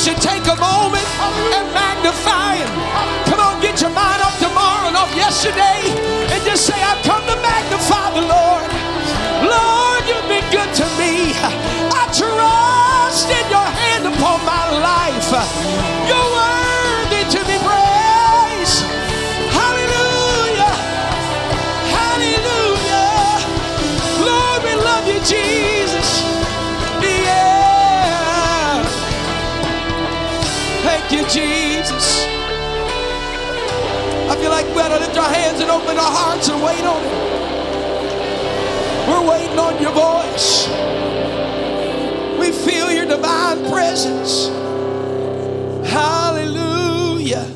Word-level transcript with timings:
should 0.00 0.16
take 0.16 0.46
a 0.48 0.56
moment 0.56 1.04
and 1.20 1.66
magnify 1.76 2.56
Him. 2.56 2.72
Come 3.28 3.38
on, 3.38 3.60
get 3.60 3.82
your 3.82 3.90
mind 3.90 4.22
off 4.22 4.38
tomorrow 4.40 4.88
and 4.88 4.96
off 4.96 5.14
yesterday 5.14 5.76
and 6.32 6.42
just 6.42 6.64
say, 6.64 6.80
I've 6.80 7.04
come 7.04 7.20
to 7.26 7.36
magnify 7.36 8.14
the 8.14 8.22
Lord. 8.22 8.59
To 34.88 34.98
lift 34.98 35.16
our 35.18 35.32
hands 35.32 35.60
and 35.60 35.70
open 35.70 35.96
our 35.98 36.10
hearts 36.10 36.48
and 36.48 36.60
wait 36.62 36.82
on 36.84 37.02
Him. 37.04 37.30
We're 39.08 39.30
waiting 39.30 39.58
on 39.58 39.80
your 39.80 39.92
voice. 39.92 40.66
We 42.40 42.50
feel 42.50 42.90
your 42.90 43.06
divine 43.06 43.70
presence. 43.70 44.48
Hallelujah. 45.88 47.46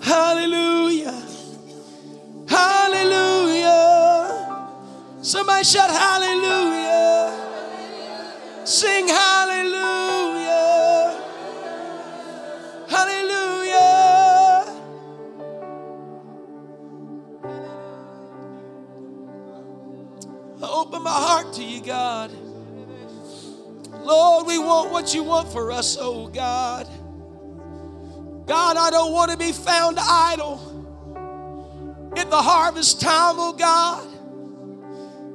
Hallelujah. 0.00 1.22
Hallelujah. 2.48 3.90
Somebody 5.20 5.64
shout 5.64 5.90
hallelujah. 5.90 7.32
Sing 8.64 9.08
hallelujah. 9.08 10.01
Open 20.82 21.02
my 21.04 21.10
heart 21.10 21.52
to 21.52 21.62
you, 21.62 21.80
God. 21.80 22.32
Lord, 24.04 24.48
we 24.48 24.58
want 24.58 24.90
what 24.90 25.14
you 25.14 25.22
want 25.22 25.48
for 25.52 25.70
us, 25.70 25.96
oh 26.00 26.26
God. 26.26 26.88
God, 28.46 28.76
I 28.76 28.90
don't 28.90 29.12
want 29.12 29.30
to 29.30 29.36
be 29.36 29.52
found 29.52 29.98
idle 30.00 30.58
in 32.16 32.28
the 32.28 32.42
harvest 32.42 33.00
time, 33.00 33.36
oh 33.38 33.52
God. 33.52 34.08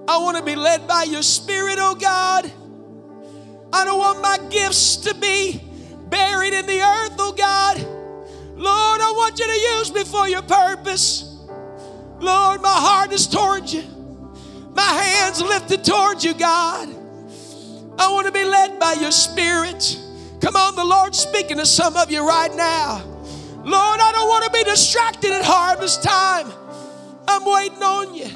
I 0.09 0.17
want 0.17 0.35
to 0.35 0.43
be 0.43 0.57
led 0.57 0.85
by 0.85 1.03
your 1.03 1.23
spirit, 1.23 1.77
oh 1.79 1.95
God. 1.95 2.51
I 3.71 3.85
don't 3.85 3.99
want 3.99 4.21
my 4.21 4.37
gifts 4.49 4.97
to 4.97 5.15
be 5.15 5.61
buried 6.09 6.53
in 6.53 6.65
the 6.65 6.81
earth, 6.81 7.15
oh 7.19 7.31
God. 7.31 7.77
Lord, 8.57 8.99
I 9.01 9.13
want 9.15 9.39
you 9.39 9.45
to 9.45 9.77
use 9.77 9.93
me 9.93 10.03
for 10.03 10.27
your 10.27 10.41
purpose. 10.41 11.39
Lord, 12.19 12.61
my 12.61 12.67
heart 12.67 13.13
is 13.13 13.27
towards 13.27 13.73
you. 13.73 13.96
My 14.78 14.83
hands 14.83 15.42
lifted 15.42 15.83
towards 15.83 16.23
you, 16.23 16.36
God. 16.36 16.88
I 17.97 18.11
want 18.11 18.28
to 18.28 18.31
be 18.31 18.45
led 18.45 18.80
by 18.80 18.94
your 18.94 19.09
spirit. 19.09 20.00
Come 20.39 20.56
on, 20.56 20.75
the 20.75 20.86
Lord's 20.86 21.17
speaking 21.17 21.58
to 21.58 21.66
some 21.66 21.97
of 21.97 22.11
you 22.11 22.25
right 22.25 22.53
now. 22.53 23.03
Lord, 23.64 24.00
I 24.00 24.11
don't 24.11 24.30
want 24.30 24.45
to 24.45 24.52
be 24.52 24.64
distracted 24.64 25.31
at 25.31 25.44
harvest 25.44 26.03
time. 26.03 26.53
I'm 27.28 27.44
waiting 27.44 27.81
on 27.81 28.14
you. 28.14 28.30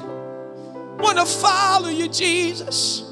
Want 1.00 1.18
to 1.18 1.26
follow 1.26 1.88
you, 1.90 2.08
Jesus. 2.08 3.02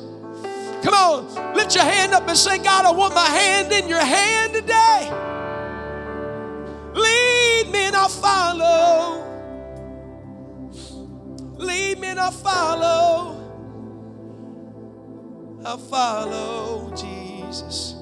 Come 0.83 0.95
on, 0.95 1.55
lift 1.55 1.77
your 1.77 1.85
hand 1.85 2.13
up 2.13 2.27
and 2.27 2.37
say, 2.37 2.59
God, 2.59 2.85
I 2.85 2.91
want 2.91 3.15
my 3.15 3.27
hand 3.27 3.71
in 3.71 3.89
your 3.89 4.05
hand 4.05 4.55
today. 4.55 5.09
Lead 6.95 7.71
me 7.71 7.87
and 7.87 7.95
I'll 7.95 8.09
follow. 8.09 9.30
Lead 11.71 12.01
me 12.01 12.09
and 12.09 12.19
I'll 12.19 12.33
follow. 12.33 13.37
I'll 15.65 15.79
follow 15.79 16.93
Jesus. 16.97 17.95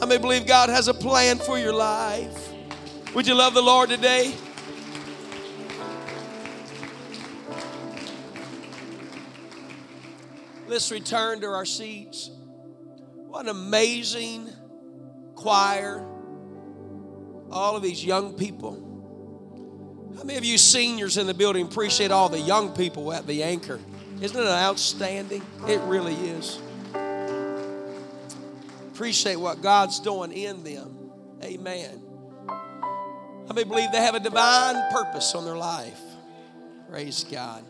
How 0.00 0.06
many 0.06 0.18
believe 0.18 0.46
God 0.46 0.70
has 0.70 0.88
a 0.88 0.94
plan 0.94 1.36
for 1.36 1.58
your 1.58 1.74
life? 1.74 2.50
Would 3.14 3.26
you 3.26 3.34
love 3.34 3.52
the 3.52 3.60
Lord 3.60 3.90
today? 3.90 4.34
Let's 10.66 10.90
return 10.90 11.42
to 11.42 11.48
our 11.48 11.66
seats. 11.66 12.30
What 13.26 13.42
an 13.42 13.50
amazing 13.50 14.48
choir. 15.34 16.08
All 17.50 17.76
of 17.76 17.82
these 17.82 18.02
young 18.02 18.32
people. 18.32 18.93
How 20.16 20.22
many 20.22 20.38
of 20.38 20.44
you 20.44 20.58
seniors 20.58 21.16
in 21.16 21.26
the 21.26 21.34
building 21.34 21.66
appreciate 21.66 22.12
all 22.12 22.28
the 22.28 22.40
young 22.40 22.72
people 22.74 23.12
at 23.12 23.26
the 23.26 23.42
anchor? 23.42 23.80
Isn't 24.20 24.40
it 24.40 24.46
outstanding? 24.46 25.42
It 25.66 25.80
really 25.80 26.14
is. 26.14 26.60
Appreciate 28.92 29.36
what 29.36 29.60
God's 29.60 29.98
doing 29.98 30.30
in 30.30 30.62
them. 30.62 31.10
Amen. 31.42 32.00
How 32.46 33.52
many 33.52 33.64
believe 33.64 33.90
they 33.90 34.00
have 34.00 34.14
a 34.14 34.20
divine 34.20 34.76
purpose 34.92 35.34
on 35.34 35.44
their 35.44 35.56
life? 35.56 36.00
Praise 36.88 37.24
God. 37.28 37.64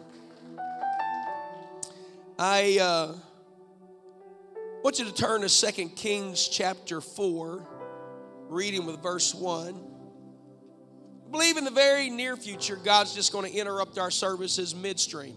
I 2.39 2.79
uh, 2.79 3.15
want 4.83 4.99
you 4.99 5.07
to 5.07 5.15
turn 5.15 5.41
to 5.41 5.73
2 5.73 5.89
Kings 5.91 6.47
chapter 6.47 7.01
4, 7.01 7.67
reading 8.49 8.85
with 8.85 9.03
verse 9.03 9.35
1. 9.35 9.94
Believe 11.35 11.57
in 11.57 11.65
the 11.65 11.73
very 11.73 12.11
near 12.11 12.37
future, 12.37 12.77
God's 12.77 13.13
just 13.13 13.33
going 13.33 13.51
to 13.51 13.59
interrupt 13.59 13.99
our 13.99 14.13
services 14.13 14.73
midstream. 14.73 15.37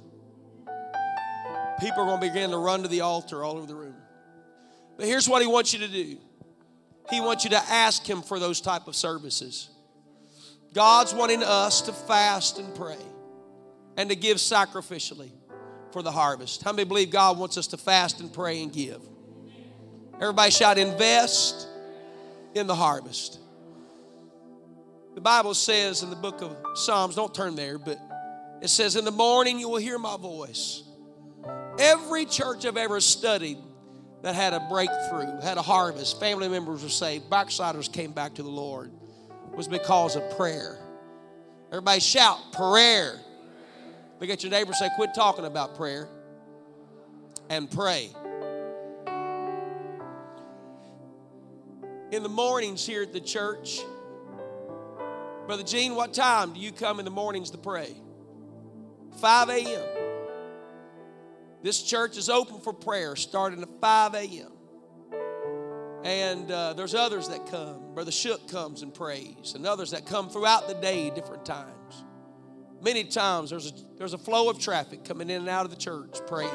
People 1.80 2.04
are 2.04 2.06
going 2.06 2.22
to 2.22 2.28
begin 2.28 2.52
to 2.52 2.58
run 2.60 2.84
to 2.84 2.88
the 2.88 3.02
altar 3.02 3.44
all 3.44 3.58
over 3.58 3.66
the 3.66 3.74
room. 3.74 3.96
But 4.96 5.08
here's 5.08 5.28
what 5.28 5.42
He 5.42 5.48
wants 5.48 5.74
you 5.74 5.80
to 5.80 5.88
do 5.88 6.20
He 7.10 7.20
wants 7.20 7.46
you 7.46 7.50
to 7.50 7.58
ask 7.58 8.08
Him 8.08 8.22
for 8.22 8.38
those 8.38 8.62
type 8.62 8.88
of 8.88 8.96
services. 8.96 9.72
God's 10.72 11.16
wanting 11.16 11.42
us 11.42 11.82
to 11.82 11.94
fast 11.94 12.60
and 12.60 12.76
pray 12.76 13.00
and 13.98 14.08
to 14.12 14.16
give 14.16 14.38
sacrificially 14.38 15.32
for 15.92 16.04
the 16.04 16.12
harvest. 16.12 16.62
How 16.62 16.74
many 16.74 16.88
believe 16.88 17.10
God 17.10 17.40
wants 17.40 17.58
us 17.58 17.66
to 17.68 17.78
fast 17.78 18.20
and 18.20 18.32
pray 18.32 18.62
and 18.62 18.72
give? 18.72 19.02
Everybody 20.22 20.52
shout, 20.52 20.78
invest 20.78 21.68
in 22.54 22.68
the 22.68 22.76
harvest. 22.76 23.40
The 25.18 25.22
Bible 25.22 25.56
says 25.56 26.04
in 26.04 26.12
the 26.12 26.16
book 26.16 26.44
of 26.44 26.56
Psalms, 26.76 27.16
don't 27.16 27.34
turn 27.34 27.56
there, 27.56 27.80
but 27.80 28.00
it 28.62 28.68
says, 28.68 28.96
In 28.96 29.04
the 29.04 29.10
morning 29.10 29.58
you 29.58 29.68
will 29.68 29.80
hear 29.80 29.98
my 29.98 30.16
voice. 30.16 30.84
Every 31.80 32.24
church 32.24 32.68
I've 32.68 32.78
ever 32.78 33.02
studied 33.02 33.58
that 34.22 34.36
had 34.36 34.54
a 34.54 34.60
breakthrough, 34.70 35.42
had 35.42 35.58
a 35.58 35.64
harvest, 35.64 36.20
family 36.20 36.48
members 36.48 36.84
were 36.84 36.90
saved, 36.90 37.32
backsliders 37.32 37.88
came 37.88 38.12
back 38.12 38.36
to 38.36 38.44
the 38.44 38.50
Lord, 38.50 38.92
was 39.56 39.68
because 39.68 40.16
of 40.16 40.38
prayer. 40.38 40.78
Everybody 41.72 42.00
shout, 42.00 42.38
prayer. 42.54 43.20
Look 44.20 44.30
at 44.30 44.44
your 44.44 44.52
neighbor 44.52 44.74
say, 44.74 44.88
quit 44.98 45.16
talking 45.16 45.46
about 45.46 45.76
prayer 45.76 46.08
and 47.50 47.72
pray. 47.72 48.12
In 52.12 52.22
the 52.22 52.30
mornings 52.30 52.86
here 52.86 53.02
at 53.02 53.14
the 53.14 53.20
church, 53.20 53.80
Brother 55.48 55.64
Gene, 55.64 55.96
what 55.96 56.14
time 56.14 56.54
do 56.54 56.60
you 56.60 56.74
come 56.74 57.00
in 57.00 57.06
the 57.06 57.12
mornings 57.12 57.52
to 57.52 57.58
pray? 57.58 57.96
5 59.22 59.50
a.m. 59.50 59.82
This 61.64 61.82
church 61.82 62.18
is 62.18 62.30
open 62.30 62.60
for 62.60 62.74
prayer 62.74 63.16
starting 63.16 63.62
at 63.62 63.70
5 63.80 64.14
a.m. 64.14 64.52
And 66.04 66.52
uh, 66.52 66.74
there's 66.74 66.94
others 66.94 67.30
that 67.30 67.50
come. 67.50 67.94
Brother 67.94 68.12
Shook 68.12 68.50
comes 68.50 68.82
and 68.82 68.94
prays, 68.94 69.54
and 69.56 69.66
others 69.66 69.92
that 69.92 70.06
come 70.06 70.30
throughout 70.30 70.68
the 70.68 70.76
day, 70.76 71.10
different 71.12 71.46
times. 71.46 72.04
Many 72.82 73.06
times 73.06 73.50
there's 73.50 73.72
a, 73.72 73.74
there's 73.98 74.14
a 74.14 74.18
flow 74.18 74.50
of 74.50 74.60
traffic 74.60 75.06
coming 75.06 75.30
in 75.30 75.38
and 75.38 75.50
out 75.50 75.64
of 75.64 75.72
the 75.72 75.78
church 75.78 76.18
praying. 76.28 76.52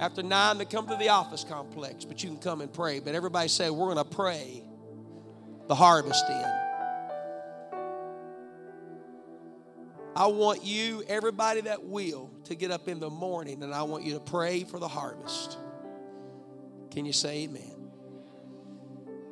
After 0.00 0.24
nine, 0.24 0.58
they 0.58 0.64
come 0.64 0.88
to 0.88 0.96
the 0.96 1.10
office 1.10 1.44
complex, 1.44 2.04
but 2.04 2.24
you 2.24 2.28
can 2.28 2.38
come 2.38 2.60
and 2.60 2.72
pray. 2.72 2.98
But 2.98 3.14
everybody 3.14 3.48
say, 3.48 3.70
We're 3.70 3.94
going 3.94 4.04
to 4.04 4.16
pray 4.16 4.64
the 5.68 5.76
harvest 5.76 6.24
in. 6.28 6.67
I 10.18 10.26
want 10.26 10.64
you, 10.64 11.04
everybody 11.06 11.60
that 11.60 11.84
will, 11.84 12.28
to 12.46 12.56
get 12.56 12.72
up 12.72 12.88
in 12.88 12.98
the 12.98 13.08
morning 13.08 13.62
and 13.62 13.72
I 13.72 13.84
want 13.84 14.02
you 14.02 14.14
to 14.14 14.20
pray 14.20 14.64
for 14.64 14.80
the 14.80 14.88
harvest. 14.88 15.56
Can 16.90 17.06
you 17.06 17.12
say 17.12 17.44
amen? 17.44 17.88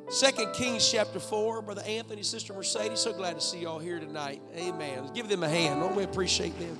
Second 0.07 0.53
Kings 0.53 0.89
chapter 0.89 1.19
4, 1.19 1.61
Brother 1.63 1.83
Anthony, 1.85 2.23
Sister 2.23 2.53
Mercedes, 2.53 3.01
so 3.01 3.11
glad 3.11 3.33
to 3.33 3.41
see 3.41 3.59
y'all 3.59 3.79
here 3.79 3.99
tonight. 3.99 4.41
Amen. 4.55 5.11
Give 5.13 5.27
them 5.27 5.43
a 5.43 5.49
hand. 5.49 5.81
Don't 5.81 5.93
we 5.93 6.03
appreciate 6.03 6.57
them? 6.57 6.77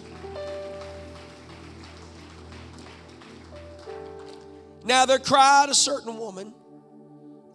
Now 4.85 5.05
there 5.05 5.19
cried 5.19 5.67
a 5.67 5.75
certain 5.75 6.17
woman 6.17 6.53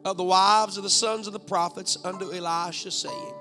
of 0.05 0.19
the 0.19 0.25
wives 0.25 0.77
of 0.77 0.83
the 0.83 0.91
sons 0.91 1.27
of 1.27 1.33
the 1.33 1.41
prophets 1.41 1.97
unto 2.05 2.31
Elisha, 2.31 2.91
saying, 2.91 3.35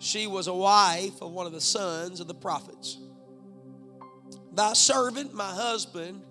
She 0.00 0.26
was 0.26 0.46
a 0.46 0.54
wife 0.54 1.20
of 1.20 1.30
one 1.30 1.44
of 1.44 1.52
the 1.52 1.60
sons 1.60 2.20
of 2.20 2.26
the 2.26 2.34
prophets. 2.34 2.96
Thy 4.50 4.72
servant, 4.72 5.34
my 5.34 5.52
husband, 5.52 6.22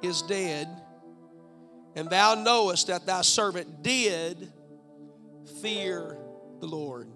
is 0.00 0.22
dead, 0.22 0.66
and 1.94 2.08
thou 2.08 2.34
knowest 2.34 2.86
that 2.86 3.04
thy 3.04 3.20
servant 3.20 3.82
did 3.82 4.50
fear 5.60 6.16
the 6.60 6.66
Lord. 6.66 7.08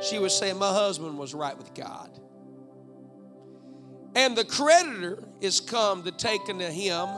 She 0.00 0.18
was 0.18 0.36
saying, 0.36 0.58
My 0.58 0.72
husband 0.72 1.18
was 1.18 1.34
right 1.34 1.56
with 1.56 1.74
God. 1.74 2.18
And 4.14 4.34
the 4.34 4.44
creditor 4.44 5.22
is 5.42 5.60
come 5.60 6.02
to 6.04 6.12
take 6.12 6.48
unto 6.48 6.64
him, 6.64 7.08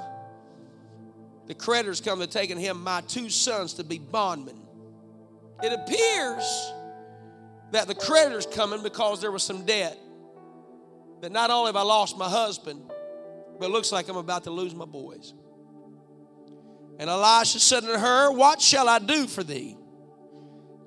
the 1.47 1.55
creditor's 1.55 2.01
come 2.01 2.19
to 2.19 2.27
take 2.27 2.51
unto 2.51 2.62
him 2.62 2.83
my 2.83 3.01
two 3.03 3.31
sons 3.31 3.75
to 3.75 3.85
be 3.85 3.99
bondmen. 3.99 4.61
It 5.62 5.73
appears 5.73 6.73
that 7.75 7.88
the 7.88 7.94
creditor's 7.94 8.47
coming 8.47 8.82
because 8.82 9.21
there 9.21 9.32
was 9.32 9.43
some 9.43 9.67
debt. 9.67 9.99
That 11.23 11.32
not 11.32 11.50
only 11.50 11.69
have 11.69 11.76
I 11.76 11.82
lost 11.82 12.17
my 12.17 12.29
husband, 12.29 12.82
but 13.59 13.67
it 13.67 13.71
looks 13.71 13.91
like 13.91 14.09
I'm 14.09 14.17
about 14.17 14.44
to 14.44 14.53
lose 14.53 14.75
my 14.75 14.85
boys. 14.85 15.35
And 17.00 17.11
Elisha 17.11 17.59
said 17.59 17.81
to 17.81 17.99
her, 17.99 18.31
What 18.31 18.61
shall 18.61 18.88
I 18.88 19.00
do 19.00 19.26
for 19.26 19.43
thee? 19.43 19.76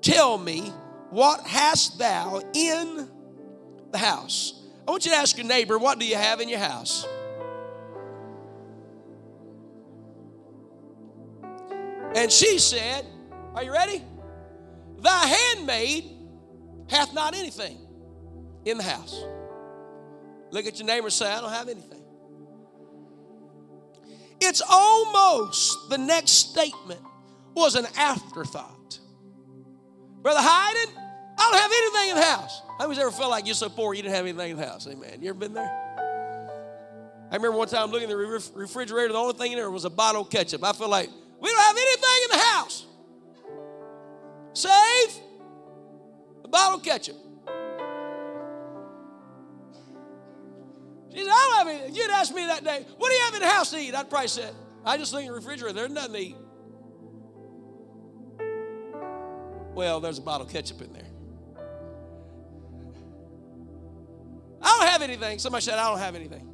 Tell 0.00 0.38
me, 0.38 0.72
what 1.10 1.46
hast 1.46 1.98
thou 1.98 2.40
in 2.54 3.08
the 3.90 3.98
house? 3.98 4.66
I 4.86 4.90
want 4.90 5.04
you 5.04 5.10
to 5.10 5.16
ask 5.18 5.36
your 5.36 5.46
neighbor, 5.46 5.78
What 5.78 5.98
do 5.98 6.06
you 6.06 6.16
have 6.16 6.40
in 6.40 6.48
your 6.48 6.58
house? 6.58 7.06
And 12.14 12.32
she 12.32 12.58
said, 12.58 13.04
Are 13.54 13.62
you 13.62 13.72
ready? 13.72 14.02
Thy 15.00 15.26
handmaid 15.26 16.17
hath 16.88 17.12
not 17.14 17.34
anything 17.34 17.78
in 18.64 18.78
the 18.78 18.84
house. 18.84 19.24
Look 20.50 20.66
at 20.66 20.78
your 20.78 20.86
neighbor 20.86 21.06
and 21.06 21.12
say, 21.12 21.30
I 21.30 21.40
don't 21.40 21.50
have 21.50 21.68
anything. 21.68 22.02
It's 24.40 24.62
almost 24.68 25.90
the 25.90 25.98
next 25.98 26.30
statement 26.30 27.00
was 27.54 27.74
an 27.74 27.86
afterthought. 27.96 28.98
Brother 30.22 30.40
Hyden, 30.42 30.94
I 31.38 31.50
don't 31.50 31.60
have 31.60 31.70
anything 31.70 32.10
in 32.10 32.16
the 32.16 32.22
house. 32.22 32.62
How 32.78 32.86
many's 32.86 32.98
ever 32.98 33.10
felt 33.10 33.30
like 33.30 33.46
you're 33.46 33.54
so 33.54 33.68
poor 33.68 33.94
you 33.94 34.02
didn't 34.02 34.14
have 34.14 34.26
anything 34.26 34.52
in 34.52 34.56
the 34.56 34.66
house? 34.66 34.86
Amen. 34.86 35.20
You 35.20 35.30
ever 35.30 35.38
been 35.38 35.54
there? 35.54 35.88
I 37.30 37.36
remember 37.36 37.58
one 37.58 37.68
time 37.68 37.90
looking 37.90 38.10
in 38.10 38.16
the 38.16 38.50
refrigerator, 38.54 39.12
the 39.12 39.18
only 39.18 39.34
thing 39.34 39.52
in 39.52 39.58
there 39.58 39.70
was 39.70 39.84
a 39.84 39.90
bottle 39.90 40.22
of 40.22 40.30
ketchup. 40.30 40.64
I 40.64 40.72
feel 40.72 40.88
like 40.88 41.10
we 41.40 41.50
don't 41.50 41.60
have 41.60 41.76
anything 41.76 42.22
in 42.24 42.30
the 42.30 42.44
house. 42.44 42.86
Save 44.54 45.22
a 46.48 46.50
bottle 46.50 46.80
ketchup. 46.80 47.16
She 51.10 51.18
said, 51.18 51.28
I 51.28 51.48
don't 51.50 51.58
have 51.58 51.68
anything. 51.68 51.94
You'd 51.94 52.10
ask 52.10 52.34
me 52.34 52.46
that 52.46 52.64
day, 52.64 52.86
what 52.96 53.08
do 53.08 53.14
you 53.14 53.22
have 53.24 53.34
in 53.34 53.40
the 53.40 53.48
house 53.48 53.70
to 53.70 53.78
eat? 53.78 53.94
I'd 53.94 54.10
probably 54.10 54.28
say, 54.28 54.48
I 54.84 54.96
just 54.96 55.12
think 55.12 55.26
in 55.26 55.32
the 55.32 55.36
refrigerator, 55.36 55.74
there's 55.74 55.90
nothing 55.90 56.12
to 56.12 56.18
eat. 56.18 56.36
Well, 59.74 60.00
there's 60.00 60.18
a 60.18 60.22
bottle 60.22 60.46
of 60.46 60.52
ketchup 60.52 60.82
in 60.82 60.92
there. 60.92 61.02
I 64.60 64.78
don't 64.78 64.88
have 64.88 65.02
anything. 65.02 65.38
Somebody 65.38 65.62
said, 65.62 65.78
I 65.78 65.88
don't 65.88 65.98
have 65.98 66.14
anything. 66.14 66.48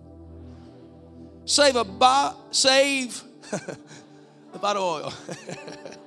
Save 1.47 1.77
a 1.77 1.85
bo- 1.85 2.37
save 2.51 3.23
the 3.51 4.59
bottle 4.61 4.97
of 4.97 5.05
oil. 5.05 5.95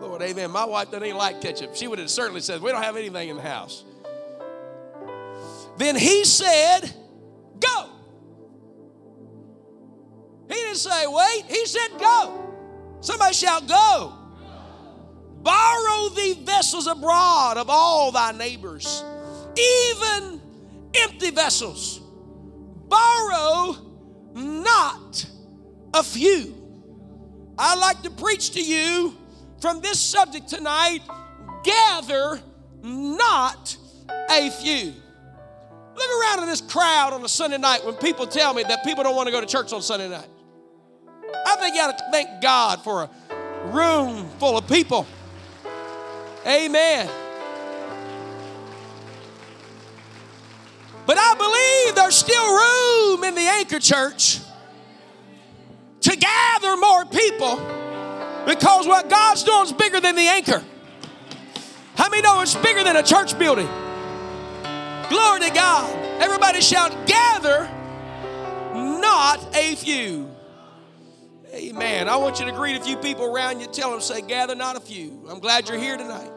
Lord, 0.00 0.22
amen. 0.22 0.50
My 0.50 0.64
wife 0.64 0.90
doesn't 0.90 1.04
even 1.04 1.18
like 1.18 1.40
ketchup. 1.40 1.76
She 1.76 1.86
would 1.86 1.98
have 1.98 2.10
certainly 2.10 2.40
said, 2.40 2.62
We 2.62 2.70
don't 2.72 2.82
have 2.82 2.96
anything 2.96 3.28
in 3.28 3.36
the 3.36 3.42
house. 3.42 3.84
Then 5.76 5.96
he 5.96 6.24
said, 6.24 6.80
Go. 7.58 7.90
He 10.48 10.54
didn't 10.54 10.76
say, 10.76 11.06
Wait. 11.06 11.44
He 11.48 11.66
said, 11.66 11.88
Go. 11.98 12.54
Somebody 13.00 13.34
shout, 13.34 13.68
Go. 13.68 14.14
Borrow 15.42 16.08
the 16.10 16.38
vessels 16.44 16.86
abroad 16.86 17.56
of 17.56 17.70
all 17.70 18.12
thy 18.12 18.32
neighbors, 18.32 19.02
even 19.56 20.40
empty 20.94 21.30
vessels. 21.30 22.00
Borrow 22.88 23.76
not 24.34 25.26
a 25.94 26.02
few. 26.02 26.56
I'd 27.56 27.78
like 27.78 28.02
to 28.02 28.10
preach 28.10 28.50
to 28.52 28.62
you 28.62 29.16
from 29.60 29.80
this 29.80 30.00
subject 30.00 30.48
tonight 30.48 31.00
gather 31.62 32.40
not 32.82 33.76
a 34.30 34.50
few. 34.50 34.94
Look 35.94 36.22
around 36.22 36.42
in 36.42 36.46
this 36.46 36.62
crowd 36.62 37.12
on 37.12 37.24
a 37.24 37.28
Sunday 37.28 37.58
night 37.58 37.84
when 37.84 37.94
people 37.94 38.26
tell 38.26 38.54
me 38.54 38.62
that 38.62 38.84
people 38.84 39.04
don't 39.04 39.14
want 39.14 39.26
to 39.26 39.32
go 39.32 39.40
to 39.40 39.46
church 39.46 39.72
on 39.72 39.82
Sunday 39.82 40.08
night. 40.08 40.28
I 41.46 41.56
think 41.56 41.74
you 41.74 41.82
ought 41.82 41.96
to 41.98 42.04
thank 42.10 42.40
God 42.40 42.82
for 42.82 43.02
a 43.02 43.10
room 43.66 44.28
full 44.38 44.56
of 44.56 44.66
people. 44.66 45.06
Amen. 46.46 47.08
But 51.06 51.18
I 51.18 51.34
believe 51.34 51.96
there's 51.96 52.16
still 52.16 52.46
room 52.46 53.24
in 53.24 53.34
the 53.34 53.42
anchor 53.42 53.78
church 53.78 54.38
to 56.02 56.16
gather 56.16 56.76
more 56.76 57.04
people 57.04 57.79
because 58.46 58.86
what 58.86 59.08
God's 59.08 59.44
doing 59.44 59.64
is 59.64 59.72
bigger 59.72 60.00
than 60.00 60.16
the 60.16 60.26
anchor. 60.26 60.62
How 61.96 62.08
many 62.08 62.22
know 62.22 62.40
it's 62.40 62.54
bigger 62.56 62.82
than 62.82 62.96
a 62.96 63.02
church 63.02 63.38
building? 63.38 63.68
Glory 65.08 65.40
to 65.40 65.50
God. 65.52 65.94
Everybody 66.20 66.60
shout, 66.60 67.06
gather, 67.06 67.68
not 68.74 69.54
a 69.54 69.74
few. 69.76 70.30
Amen. 71.52 72.08
I 72.08 72.16
want 72.16 72.38
you 72.38 72.46
to 72.46 72.52
greet 72.52 72.76
a 72.76 72.80
few 72.80 72.96
people 72.96 73.24
around 73.24 73.60
you. 73.60 73.66
Tell 73.66 73.90
them, 73.90 74.00
say, 74.00 74.20
gather, 74.20 74.54
not 74.54 74.76
a 74.76 74.80
few. 74.80 75.26
I'm 75.28 75.40
glad 75.40 75.68
you're 75.68 75.78
here 75.78 75.96
tonight. 75.96 76.30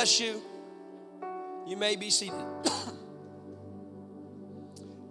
Bless 0.00 0.18
you. 0.18 0.40
You 1.66 1.76
may 1.76 1.94
be 1.94 2.08
seated. 2.08 2.42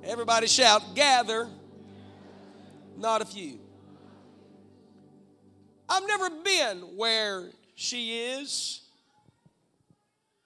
Everybody 0.04 0.48
shout, 0.48 0.96
gather, 0.96 1.48
not 2.98 3.22
a 3.22 3.26
few. 3.26 3.60
I've 5.88 6.08
never 6.08 6.32
been 6.32 6.78
where 6.98 7.52
she 7.76 8.18
is. 8.18 8.82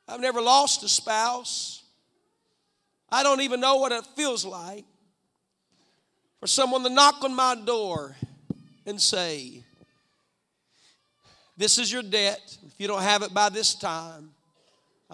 I've 0.10 0.20
never 0.20 0.42
lost 0.42 0.84
a 0.84 0.90
spouse. 0.90 1.82
I 3.10 3.24
don't 3.24 3.40
even 3.40 3.62
know 3.62 3.78
what 3.78 3.94
it 3.94 4.06
feels 4.18 4.44
like 4.44 4.84
for 6.42 6.48
someone 6.48 6.84
to 6.84 6.90
knock 6.90 7.24
on 7.24 7.34
my 7.34 7.56
door 7.56 8.18
and 8.86 9.00
say, 9.00 9.64
This 11.56 11.78
is 11.78 11.90
your 11.90 12.04
debt. 12.04 12.42
If 12.68 12.74
you 12.82 12.90
don't 12.90 13.04
have 13.04 13.22
it 13.22 13.34
by 13.34 13.48
this 13.48 13.76
time, 13.76 14.33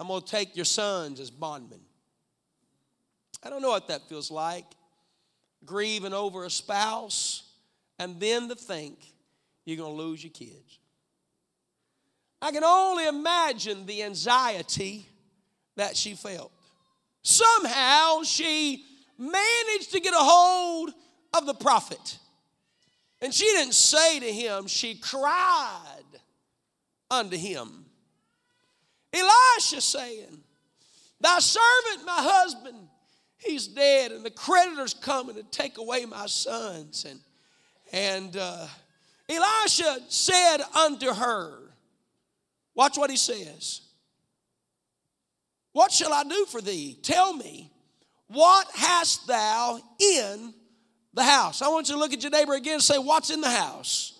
I'm 0.00 0.08
going 0.08 0.22
to 0.22 0.26
take 0.26 0.56
your 0.56 0.64
sons 0.64 1.20
as 1.20 1.30
bondmen. 1.30 1.78
I 3.44 3.50
don't 3.50 3.60
know 3.60 3.68
what 3.68 3.88
that 3.88 4.08
feels 4.08 4.30
like. 4.30 4.64
Grieving 5.66 6.14
over 6.14 6.46
a 6.46 6.50
spouse, 6.50 7.42
and 7.98 8.18
then 8.18 8.48
to 8.48 8.54
think 8.54 8.98
you're 9.66 9.76
going 9.76 9.94
to 9.94 10.02
lose 10.02 10.24
your 10.24 10.32
kids. 10.32 10.78
I 12.40 12.50
can 12.50 12.64
only 12.64 13.08
imagine 13.08 13.84
the 13.84 14.02
anxiety 14.02 15.04
that 15.76 15.98
she 15.98 16.14
felt. 16.14 16.50
Somehow 17.20 18.22
she 18.22 18.86
managed 19.18 19.92
to 19.92 20.00
get 20.00 20.14
a 20.14 20.18
hold 20.18 20.92
of 21.36 21.44
the 21.44 21.52
prophet. 21.52 22.18
And 23.20 23.34
she 23.34 23.44
didn't 23.44 23.74
say 23.74 24.18
to 24.18 24.32
him, 24.32 24.66
she 24.66 24.94
cried 24.94 26.06
unto 27.10 27.36
him. 27.36 27.84
Elisha 29.12 29.80
saying, 29.80 30.42
Thy 31.20 31.38
servant, 31.38 32.06
my 32.06 32.16
husband, 32.16 32.76
he's 33.38 33.66
dead, 33.68 34.12
and 34.12 34.24
the 34.24 34.30
creditor's 34.30 34.94
coming 34.94 35.36
to 35.36 35.42
take 35.42 35.78
away 35.78 36.06
my 36.06 36.26
sons. 36.26 37.04
And, 37.08 37.20
and 37.92 38.36
uh, 38.36 38.66
Elisha 39.28 39.98
said 40.08 40.58
unto 40.74 41.12
her, 41.12 41.58
Watch 42.74 42.96
what 42.96 43.10
he 43.10 43.16
says. 43.16 43.82
What 45.72 45.92
shall 45.92 46.12
I 46.12 46.24
do 46.24 46.46
for 46.46 46.60
thee? 46.60 46.98
Tell 47.02 47.34
me, 47.34 47.70
what 48.28 48.68
hast 48.74 49.26
thou 49.26 49.80
in 49.98 50.54
the 51.12 51.22
house? 51.22 51.62
I 51.62 51.68
want 51.68 51.88
you 51.88 51.94
to 51.94 52.00
look 52.00 52.12
at 52.12 52.22
your 52.22 52.30
neighbor 52.30 52.54
again 52.54 52.74
and 52.74 52.82
say, 52.82 52.96
What's 52.98 53.30
in 53.30 53.40
the 53.40 53.50
house? 53.50 54.19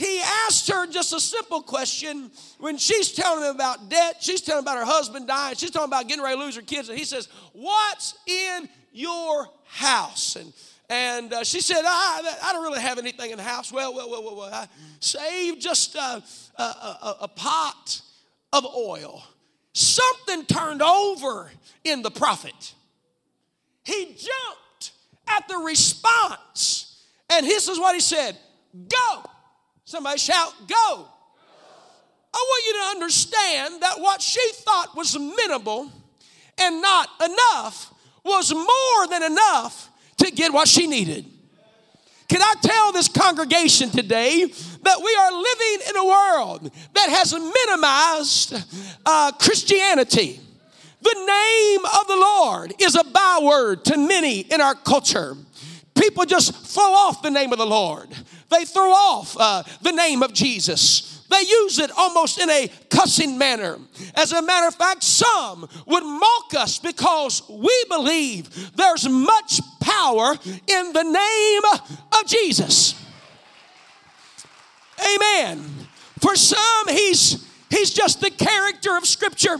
He 0.00 0.22
asked 0.46 0.66
her 0.70 0.86
just 0.86 1.12
a 1.12 1.20
simple 1.20 1.60
question 1.60 2.30
when 2.58 2.78
she's 2.78 3.12
telling 3.12 3.44
him 3.44 3.54
about 3.54 3.90
debt, 3.90 4.16
she's 4.20 4.40
telling 4.40 4.60
him 4.60 4.64
about 4.64 4.78
her 4.78 4.86
husband 4.86 5.28
dying, 5.28 5.56
she's 5.56 5.70
talking 5.70 5.90
about 5.90 6.08
getting 6.08 6.24
ready 6.24 6.38
to 6.38 6.42
lose 6.42 6.56
her 6.56 6.62
kids, 6.62 6.88
and 6.88 6.98
he 6.98 7.04
says, 7.04 7.28
What's 7.52 8.14
in 8.26 8.66
your 8.92 9.46
house? 9.66 10.36
And 10.36 10.54
and 10.88 11.34
uh, 11.34 11.44
she 11.44 11.60
said, 11.60 11.82
I, 11.84 12.36
I 12.42 12.52
don't 12.54 12.62
really 12.62 12.80
have 12.80 12.96
anything 12.96 13.30
in 13.30 13.36
the 13.36 13.42
house. 13.42 13.70
Well, 13.70 13.94
well, 13.94 14.08
well, 14.08 14.24
well, 14.24 14.36
well 14.36 14.50
I 14.50 14.68
saved 15.00 15.60
just 15.60 15.94
a, 15.94 16.22
a, 16.56 16.62
a, 16.62 17.16
a 17.20 17.28
pot 17.28 18.00
of 18.54 18.64
oil. 18.64 19.22
Something 19.74 20.46
turned 20.46 20.80
over 20.80 21.50
in 21.84 22.00
the 22.00 22.10
prophet. 22.10 22.74
He 23.84 24.06
jumped 24.06 24.92
at 25.28 25.46
the 25.46 25.58
response. 25.58 27.04
And 27.28 27.44
this 27.44 27.68
is 27.68 27.78
what 27.78 27.94
he 27.94 28.00
said 28.00 28.38
Go. 28.88 29.29
Somebody 29.90 30.20
shout, 30.20 30.52
Go. 30.68 31.08
I 32.32 32.36
want 32.36 32.64
you 32.64 32.72
to 32.74 32.90
understand 32.90 33.82
that 33.82 33.98
what 33.98 34.22
she 34.22 34.40
thought 34.52 34.96
was 34.96 35.18
minimal 35.18 35.90
and 36.58 36.80
not 36.80 37.08
enough 37.20 37.92
was 38.24 38.54
more 38.54 39.08
than 39.08 39.24
enough 39.24 39.90
to 40.18 40.30
get 40.30 40.52
what 40.52 40.68
she 40.68 40.86
needed. 40.86 41.24
Can 42.28 42.40
I 42.40 42.54
tell 42.62 42.92
this 42.92 43.08
congregation 43.08 43.90
today 43.90 44.44
that 44.44 45.02
we 45.02 45.16
are 45.16 45.32
living 45.32 45.88
in 45.88 45.96
a 45.96 46.04
world 46.04 46.70
that 46.94 47.08
has 47.08 47.32
minimized 47.34 48.64
uh, 49.04 49.32
Christianity? 49.40 50.38
The 51.02 51.14
name 51.14 51.84
of 51.84 52.06
the 52.06 52.16
Lord 52.16 52.74
is 52.80 52.94
a 52.94 53.02
byword 53.02 53.84
to 53.86 53.98
many 53.98 54.42
in 54.42 54.60
our 54.60 54.76
culture. 54.76 55.34
People 56.00 56.24
just 56.26 56.54
throw 56.54 56.84
off 56.84 57.22
the 57.22 57.30
name 57.30 57.52
of 57.52 57.58
the 57.58 57.66
Lord, 57.66 58.08
they 58.50 58.64
throw 58.64 58.90
off 58.90 59.36
uh, 59.38 59.62
the 59.82 59.92
name 59.92 60.22
of 60.22 60.32
Jesus. 60.32 61.24
They 61.30 61.42
use 61.42 61.78
it 61.78 61.92
almost 61.96 62.40
in 62.40 62.50
a 62.50 62.68
cussing 62.90 63.38
manner. 63.38 63.78
As 64.16 64.32
a 64.32 64.42
matter 64.42 64.66
of 64.66 64.74
fact, 64.74 65.04
some 65.04 65.68
would 65.86 66.02
mock 66.02 66.54
us 66.56 66.80
because 66.80 67.48
we 67.48 67.84
believe 67.88 68.76
there's 68.76 69.08
much 69.08 69.60
power 69.80 70.34
in 70.66 70.92
the 70.92 71.04
name 71.04 71.62
of 72.12 72.26
Jesus. 72.26 73.00
Amen. 75.00 75.64
For 76.18 76.34
some, 76.34 76.88
he's 76.88 77.46
he's 77.70 77.92
just 77.92 78.20
the 78.20 78.30
character 78.30 78.96
of 78.96 79.06
Scripture. 79.06 79.58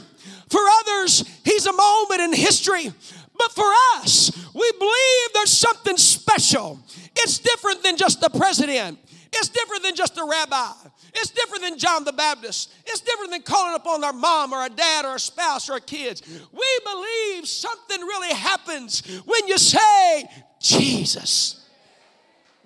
For 0.49 0.61
others, 0.80 1.25
he's 1.44 1.66
a 1.66 1.73
moment 1.73 2.20
in 2.20 2.32
history. 2.32 2.92
But 3.40 3.52
for 3.52 3.73
us, 3.97 4.30
we 4.54 4.70
believe 4.78 5.32
there's 5.32 5.50
something 5.50 5.97
special. 5.97 6.78
It's 7.16 7.38
different 7.38 7.82
than 7.82 7.97
just 7.97 8.20
the 8.20 8.28
president. 8.28 8.99
It's 9.32 9.49
different 9.49 9.82
than 9.82 9.94
just 9.94 10.18
a 10.18 10.25
rabbi. 10.30 10.73
It's 11.14 11.30
different 11.30 11.62
than 11.62 11.78
John 11.78 12.04
the 12.04 12.12
Baptist. 12.12 12.70
It's 12.85 13.00
different 13.00 13.30
than 13.30 13.40
calling 13.40 13.75
upon 13.75 14.04
our 14.04 14.12
mom 14.12 14.52
or 14.52 14.66
a 14.66 14.68
dad 14.68 15.06
or 15.06 15.14
a 15.14 15.18
spouse 15.18 15.70
or 15.70 15.75
our 15.75 15.80
kids. 15.80 16.23
We 16.52 16.80
believe 16.85 17.49
something 17.49 18.00
really 18.02 18.35
happens 18.35 19.00
when 19.25 19.49
you 19.49 19.56
say 19.56 20.28
Jesus. 20.61 21.60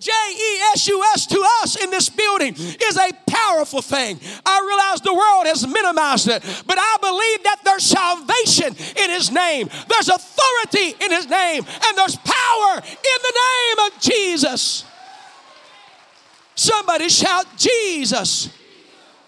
J 0.05 0.13
E 0.13 0.61
S 0.75 0.87
U 0.89 1.03
S 1.15 1.27
to 1.29 1.43
us 1.63 1.83
in 1.83 1.89
this 1.89 2.11
building 2.11 2.55
is 2.55 2.99
a 2.99 3.11
powerful 3.27 3.81
thing. 3.81 4.21
I 4.45 4.61
realize 4.61 5.01
the 5.01 5.15
world 5.15 5.47
has 5.47 5.67
minimized 5.67 6.29
it, 6.29 6.43
but 6.67 6.77
I 6.79 6.97
believe 7.01 7.43
that 7.45 7.61
there's 7.65 7.85
salvation 7.85 8.77
in 9.03 9.11
His 9.11 9.33
name, 9.33 9.71
there's 9.89 10.11
authority 10.11 10.95
in 11.03 11.11
His 11.11 11.27
name, 11.27 11.65
and 11.65 11.97
there's 11.97 12.17
power 12.17 12.83
in 12.85 13.19
the 13.23 13.35
name 13.47 13.87
of 13.87 14.01
Jesus. 14.03 14.85
Somebody 16.55 17.09
shout 17.09 17.47
Jesus. 17.57 18.51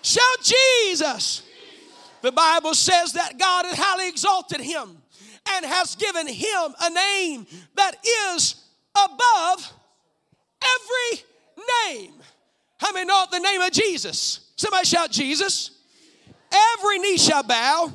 Shout 0.03 0.43
Jesus. 0.43 1.43
The 2.21 2.33
Bible 2.33 2.75
says 2.75 3.15
that 3.15 3.39
God 3.39 3.65
has 3.65 3.79
highly 3.79 4.09
exalted 4.11 4.61
him 4.61 4.99
and 5.55 5.65
has 5.65 5.97
given 5.97 6.27
him 6.27 6.75
a 6.81 6.91
name 6.91 7.47
that 7.77 7.97
is 8.05 8.57
above 8.95 9.73
every 10.75 11.25
name. 11.87 12.13
How 12.79 12.93
many 12.93 13.07
know 13.07 13.25
the 13.31 13.39
name 13.39 13.61
of 13.61 13.71
Jesus? 13.71 14.53
Somebody 14.57 14.87
shout 14.87 15.11
Jesus. 15.11 15.71
Every 16.53 16.99
knee 16.99 17.17
shall 17.17 17.43
bow 17.43 17.93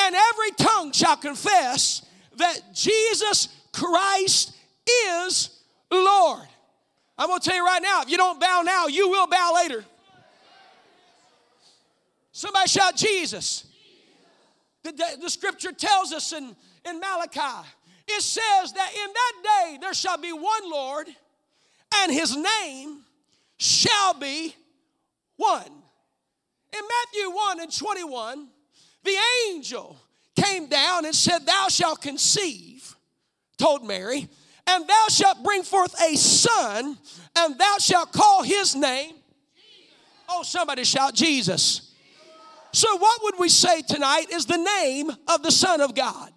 and 0.00 0.14
every 0.14 0.50
tongue 0.52 0.92
shall 0.92 1.16
confess 1.16 2.02
that 2.36 2.74
Jesus 2.74 3.48
Christ 3.72 4.56
is 5.14 5.50
Lord. 5.90 6.46
I'm 7.16 7.28
to 7.40 7.44
tell 7.44 7.56
you 7.56 7.64
right 7.64 7.82
now 7.82 8.02
if 8.02 8.10
you 8.10 8.16
don't 8.16 8.40
bow 8.40 8.62
now, 8.64 8.86
you 8.86 9.08
will 9.08 9.26
bow 9.26 9.52
later. 9.56 9.84
Somebody 12.32 12.68
shout 12.68 12.96
Jesus. 12.96 13.64
The, 14.84 15.18
the, 15.20 15.28
scripture 15.28 15.72
tells 15.72 16.12
us 16.12 16.32
in, 16.32 16.54
in 16.88 17.00
Malachi, 17.00 17.66
it 18.06 18.22
says 18.22 18.72
that 18.72 18.90
in 18.94 19.12
that 19.12 19.32
day 19.42 19.78
there 19.80 19.92
shall 19.92 20.18
be 20.18 20.32
one 20.32 20.70
Lord, 20.70 21.08
and 21.96 22.12
his 22.12 22.36
name 22.36 23.04
shall 23.58 24.14
be 24.14 24.54
one. 25.36 25.64
In 26.72 26.80
Matthew 26.80 27.30
1 27.34 27.60
and 27.60 27.76
21, 27.76 28.48
the 29.04 29.16
angel 29.48 29.96
came 30.36 30.66
down 30.66 31.04
and 31.04 31.14
said, 31.14 31.46
Thou 31.46 31.68
shalt 31.68 32.02
conceive, 32.02 32.94
told 33.58 33.86
Mary, 33.86 34.28
and 34.66 34.86
thou 34.86 35.06
shalt 35.08 35.42
bring 35.42 35.62
forth 35.62 35.94
a 36.02 36.16
son, 36.16 36.98
and 37.36 37.58
thou 37.58 37.76
shalt 37.78 38.12
call 38.12 38.42
his 38.42 38.74
name. 38.74 39.14
Oh, 40.28 40.42
somebody 40.42 40.84
shout 40.84 41.14
Jesus. 41.14 41.94
So, 42.72 42.98
what 42.98 43.22
would 43.22 43.38
we 43.38 43.48
say 43.48 43.80
tonight 43.80 44.26
is 44.30 44.44
the 44.44 44.58
name 44.58 45.10
of 45.26 45.42
the 45.42 45.50
Son 45.50 45.80
of 45.80 45.94
God? 45.94 46.30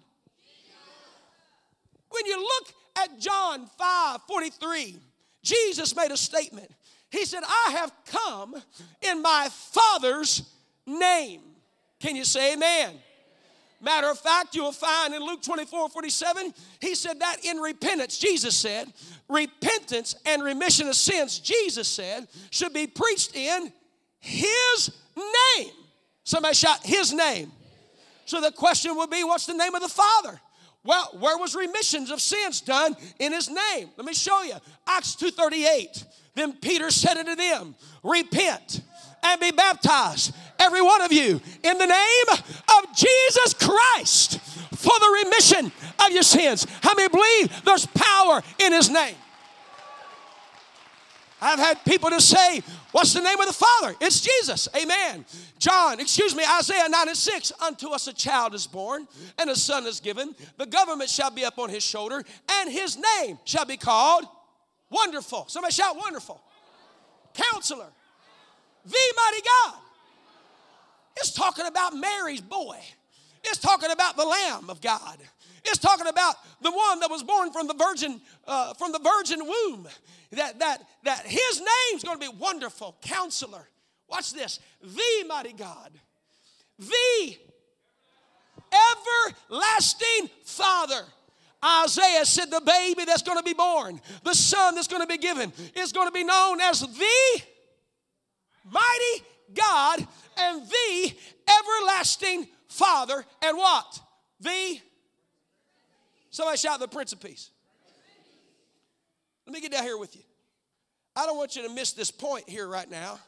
When 2.08 2.26
you 2.26 2.40
look 2.40 2.72
at 2.96 3.18
John 3.18 3.66
5 3.78 4.20
43, 4.26 4.98
Jesus 5.42 5.94
made 5.96 6.10
a 6.10 6.16
statement. 6.16 6.70
He 7.10 7.24
said, 7.24 7.42
I 7.46 7.72
have 7.78 7.92
come 8.06 8.54
in 9.02 9.20
my 9.20 9.48
Father's 9.50 10.50
name. 10.86 11.42
Can 12.00 12.16
you 12.16 12.24
say 12.24 12.54
amen? 12.54 12.94
Matter 13.82 14.08
of 14.08 14.18
fact, 14.18 14.54
you 14.54 14.62
will 14.62 14.72
find 14.72 15.12
in 15.12 15.22
Luke 15.22 15.42
24 15.42 15.88
47, 15.88 16.54
he 16.80 16.94
said 16.94 17.18
that 17.20 17.44
in 17.44 17.56
repentance, 17.56 18.16
Jesus 18.16 18.54
said, 18.54 18.92
repentance 19.28 20.14
and 20.24 20.42
remission 20.42 20.88
of 20.88 20.94
sins, 20.94 21.40
Jesus 21.40 21.88
said, 21.88 22.28
should 22.50 22.72
be 22.72 22.86
preached 22.86 23.34
in 23.34 23.72
his 24.20 24.92
name. 25.16 25.72
Somebody 26.22 26.54
shout, 26.54 26.78
his 26.84 27.12
name. 27.12 27.50
So 28.24 28.40
the 28.40 28.52
question 28.52 28.96
would 28.96 29.10
be, 29.10 29.24
what's 29.24 29.46
the 29.46 29.54
name 29.54 29.74
of 29.74 29.82
the 29.82 29.88
Father? 29.88 30.40
Well, 30.84 31.10
where 31.20 31.38
was 31.38 31.54
remissions 31.54 32.10
of 32.10 32.20
sins 32.20 32.60
done 32.60 32.96
in 33.18 33.32
his 33.32 33.48
name? 33.48 33.90
Let 33.96 34.06
me 34.06 34.14
show 34.14 34.42
you. 34.42 34.54
Acts 34.86 35.14
2:38. 35.14 36.04
Then 36.34 36.54
Peter 36.54 36.90
said 36.90 37.18
unto 37.18 37.36
them, 37.36 37.74
Repent 38.02 38.80
and 39.22 39.40
be 39.40 39.50
baptized, 39.50 40.34
every 40.58 40.82
one 40.82 41.02
of 41.02 41.12
you, 41.12 41.40
in 41.62 41.78
the 41.78 41.86
name 41.86 42.24
of 42.30 42.96
Jesus 42.96 43.54
Christ 43.54 44.40
for 44.82 44.98
the 44.98 45.22
remission 45.24 45.72
of 46.04 46.10
your 46.10 46.22
sins. 46.22 46.66
How 46.82 46.94
many 46.94 47.08
believe 47.08 47.64
there's 47.64 47.86
power 47.86 48.42
in 48.58 48.72
His 48.72 48.90
name? 48.90 49.14
I've 51.42 51.58
had 51.58 51.84
people 51.84 52.08
to 52.10 52.20
say, 52.20 52.62
What's 52.92 53.12
the 53.12 53.20
name 53.20 53.40
of 53.40 53.46
the 53.46 53.52
Father? 53.52 53.94
It's 54.00 54.20
Jesus. 54.20 54.68
Amen. 54.80 55.24
John, 55.58 55.98
excuse 55.98 56.36
me, 56.36 56.44
Isaiah 56.58 56.88
9 56.88 57.08
and 57.08 57.16
6. 57.16 57.52
Unto 57.60 57.88
us 57.90 58.06
a 58.06 58.12
child 58.12 58.54
is 58.54 58.66
born, 58.66 59.08
and 59.38 59.50
a 59.50 59.56
son 59.56 59.86
is 59.86 59.98
given. 59.98 60.34
The 60.58 60.66
government 60.66 61.10
shall 61.10 61.30
be 61.30 61.42
upon 61.42 61.70
his 61.70 61.82
shoulder, 61.82 62.22
and 62.50 62.70
his 62.70 62.96
name 63.18 63.38
shall 63.44 63.64
be 63.64 63.76
called 63.76 64.24
Wonderful. 64.90 65.46
Somebody 65.48 65.72
shout, 65.72 65.96
Wonderful. 65.96 66.40
Counselor 67.34 67.88
the 68.84 68.96
mighty 69.16 69.42
God. 69.42 69.78
It's 71.16 71.32
talking 71.32 71.66
about 71.66 71.94
Mary's 71.94 72.40
boy. 72.40 72.78
It's 73.44 73.58
talking 73.58 73.90
about 73.90 74.16
the 74.16 74.24
Lamb 74.24 74.70
of 74.70 74.80
God. 74.80 75.18
It's 75.64 75.78
talking 75.78 76.06
about 76.06 76.36
the 76.60 76.70
one 76.70 77.00
that 77.00 77.10
was 77.10 77.22
born 77.22 77.52
from 77.52 77.66
the 77.66 77.74
virgin 77.74 78.20
uh, 78.46 78.74
from 78.74 78.92
the 78.92 78.98
virgin 78.98 79.40
womb. 79.46 79.86
That 80.32 80.58
that 80.58 80.82
that 81.04 81.26
his 81.26 81.60
name's 81.60 82.04
going 82.04 82.18
to 82.18 82.30
be 82.30 82.36
wonderful 82.36 82.96
counselor. 83.02 83.68
Watch 84.08 84.32
this. 84.32 84.58
The 84.82 85.24
mighty 85.26 85.52
God. 85.52 85.92
The 86.78 87.36
everlasting 88.72 90.30
Father. 90.44 91.04
Isaiah 91.64 92.24
said 92.26 92.50
the 92.50 92.60
baby 92.60 93.04
that's 93.04 93.22
going 93.22 93.38
to 93.38 93.44
be 93.44 93.52
born, 93.52 94.00
the 94.24 94.34
son 94.34 94.74
that's 94.74 94.88
going 94.88 95.02
to 95.02 95.06
be 95.06 95.18
given, 95.18 95.52
is 95.76 95.92
going 95.92 96.08
to 96.08 96.12
be 96.12 96.24
known 96.24 96.60
as 96.60 96.80
the 96.80 97.42
mighty 98.64 99.24
God 99.54 100.06
and 100.38 100.62
the 100.62 101.14
everlasting 101.60 102.48
Father, 102.72 103.24
and 103.42 103.56
what? 103.56 104.00
The 104.40 104.80
Somebody 106.30 106.56
shout 106.56 106.80
the 106.80 106.88
Prince 106.88 107.12
of 107.12 107.20
Peace. 107.20 107.50
Let 109.46 109.52
me 109.52 109.60
get 109.60 109.70
down 109.70 109.82
here 109.82 109.98
with 109.98 110.16
you. 110.16 110.22
I 111.14 111.26
don't 111.26 111.36
want 111.36 111.54
you 111.56 111.62
to 111.68 111.74
miss 111.74 111.92
this 111.92 112.10
point 112.10 112.48
here 112.48 112.66
right 112.66 112.90
now. 112.90 113.20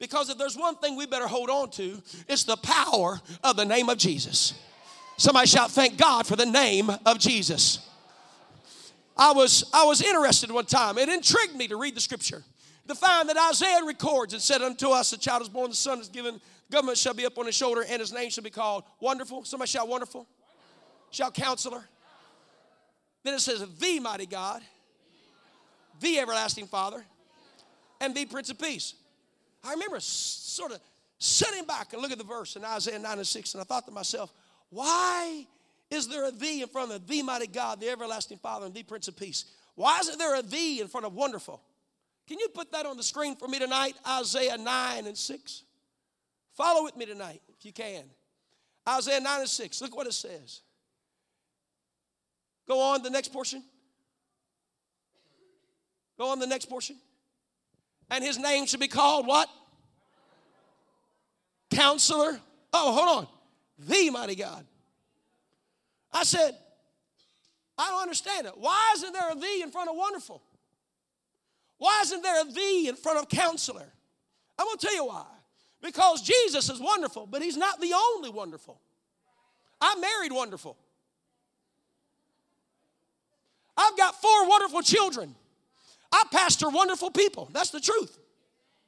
Because 0.00 0.28
if 0.28 0.38
there's 0.38 0.56
one 0.56 0.74
thing 0.76 0.96
we 0.96 1.06
better 1.06 1.28
hold 1.28 1.50
on 1.50 1.70
to, 1.72 2.02
it's 2.28 2.42
the 2.42 2.56
power 2.56 3.20
of 3.44 3.56
the 3.56 3.64
name 3.64 3.88
of 3.88 3.98
Jesus. 3.98 4.54
Somebody 5.16 5.46
shout, 5.46 5.70
thank 5.70 5.96
God 5.96 6.26
for 6.26 6.34
the 6.34 6.46
name 6.46 6.90
of 7.06 7.18
Jesus. 7.20 7.88
I 9.16 9.32
was, 9.32 9.70
I 9.72 9.84
was 9.84 10.02
interested 10.02 10.50
one 10.50 10.66
time. 10.66 10.98
It 10.98 11.08
intrigued 11.08 11.54
me 11.54 11.68
to 11.68 11.76
read 11.76 11.94
the 11.94 12.00
scripture. 12.00 12.42
To 12.88 12.94
find 12.94 13.28
that 13.28 13.36
Isaiah 13.50 13.84
records 13.84 14.32
and 14.32 14.42
said 14.42 14.62
unto 14.62 14.90
us, 14.90 15.12
a 15.12 15.18
child 15.18 15.42
is 15.42 15.48
born, 15.48 15.70
the 15.70 15.76
son 15.76 16.00
is 16.00 16.08
given, 16.08 16.40
government 16.70 16.98
shall 16.98 17.14
be 17.14 17.26
up 17.26 17.38
on 17.38 17.46
his 17.46 17.54
shoulder, 17.54 17.84
and 17.88 18.00
his 18.00 18.12
name 18.12 18.30
shall 18.30 18.44
be 18.44 18.50
called 18.50 18.84
Wonderful. 19.00 19.44
Somebody 19.44 19.70
shout 19.70 19.88
wonderful. 19.88 20.26
Shout 21.10 21.34
counselor. 21.34 21.84
Then 23.24 23.34
it 23.34 23.40
says, 23.40 23.64
the 23.78 24.00
mighty 24.00 24.26
God, 24.26 24.62
the 26.00 26.18
everlasting 26.18 26.66
Father, 26.66 27.04
and 28.00 28.14
the 28.14 28.24
Prince 28.26 28.50
of 28.50 28.58
Peace. 28.58 28.94
I 29.64 29.72
remember 29.72 29.98
sort 30.00 30.72
of 30.72 30.80
sitting 31.18 31.64
back 31.64 31.92
and 31.92 32.00
look 32.00 32.12
at 32.12 32.18
the 32.18 32.24
verse 32.24 32.56
in 32.56 32.64
Isaiah 32.64 32.98
9 32.98 33.18
and 33.18 33.26
6, 33.26 33.54
and 33.54 33.60
I 33.60 33.64
thought 33.64 33.86
to 33.86 33.92
myself, 33.92 34.32
why 34.70 35.46
is 35.90 36.06
there 36.08 36.24
a 36.24 36.28
in 36.28 36.68
front 36.68 36.92
of 36.92 37.06
the 37.06 37.22
mighty 37.22 37.46
God, 37.46 37.80
the 37.80 37.88
everlasting 37.88 38.38
Father, 38.38 38.66
and 38.66 38.74
the 38.74 38.82
Prince 38.82 39.08
of 39.08 39.16
Peace? 39.16 39.46
Why 39.74 39.98
isn't 40.00 40.18
there 40.18 40.34
a 40.34 40.42
in 40.80 40.88
front 40.88 41.06
of 41.06 41.14
wonderful? 41.14 41.60
Can 42.26 42.38
you 42.38 42.48
put 42.48 42.72
that 42.72 42.84
on 42.84 42.96
the 42.96 43.02
screen 43.02 43.36
for 43.36 43.48
me 43.48 43.58
tonight? 43.58 43.94
Isaiah 44.06 44.58
9 44.58 45.06
and 45.06 45.16
6. 45.16 45.62
Follow 46.58 46.82
with 46.82 46.96
me 46.96 47.06
tonight 47.06 47.40
if 47.56 47.64
you 47.64 47.72
can. 47.72 48.02
Isaiah 48.88 49.20
9 49.20 49.40
and 49.40 49.48
6. 49.48 49.80
Look 49.80 49.96
what 49.96 50.08
it 50.08 50.12
says. 50.12 50.62
Go 52.66 52.80
on 52.80 53.04
the 53.04 53.10
next 53.10 53.32
portion. 53.32 53.62
Go 56.18 56.30
on 56.30 56.40
the 56.40 56.48
next 56.48 56.64
portion. 56.64 56.96
And 58.10 58.24
his 58.24 58.38
name 58.38 58.66
should 58.66 58.80
be 58.80 58.88
called 58.88 59.28
what? 59.28 59.48
Counselor. 61.70 62.40
Oh, 62.72 62.92
hold 62.92 63.18
on. 63.18 63.28
The 63.78 64.10
mighty 64.10 64.34
God. 64.34 64.66
I 66.12 66.24
said, 66.24 66.56
I 67.78 67.90
don't 67.90 68.02
understand 68.02 68.48
it. 68.48 68.54
Why 68.56 68.94
isn't 68.96 69.12
there 69.12 69.30
a 69.30 69.36
thee 69.36 69.62
in 69.62 69.70
front 69.70 69.90
of 69.90 69.94
wonderful? 69.94 70.42
Why 71.76 72.00
isn't 72.02 72.20
there 72.20 72.40
a 72.40 72.44
thee 72.50 72.88
in 72.88 72.96
front 72.96 73.20
of 73.20 73.28
counselor? 73.28 73.86
I'm 74.58 74.66
going 74.66 74.76
to 74.76 74.84
tell 74.84 74.96
you 74.96 75.06
why. 75.06 75.24
Because 75.80 76.22
Jesus 76.22 76.68
is 76.68 76.80
wonderful, 76.80 77.26
but 77.26 77.42
he's 77.42 77.56
not 77.56 77.80
the 77.80 77.92
only 77.94 78.30
wonderful. 78.30 78.80
I 79.80 79.94
married 80.00 80.32
wonderful. 80.32 80.76
I've 83.76 83.96
got 83.96 84.20
four 84.20 84.48
wonderful 84.48 84.82
children. 84.82 85.34
I 86.12 86.24
pastor 86.32 86.68
wonderful 86.68 87.10
people. 87.10 87.48
That's 87.52 87.70
the 87.70 87.80
truth. 87.80 88.18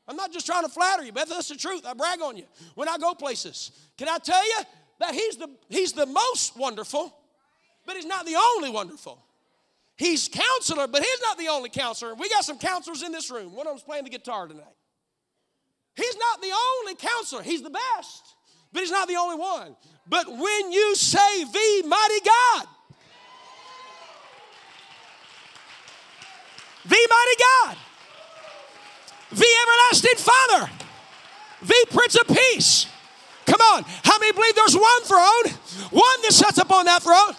I'm 0.09 0.17
not 0.17 0.33
just 0.33 0.47
trying 0.47 0.65
to 0.65 0.69
flatter 0.69 1.05
you, 1.05 1.13
but 1.13 1.29
that's 1.29 1.49
the 1.49 1.57
truth. 1.57 1.87
I 1.87 1.95
brag 1.95 2.21
on 2.21 2.37
you 2.37 2.45
when 2.75 2.89
I 2.89 2.99
go 2.99 3.15
places. 3.15 3.71
Can 3.97 4.09
I 4.09 4.19
tell 4.19 4.45
you 4.45 4.65
that 4.99 5.15
he's 5.15 5.37
the 5.37 5.49
he's 5.69 5.93
the 5.93 6.07
most 6.07 6.57
wonderful, 6.57 7.15
but 7.87 7.95
he's 7.95 8.07
not 8.07 8.27
the 8.27 8.37
only 8.57 8.71
wonderful. 8.71 9.23
He's 9.97 10.29
counselor, 10.29 10.89
but 10.89 11.03
he's 11.03 11.21
not 11.23 11.39
the 11.39 11.49
only 11.49 11.69
counselor. 11.69 12.15
We 12.15 12.29
got 12.29 12.45
some 12.45 12.59
counselors 12.59 13.03
in 13.03 13.13
this 13.13 13.31
room. 13.31 13.55
One 13.55 13.67
of 13.67 13.73
them's 13.73 13.83
playing 13.83 14.05
the 14.05 14.11
guitar 14.11 14.49
tonight. 14.49 14.65
He's 16.01 16.17
not 16.17 16.41
the 16.41 16.53
only 16.53 16.95
counselor. 16.95 17.43
He's 17.43 17.63
the 17.63 17.71
best, 17.71 18.35
but 18.73 18.81
he's 18.81 18.91
not 18.91 19.07
the 19.07 19.17
only 19.17 19.37
one. 19.37 19.77
But 20.09 20.29
when 20.29 20.73
you 20.73 20.95
say 20.95 21.45
the 21.45 21.83
mighty 21.87 22.21
God, 22.25 22.67
the 26.87 27.09
mighty 27.11 27.43
God, 27.67 27.77
the 29.33 29.47
everlasting 29.63 30.17
Father, 30.17 30.71
the 31.63 31.87
Prince 31.91 32.17
of 32.17 32.29
Peace. 32.29 32.87
Come 33.45 33.61
on, 33.61 33.85
how 34.03 34.19
many 34.19 34.33
believe 34.33 34.55
there's 34.55 34.77
one 34.77 35.03
throne, 35.03 35.53
one 35.91 36.23
that 36.23 36.33
sits 36.33 36.59
upon 36.59 36.87
that 36.87 37.03
throne? 37.03 37.35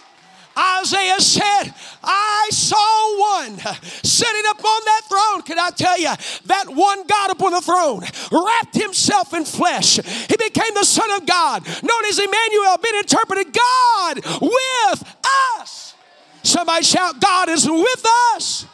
Isaiah 0.56 1.20
said, 1.20 1.74
I 2.02 2.48
saw 2.50 3.42
one 3.42 3.58
sitting 4.02 4.42
upon 4.50 4.80
that 4.84 5.00
throne. 5.08 5.42
Can 5.42 5.58
I 5.58 5.70
tell 5.70 5.98
you, 5.98 6.12
that 6.46 6.64
one 6.68 7.06
God 7.06 7.30
upon 7.30 7.52
the 7.52 7.60
throne 7.60 8.02
wrapped 8.30 8.74
himself 8.74 9.34
in 9.34 9.44
flesh. 9.44 9.96
He 9.96 10.36
became 10.36 10.74
the 10.74 10.84
Son 10.84 11.10
of 11.12 11.26
God, 11.26 11.66
known 11.82 12.04
as 12.06 12.18
Emmanuel, 12.18 12.76
been 12.82 12.96
interpreted 12.96 13.52
God 13.52 14.16
with 14.40 15.16
us. 15.58 15.94
Somebody 16.42 16.84
shout, 16.84 17.20
God 17.20 17.48
is 17.48 17.68
with 17.68 18.06
us. 18.34 18.66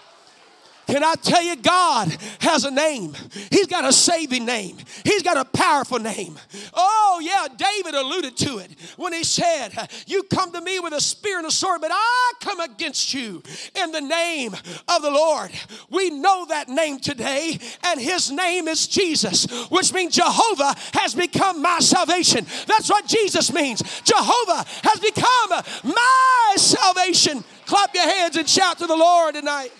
Can 0.89 1.05
I 1.05 1.15
tell 1.17 1.43
you, 1.43 1.55
God 1.57 2.17
has 2.41 2.65
a 2.65 2.71
name. 2.71 3.15
He's 3.51 3.67
got 3.67 3.85
a 3.85 3.93
saving 3.93 4.47
name. 4.47 4.79
He's 5.05 5.23
got 5.23 5.37
a 5.37 5.45
powerful 5.45 5.99
name. 5.99 6.39
Oh, 6.73 7.21
yeah, 7.23 7.47
David 7.55 7.95
alluded 7.95 8.39
to 8.39 8.57
it 8.57 8.71
when 8.97 9.13
he 9.13 9.23
said, 9.23 9.71
You 10.07 10.23
come 10.23 10.51
to 10.53 10.63
me 10.63 10.81
with 10.81 10.95
a 10.95 11.01
spear 11.01 11.37
and 11.37 11.47
a 11.47 11.51
sword, 11.51 11.83
but 11.83 11.91
I 11.93 12.33
come 12.41 12.61
against 12.61 13.13
you 13.13 13.43
in 13.75 13.93
the 13.93 14.01
name 14.01 14.55
of 14.55 15.03
the 15.03 15.11
Lord. 15.11 15.51
We 15.91 16.09
know 16.09 16.47
that 16.47 16.71
name 16.71 17.01
today, 17.01 17.59
and 17.85 18.01
his 18.01 18.31
name 18.31 18.67
is 18.67 18.89
Jesus, 18.89 19.45
which 19.69 19.93
means 19.93 20.17
Jehovah 20.17 20.75
has 20.95 21.15
become 21.15 21.61
my 21.61 21.81
salvation. 21.81 22.47
That's 22.67 22.89
what 22.89 23.07
Jesus 23.07 23.53
means. 23.53 23.83
Jehovah 24.05 24.65
has 24.85 25.01
become 25.01 25.65
my 25.85 26.57
salvation. 26.57 27.45
Clap 27.67 27.95
your 27.95 28.05
hands 28.05 28.37
and 28.39 28.49
shout 28.49 28.79
to 28.79 28.87
the 28.87 28.97
Lord 28.97 29.35
tonight. 29.35 29.71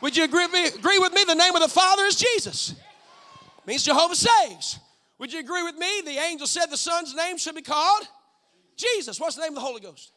Would 0.00 0.16
you 0.16 0.24
agree 0.24 0.46
with 0.46 0.52
me? 0.52 0.66
Agree 0.66 0.98
with 0.98 1.12
me? 1.12 1.24
The 1.24 1.34
name 1.34 1.54
of 1.54 1.62
the 1.62 1.68
Father 1.68 2.04
is 2.04 2.16
Jesus. 2.16 2.74
Means 3.66 3.82
Jehovah 3.84 4.16
saves. 4.16 4.78
Would 5.18 5.32
you 5.32 5.40
agree 5.40 5.62
with 5.62 5.76
me? 5.76 6.00
The 6.04 6.18
angel 6.18 6.46
said 6.46 6.66
the 6.66 6.76
Son's 6.76 7.14
name 7.14 7.36
should 7.36 7.54
be 7.54 7.62
called 7.62 8.08
Jesus. 8.76 9.20
What's 9.20 9.36
the 9.36 9.42
name 9.42 9.50
of 9.50 9.56
the 9.56 9.60
Holy 9.60 9.80
Ghost? 9.80 10.12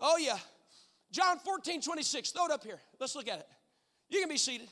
Oh, 0.00 0.16
yeah. 0.16 0.38
John 1.10 1.38
14, 1.40 1.82
26. 1.82 2.30
Throw 2.30 2.46
it 2.46 2.52
up 2.52 2.62
here. 2.62 2.80
Let's 3.00 3.16
look 3.16 3.28
at 3.28 3.40
it. 3.40 3.48
You 4.08 4.20
can 4.20 4.28
be 4.28 4.36
seated. 4.36 4.68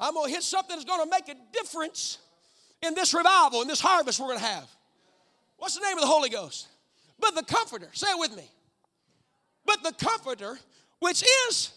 I'm 0.00 0.14
going 0.14 0.28
to 0.28 0.34
hit 0.34 0.42
something 0.42 0.74
that's 0.74 0.84
going 0.84 1.04
to 1.04 1.10
make 1.10 1.28
a 1.28 1.38
difference 1.52 2.18
in 2.80 2.94
this 2.94 3.14
revival, 3.14 3.62
in 3.62 3.68
this 3.68 3.80
harvest 3.80 4.18
we're 4.18 4.28
going 4.28 4.38
to 4.38 4.44
have. 4.44 4.68
What's 5.58 5.76
the 5.76 5.84
name 5.86 5.96
of 5.96 6.00
the 6.00 6.08
Holy 6.08 6.30
Ghost? 6.30 6.66
But 7.20 7.34
the 7.34 7.44
Comforter. 7.44 7.88
Say 7.92 8.08
it 8.08 8.18
with 8.18 8.34
me. 8.34 8.50
But 9.64 9.82
the 9.84 9.92
Comforter, 9.92 10.58
which 10.98 11.22
is 11.48 11.72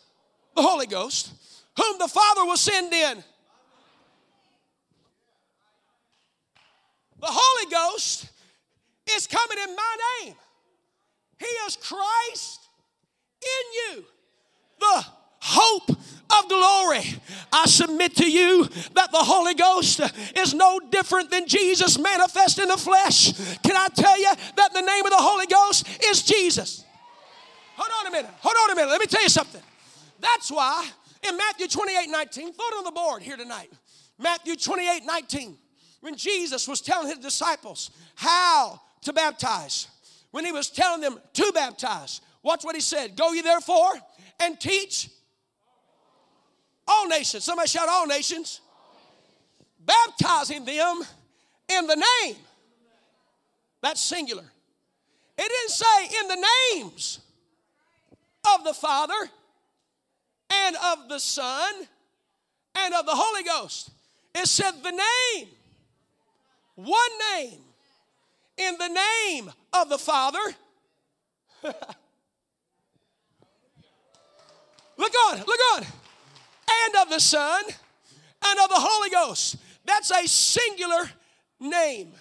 the 0.56 0.62
Holy 0.62 0.88
Ghost, 0.88 1.32
whom 1.78 1.98
the 2.00 2.08
Father 2.08 2.46
will 2.46 2.58
send 2.58 2.94
in. 2.94 3.24
The 7.20 7.28
Holy 7.30 7.72
Ghost 7.72 8.28
is 9.16 9.28
coming 9.28 9.58
in 9.68 9.76
my 9.76 9.96
name. 10.24 10.36
He 11.40 11.46
is 11.68 11.76
Christ 11.76 12.62
in 13.42 13.98
you, 13.98 14.06
the 14.80 15.06
hope 15.40 15.90
of 15.90 16.50
glory. 16.50 17.04
I 17.52 17.66
submit 17.68 18.16
to 18.18 18.30
you 18.30 18.68
that 18.94 19.12
the 19.12 19.20
Holy 19.20 19.54
Ghost 19.54 20.02
is 20.36 20.54
no 20.54 20.80
different 20.80 21.30
than 21.30 21.48
Jesus 21.48 22.00
manifest 22.00 22.60
in 22.60 22.68
the 22.68 22.78
flesh. 22.78 23.34
Can 23.62 23.76
I 23.76 23.88
tell 23.94 24.18
you 24.20 24.32
that 24.58 24.74
the 24.74 24.82
name 24.82 25.06
of 25.06 25.12
the 25.12 25.18
Holy 25.18 25.48
Ghost 25.48 25.88
is 26.04 26.24
Jesus? 26.24 26.84
Hold 27.76 27.92
on 28.00 28.08
a 28.08 28.12
minute. 28.12 28.32
Hold 28.40 28.56
on 28.64 28.72
a 28.72 28.76
minute. 28.76 28.90
Let 28.90 29.02
me 29.02 29.08
tell 29.08 29.24
you 29.24 29.30
something. 29.30 29.62
That's 30.20 30.52
why 30.52 30.88
in 31.28 31.38
Matthew 31.38 31.68
28 31.68 32.10
19, 32.10 32.54
throw 32.54 32.66
it 32.68 32.78
on 32.78 32.84
the 32.84 32.92
board 32.92 33.22
here 33.22 33.38
tonight. 33.38 33.72
Matthew 34.18 34.56
28 34.56 35.06
19, 35.06 35.58
when 36.02 36.16
Jesus 36.16 36.68
was 36.68 36.82
telling 36.82 37.08
his 37.08 37.18
disciples 37.18 37.92
how 38.16 38.80
to 39.02 39.14
baptize, 39.14 39.88
when 40.32 40.46
he 40.46 40.52
was 40.52 40.70
telling 40.70 41.02
them 41.02 41.20
to 41.34 41.52
baptize, 41.54 42.22
watch 42.44 42.64
what 42.64 42.76
he 42.76 42.82
said 42.82 43.16
Go 43.16 43.34
ye 43.34 43.42
therefore 43.42 43.94
and 44.40 44.60
teach 44.60 45.10
all 46.88 47.08
nations. 47.08 47.44
Somebody 47.44 47.70
shout, 47.70 47.90
All 47.90 48.06
nations. 48.06 48.62
Baptizing 49.80 50.66
them 50.66 51.02
in 51.70 51.88
the 51.88 51.96
name. 51.96 52.36
That's 53.82 54.02
singular. 54.02 54.44
It 55.38 55.50
didn't 55.50 55.70
say 55.70 56.20
in 56.22 56.28
the 56.28 56.48
names 56.74 57.20
of 58.56 58.64
the 58.64 58.74
Father 58.74 59.30
and 60.50 60.76
of 60.76 61.10
the 61.10 61.20
Son 61.20 61.74
and 62.76 62.94
of 62.94 63.06
the 63.06 63.16
Holy 63.16 63.44
Ghost. 63.44 63.92
It 64.34 64.48
said 64.48 64.72
the 64.84 64.92
name, 64.92 65.48
one 66.76 66.98
name, 67.34 67.60
in 68.58 68.78
the 68.78 68.90
name 68.90 69.52
of 69.74 69.90
the 69.90 69.98
Father. 69.98 70.40
look 71.64 71.74
on, 75.30 75.38
look 75.40 75.60
on. 75.76 75.86
And 76.86 76.96
of 77.02 77.10
the 77.10 77.20
Son, 77.20 77.64
and 78.46 78.60
of 78.60 78.70
the 78.70 78.76
Holy 78.78 79.10
Ghost. 79.10 79.58
That's 79.86 80.12
a 80.12 80.28
singular 80.28 81.10
name. 81.60 82.12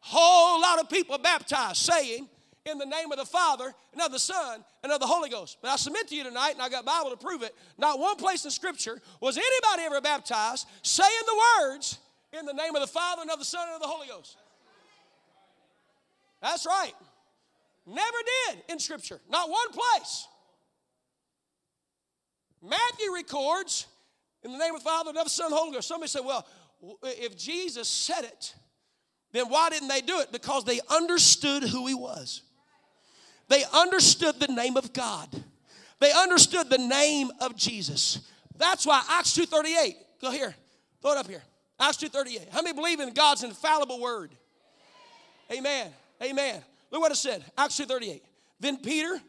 Whole 0.00 0.60
lot 0.60 0.80
of 0.80 0.88
people 0.88 1.18
baptized 1.18 1.76
saying, 1.76 2.28
in 2.70 2.78
the 2.78 2.86
name 2.86 3.10
of 3.12 3.18
the 3.18 3.24
Father 3.24 3.72
and 3.92 4.02
of 4.02 4.12
the 4.12 4.18
Son 4.18 4.64
and 4.82 4.92
of 4.92 5.00
the 5.00 5.06
Holy 5.06 5.28
Ghost. 5.28 5.58
But 5.60 5.70
I 5.70 5.76
submit 5.76 6.08
to 6.08 6.14
you 6.14 6.24
tonight, 6.24 6.52
and 6.52 6.62
I 6.62 6.68
got 6.68 6.84
Bible 6.84 7.10
to 7.10 7.16
prove 7.16 7.42
it. 7.42 7.54
Not 7.76 7.98
one 7.98 8.16
place 8.16 8.44
in 8.44 8.50
Scripture 8.50 9.00
was 9.20 9.36
anybody 9.36 9.82
ever 9.82 10.00
baptized 10.00 10.66
saying 10.82 11.10
the 11.26 11.42
words 11.60 11.98
in 12.38 12.46
the 12.46 12.52
name 12.52 12.74
of 12.74 12.80
the 12.80 12.86
Father 12.86 13.22
and 13.22 13.30
of 13.30 13.38
the 13.38 13.44
Son 13.44 13.66
and 13.66 13.74
of 13.74 13.80
the 13.80 13.88
Holy 13.88 14.08
Ghost. 14.08 14.36
That's 16.40 16.66
right. 16.66 16.92
Never 17.86 18.18
did 18.50 18.62
in 18.68 18.78
Scripture. 18.78 19.20
Not 19.30 19.48
one 19.48 19.70
place. 19.72 20.28
Matthew 22.62 23.12
records 23.14 23.86
in 24.42 24.52
the 24.52 24.58
name 24.58 24.74
of 24.74 24.82
the 24.82 24.88
Father 24.88 25.10
and 25.10 25.18
of 25.18 25.24
the 25.24 25.30
Son 25.30 25.46
and 25.46 25.52
the 25.52 25.56
Holy 25.56 25.72
Ghost. 25.72 25.88
Somebody 25.88 26.10
said, 26.10 26.24
well, 26.24 26.46
if 27.02 27.36
Jesus 27.36 27.88
said 27.88 28.24
it, 28.24 28.54
then 29.32 29.46
why 29.46 29.70
didn't 29.70 29.88
they 29.88 30.00
do 30.00 30.20
it? 30.20 30.32
Because 30.32 30.64
they 30.64 30.80
understood 30.90 31.62
who 31.62 31.86
he 31.86 31.94
was. 31.94 32.42
They 33.48 33.64
understood 33.72 34.38
the 34.38 34.48
name 34.48 34.76
of 34.76 34.92
God. 34.92 35.28
They 36.00 36.12
understood 36.12 36.70
the 36.70 36.78
name 36.78 37.30
of 37.40 37.56
Jesus. 37.56 38.20
That's 38.56 38.86
why 38.86 39.02
Acts 39.10 39.36
2.38, 39.36 39.94
go 40.20 40.30
here, 40.30 40.54
throw 41.00 41.12
it 41.12 41.18
up 41.18 41.28
here. 41.28 41.42
Acts 41.80 41.98
2.38. 41.98 42.50
How 42.50 42.62
many 42.62 42.74
believe 42.74 43.00
in 43.00 43.12
God's 43.14 43.42
infallible 43.42 44.00
word? 44.00 44.30
Amen. 45.50 45.90
Amen. 46.22 46.62
Look 46.90 47.00
what 47.00 47.12
it 47.12 47.16
said. 47.16 47.44
Acts 47.56 47.80
2.38. 47.80 48.20
Then 48.60 48.76
Peter, 48.78 49.20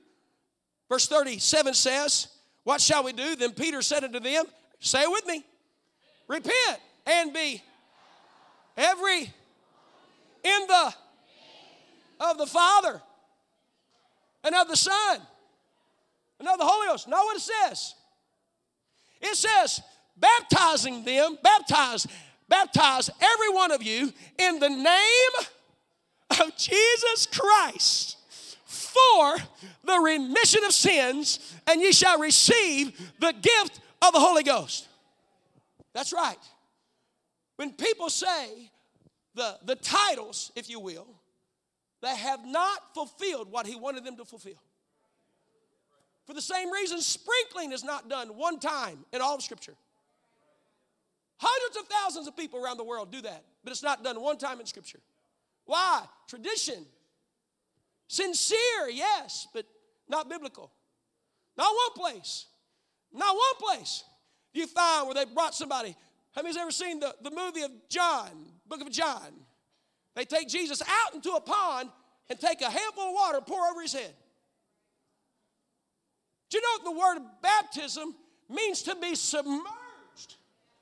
verse 0.89 1.07
37 1.07 1.73
says, 1.73 2.27
What 2.63 2.81
shall 2.81 3.03
we 3.03 3.13
do? 3.13 3.35
Then 3.35 3.51
Peter 3.51 3.81
said 3.81 4.03
unto 4.03 4.19
them, 4.19 4.45
Say 4.79 5.03
it 5.03 5.11
with 5.11 5.25
me. 5.27 5.43
Repent 6.27 6.79
and 7.05 7.33
be 7.33 7.61
every 8.77 9.31
in 10.43 10.67
the 10.67 10.93
of 12.19 12.37
the 12.37 12.45
Father 12.45 13.01
and 14.43 14.55
of 14.55 14.67
the 14.67 14.77
Son 14.77 15.21
and 16.39 16.47
of 16.47 16.57
the 16.57 16.65
Holy 16.65 16.87
Ghost. 16.87 17.07
Know 17.07 17.23
what 17.23 17.37
it 17.37 17.41
says? 17.41 17.95
It 19.21 19.35
says, 19.35 19.81
baptizing 20.17 21.03
them, 21.03 21.37
baptize, 21.43 22.07
baptize 22.47 23.09
every 23.21 23.49
one 23.49 23.71
of 23.71 23.83
you 23.83 24.13
in 24.37 24.59
the 24.59 24.69
name 24.69 25.47
of 26.39 26.55
Jesus 26.57 27.27
Christ 27.31 28.17
for 28.65 29.37
the 29.83 29.99
remission 29.99 30.63
of 30.63 30.71
sins, 30.71 31.55
and 31.67 31.81
ye 31.81 31.91
shall 31.91 32.19
receive 32.19 32.97
the 33.19 33.33
gift 33.33 33.79
of 34.01 34.13
the 34.13 34.19
Holy 34.19 34.43
Ghost. 34.43 34.87
That's 35.93 36.13
right. 36.13 36.37
When 37.57 37.71
people 37.71 38.09
say 38.09 38.71
the, 39.35 39.57
the 39.65 39.75
titles, 39.75 40.51
if 40.55 40.69
you 40.69 40.79
will, 40.79 41.07
they 42.01 42.15
have 42.15 42.45
not 42.45 42.93
fulfilled 42.93 43.51
what 43.51 43.67
he 43.67 43.75
wanted 43.75 44.03
them 44.03 44.15
to 44.17 44.25
fulfill. 44.25 44.61
For 46.25 46.33
the 46.33 46.41
same 46.41 46.71
reason, 46.71 47.01
sprinkling 47.01 47.71
is 47.71 47.83
not 47.83 48.07
done 48.07 48.29
one 48.29 48.59
time 48.59 49.03
in 49.11 49.21
all 49.21 49.35
of 49.35 49.41
Scripture. 49.41 49.73
Hundreds 51.37 51.77
of 51.77 51.87
thousands 51.87 52.27
of 52.27 52.37
people 52.37 52.63
around 52.63 52.77
the 52.77 52.83
world 52.83 53.11
do 53.11 53.21
that, 53.21 53.43
but 53.63 53.71
it's 53.71 53.83
not 53.83 54.03
done 54.03 54.21
one 54.21 54.37
time 54.37 54.59
in 54.59 54.65
Scripture. 54.65 54.99
Why? 55.65 56.03
Tradition. 56.27 56.85
Sincere, 58.07 58.89
yes, 58.91 59.47
but 59.53 59.65
not 60.07 60.29
biblical. 60.29 60.71
Not 61.57 61.73
one 61.73 62.05
place. 62.05 62.45
Not 63.13 63.35
one 63.35 63.69
place. 63.69 64.03
do 64.53 64.59
You 64.61 64.67
find 64.67 65.07
where 65.07 65.15
they 65.15 65.25
brought 65.25 65.55
somebody. 65.55 65.95
How 66.35 66.41
many's 66.41 66.57
ever 66.57 66.71
seen 66.71 66.99
the, 66.99 67.15
the 67.21 67.31
movie 67.31 67.61
of 67.61 67.71
John, 67.89 68.29
book 68.67 68.81
of 68.81 68.91
John? 68.91 69.33
They 70.19 70.25
take 70.25 70.49
Jesus 70.49 70.81
out 70.81 71.15
into 71.15 71.31
a 71.31 71.39
pond 71.39 71.87
and 72.29 72.37
take 72.37 72.59
a 72.59 72.69
handful 72.69 73.05
of 73.05 73.13
water, 73.13 73.39
pour 73.39 73.65
over 73.67 73.81
his 73.81 73.93
head. 73.93 74.13
Do 76.49 76.57
you 76.57 76.61
know 76.61 76.83
what 76.83 76.93
the 76.93 76.99
word 76.99 77.29
baptism 77.41 78.13
means 78.49 78.83
to 78.83 78.95
be 78.95 79.15
submerged? 79.15 79.63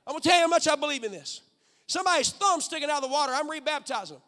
I'm 0.08 0.14
gonna 0.14 0.22
tell 0.22 0.34
you 0.34 0.42
how 0.42 0.48
much 0.48 0.68
I 0.68 0.76
believe 0.76 1.04
in 1.04 1.12
this. 1.12 1.42
Somebody's 1.86 2.32
thumb 2.32 2.62
sticking 2.62 2.90
out 2.90 3.04
of 3.04 3.04
the 3.04 3.14
water, 3.14 3.32
I'm 3.32 3.48
rebaptizing 3.48 4.10
them. 4.10 4.22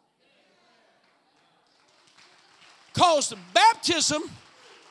Because 2.94 3.34
baptism 3.52 4.22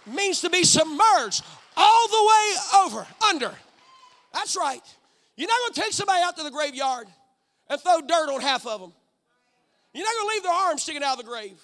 means 0.05 0.41
to 0.41 0.49
be 0.49 0.65
submerged 0.65 1.45
all 1.77 2.07
the 2.09 2.27
way 2.27 2.55
over, 2.83 3.07
under. 3.25 3.53
That's 4.33 4.57
right. 4.57 4.81
You're 5.37 5.47
not 5.47 5.59
gonna 5.67 5.85
take 5.85 5.93
somebody 5.93 6.21
out 6.23 6.35
to 6.35 6.43
the 6.43 6.51
graveyard 6.51 7.07
and 7.69 7.79
throw 7.79 8.01
dirt 8.01 8.29
on 8.29 8.41
half 8.41 8.67
of 8.67 8.81
them. 8.81 8.91
You're 9.99 10.07
not 10.07 10.15
gonna 10.15 10.29
leave 10.29 10.43
their 10.43 10.53
arms 10.53 10.83
sticking 10.83 11.03
out 11.03 11.19
of 11.19 11.25
the 11.25 11.29
grave. 11.29 11.59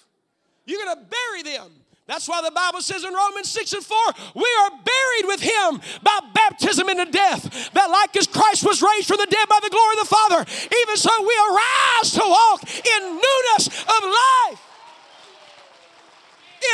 You're 0.66 0.84
gonna 0.84 1.00
bury 1.08 1.42
them. 1.42 1.72
That's 2.06 2.28
why 2.28 2.42
the 2.42 2.50
Bible 2.50 2.82
says 2.82 3.02
in 3.02 3.14
Romans 3.14 3.48
6 3.48 3.72
and 3.72 3.82
4, 3.82 3.96
we 4.34 4.56
are 4.60 4.70
buried 4.70 5.24
with 5.24 5.40
him 5.40 5.80
by 6.02 6.20
baptism 6.34 6.90
into 6.90 7.06
death, 7.06 7.72
that 7.72 7.88
like 7.88 8.14
as 8.14 8.26
Christ 8.26 8.62
was 8.62 8.82
raised 8.82 9.08
from 9.08 9.16
the 9.16 9.26
dead 9.30 9.48
by 9.48 9.58
the 9.62 9.70
glory 9.70 9.94
of 9.94 10.06
the 10.06 10.14
Father, 10.14 10.44
even 10.82 10.96
so 10.98 11.08
we 11.22 11.34
arise 11.48 12.12
to 12.12 12.20
walk 12.20 12.62
in 12.62 13.02
newness 13.04 13.68
of 13.68 14.02
life. 14.04 14.60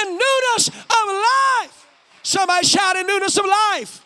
In 0.02 0.18
newness 0.18 0.68
of 0.68 1.06
life. 1.06 1.86
Somebody 2.24 2.66
shout 2.66 2.96
in 2.96 3.06
newness 3.06 3.38
of 3.38 3.46
life. 3.46 4.01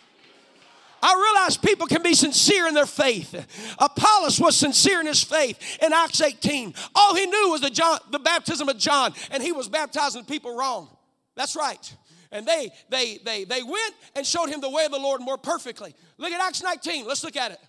I 1.01 1.13
realize 1.13 1.57
people 1.57 1.87
can 1.87 2.01
be 2.01 2.13
sincere 2.13 2.67
in 2.67 2.73
their 2.73 2.85
faith. 2.85 3.75
Apollos 3.79 4.39
was 4.39 4.55
sincere 4.55 4.99
in 4.99 5.07
his 5.07 5.23
faith 5.23 5.77
in 5.81 5.93
Acts 5.93 6.21
18. 6.21 6.73
All 6.95 7.15
he 7.15 7.25
knew 7.25 7.49
was 7.49 7.61
the, 7.61 7.69
John, 7.69 7.99
the 8.11 8.19
baptism 8.19 8.67
of 8.67 8.77
John, 8.77 9.13
and 9.31 9.43
he 9.43 9.51
was 9.51 9.67
baptizing 9.69 10.25
people 10.25 10.55
wrong. 10.55 10.89
That's 11.35 11.55
right. 11.55 11.95
And 12.31 12.45
they, 12.45 12.71
they, 12.89 13.19
they, 13.23 13.43
they 13.45 13.63
went 13.63 13.93
and 14.15 14.25
showed 14.25 14.49
him 14.49 14.59
the 14.59 14.69
way 14.69 14.85
of 14.85 14.91
the 14.91 14.99
Lord 14.99 15.21
more 15.21 15.37
perfectly. 15.37 15.93
Look 16.17 16.31
at 16.31 16.41
Acts 16.41 16.63
19. 16.63 17.07
Let's 17.07 17.23
look 17.23 17.37
at 17.37 17.51
it. 17.51 17.59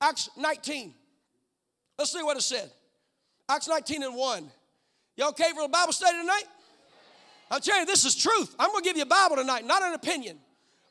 Acts 0.00 0.28
19. 0.36 0.92
Let's 1.98 2.12
see 2.12 2.22
what 2.22 2.36
it 2.36 2.42
said. 2.42 2.70
Acts 3.48 3.68
19 3.68 4.02
and 4.02 4.16
1. 4.16 4.50
You 5.16 5.28
okay 5.28 5.52
for 5.54 5.64
a 5.64 5.68
Bible 5.68 5.92
study 5.92 6.18
tonight? 6.18 6.44
I'm 7.50 7.60
telling 7.60 7.82
you, 7.82 7.86
this 7.86 8.04
is 8.04 8.16
truth. 8.16 8.54
I'm 8.58 8.70
going 8.70 8.82
to 8.82 8.88
give 8.88 8.96
you 8.96 9.02
a 9.02 9.06
Bible 9.06 9.36
tonight, 9.36 9.66
not 9.66 9.82
an 9.82 9.92
opinion. 9.92 10.38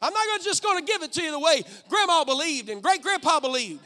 I'm 0.02 0.14
not 0.14 0.26
gonna, 0.28 0.44
just 0.44 0.64
going 0.64 0.84
to 0.84 0.92
give 0.92 1.04
it 1.04 1.12
to 1.14 1.22
you 1.22 1.32
the 1.32 1.40
way 1.40 1.64
grandma 1.90 2.24
believed 2.24 2.70
and 2.70 2.82
great 2.82 3.02
grandpa 3.02 3.40
believed. 3.40 3.82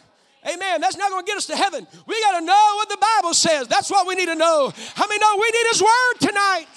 Amen. 0.48 0.80
That's 0.80 0.96
not 0.96 1.10
going 1.10 1.26
to 1.26 1.28
get 1.28 1.38
us 1.38 1.48
to 1.48 1.56
heaven. 1.56 1.88
We 2.06 2.22
got 2.22 2.40
to 2.40 2.46
know 2.46 2.74
what 2.76 2.88
the 2.88 2.98
Bible 2.98 3.34
says. 3.34 3.68
That's 3.68 3.90
what 3.90 4.08
we 4.08 4.14
need 4.14 4.28
to 4.28 4.36
know. 4.36 4.72
How 4.94 5.08
many 5.08 5.20
know 5.20 5.36
we 5.36 5.50
need 5.52 5.68
His 5.72 5.82
Word 5.82 6.20
tonight? 6.20 6.68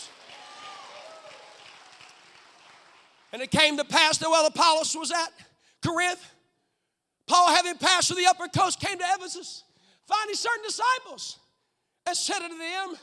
And 3.32 3.42
it 3.42 3.50
came 3.50 3.76
to 3.76 3.84
pass 3.84 4.16
that 4.18 4.30
while 4.30 4.46
Apollos 4.46 4.96
was 4.96 5.10
at 5.10 5.28
Corinth, 5.84 6.24
Paul, 7.26 7.54
having 7.54 7.76
passed 7.76 8.08
through 8.08 8.16
the 8.16 8.26
upper 8.26 8.48
coast, 8.48 8.80
came 8.80 8.98
to 8.98 9.04
Ephesus, 9.16 9.64
finding 10.06 10.34
certain 10.34 10.64
disciples, 10.64 11.38
and 12.06 12.16
said 12.16 12.40
unto 12.40 12.56
them, 12.56 12.94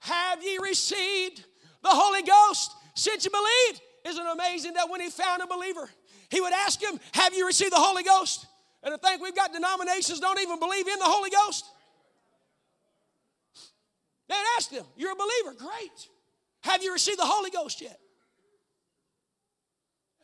Have 0.00 0.42
ye 0.42 0.58
received 0.62 1.44
the 1.82 1.90
Holy 1.90 2.22
Ghost 2.22 2.72
since 2.94 3.26
you 3.26 3.30
believed? 3.30 3.82
Isn't 4.04 4.26
it 4.26 4.32
amazing 4.32 4.74
that 4.74 4.90
when 4.90 5.00
he 5.00 5.10
found 5.10 5.42
a 5.42 5.46
believer, 5.46 5.88
he 6.30 6.40
would 6.40 6.52
ask 6.52 6.82
him, 6.82 6.98
Have 7.12 7.34
you 7.34 7.46
received 7.46 7.72
the 7.72 7.76
Holy 7.76 8.02
Ghost? 8.02 8.46
And 8.82 8.94
I 8.94 8.96
think 8.96 9.22
we've 9.22 9.34
got 9.34 9.52
denominations 9.52 10.18
don't 10.18 10.40
even 10.40 10.58
believe 10.58 10.88
in 10.88 10.98
the 10.98 11.04
Holy 11.04 11.30
Ghost. 11.30 11.64
They'd 14.28 14.44
ask 14.56 14.70
him, 14.70 14.84
You're 14.96 15.12
a 15.12 15.16
believer, 15.16 15.56
great. 15.58 16.08
Have 16.62 16.82
you 16.82 16.92
received 16.92 17.18
the 17.18 17.26
Holy 17.26 17.50
Ghost 17.50 17.80
yet? 17.80 17.98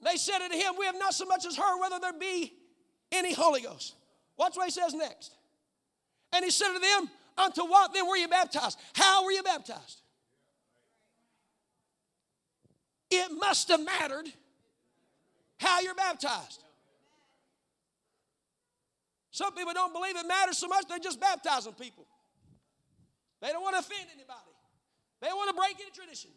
They 0.03 0.17
said 0.17 0.41
unto 0.43 0.57
him, 0.57 0.75
We 0.79 0.87
have 0.87 0.99
not 0.99 1.15
so 1.15 1.25
much 1.25 1.47
as 1.47 1.57
heard 1.57 1.79
whether 1.81 1.99
there 2.01 2.13
be 2.13 2.53
any 3.13 3.33
Holy 3.33 3.61
Ghost. 3.61 3.95
Watch 4.37 4.57
what 4.57 4.67
he 4.67 4.71
says 4.71 4.95
next. 4.95 5.33
And 6.33 6.45
he 6.45 6.51
said 6.51 6.73
to 6.73 6.79
them, 6.79 7.11
Unto 7.37 7.63
what 7.63 7.93
then 7.95 8.09
were 8.09 8.17
you 8.17 8.29
baptized? 8.29 8.79
How 8.95 9.25
were 9.25 9.33
you 9.33 9.43
baptized? 9.43 10.03
It 13.11 13.33
must 13.39 13.69
have 13.69 13.85
mattered 13.85 14.27
how 15.59 15.81
you're 15.81 15.95
baptized. 15.95 16.63
Some 19.31 19.53
people 19.55 19.73
don't 19.73 19.93
believe 19.93 20.17
it 20.17 20.27
matters 20.27 20.59
so 20.59 20.69
much, 20.69 20.87
they're 20.89 20.99
just 20.99 21.21
baptizing 21.21 21.73
people. 21.75 22.07
They 23.41 23.49
don't 23.49 23.63
want 23.63 23.75
to 23.75 23.81
offend 23.81 24.09
anybody, 24.13 24.53
they 25.21 25.29
don't 25.29 25.37
want 25.37 25.51
to 25.51 25.57
break 25.57 25.77
any 25.81 25.91
tradition. 25.91 26.31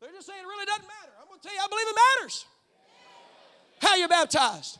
They're 0.00 0.12
just 0.12 0.26
saying 0.26 0.40
it 0.40 0.46
really 0.46 0.66
doesn't 0.66 0.86
matter. 0.86 1.12
I'm 1.20 1.28
going 1.28 1.40
to 1.40 1.48
tell 1.48 1.54
you, 1.54 1.60
I 1.62 1.68
believe 1.68 1.86
it 1.88 1.96
matters 2.18 2.44
how 3.80 3.96
you're 3.96 4.08
baptized. 4.08 4.78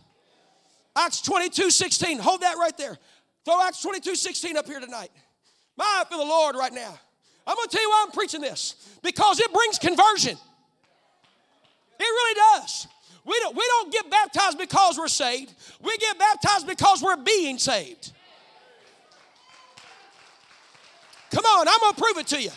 Acts 0.96 1.22
22 1.22 1.70
16. 1.70 2.18
Hold 2.18 2.42
that 2.42 2.56
right 2.58 2.76
there. 2.76 2.98
Throw 3.44 3.60
Acts 3.62 3.82
22 3.82 4.16
16 4.16 4.56
up 4.56 4.66
here 4.66 4.80
tonight. 4.80 5.10
My 5.76 6.04
for 6.10 6.18
the 6.18 6.24
Lord 6.24 6.56
right 6.56 6.72
now. 6.72 6.98
I'm 7.46 7.56
going 7.56 7.68
to 7.68 7.76
tell 7.76 7.82
you 7.82 7.90
why 7.90 8.04
I'm 8.06 8.12
preaching 8.12 8.40
this 8.40 8.98
because 9.02 9.40
it 9.40 9.52
brings 9.52 9.78
conversion. 9.78 10.36
It 12.04 12.06
really 12.06 12.34
does. 12.34 12.86
We 13.24 13.38
don't, 13.40 13.56
we 13.56 13.64
don't 13.66 13.90
get 13.90 14.10
baptized 14.10 14.58
because 14.58 14.98
we're 14.98 15.08
saved. 15.08 15.54
We 15.80 15.96
get 15.96 16.18
baptized 16.18 16.66
because 16.66 17.02
we're 17.02 17.16
being 17.16 17.56
saved. 17.56 18.12
Come 21.30 21.44
on, 21.46 21.66
I'm 21.66 21.80
gonna 21.80 21.96
prove 21.96 22.18
it 22.18 22.26
to 22.28 22.42
you. 22.42 22.50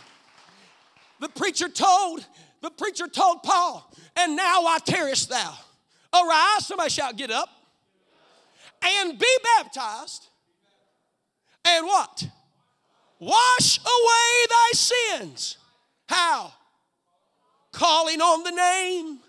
The 1.21 1.29
preacher 1.29 1.69
told, 1.69 2.25
the 2.61 2.69
preacher 2.69 3.07
told 3.07 3.41
Paul, 3.41 3.89
and 4.17 4.35
now 4.35 4.65
I 4.65 4.79
tarriest 4.79 5.29
thou. 5.29 5.57
Arise, 6.13 6.67
somebody 6.67 6.89
shout, 6.89 7.15
get 7.15 7.31
up, 7.31 7.49
and 8.83 9.17
be 9.17 9.37
baptized, 9.57 10.27
and 11.63 11.85
what? 11.85 12.27
Wash 13.19 13.79
away 13.79 14.45
thy 14.49 14.71
sins. 14.73 15.57
How? 16.09 16.53
Calling 17.71 18.21
on 18.21 18.43
the 18.43 18.51
name 18.51 19.19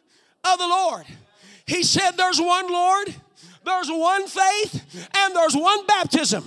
of 0.53 0.59
the 0.59 0.69
Lord. 0.69 1.05
He 1.67 1.83
said, 1.83 2.13
There's 2.13 2.41
one 2.41 2.71
Lord, 2.71 3.15
there's 3.65 3.91
one 3.91 4.27
faith, 4.27 5.09
and 5.17 5.37
there's 5.37 5.55
one 5.55 5.87
baptism. 5.87 6.45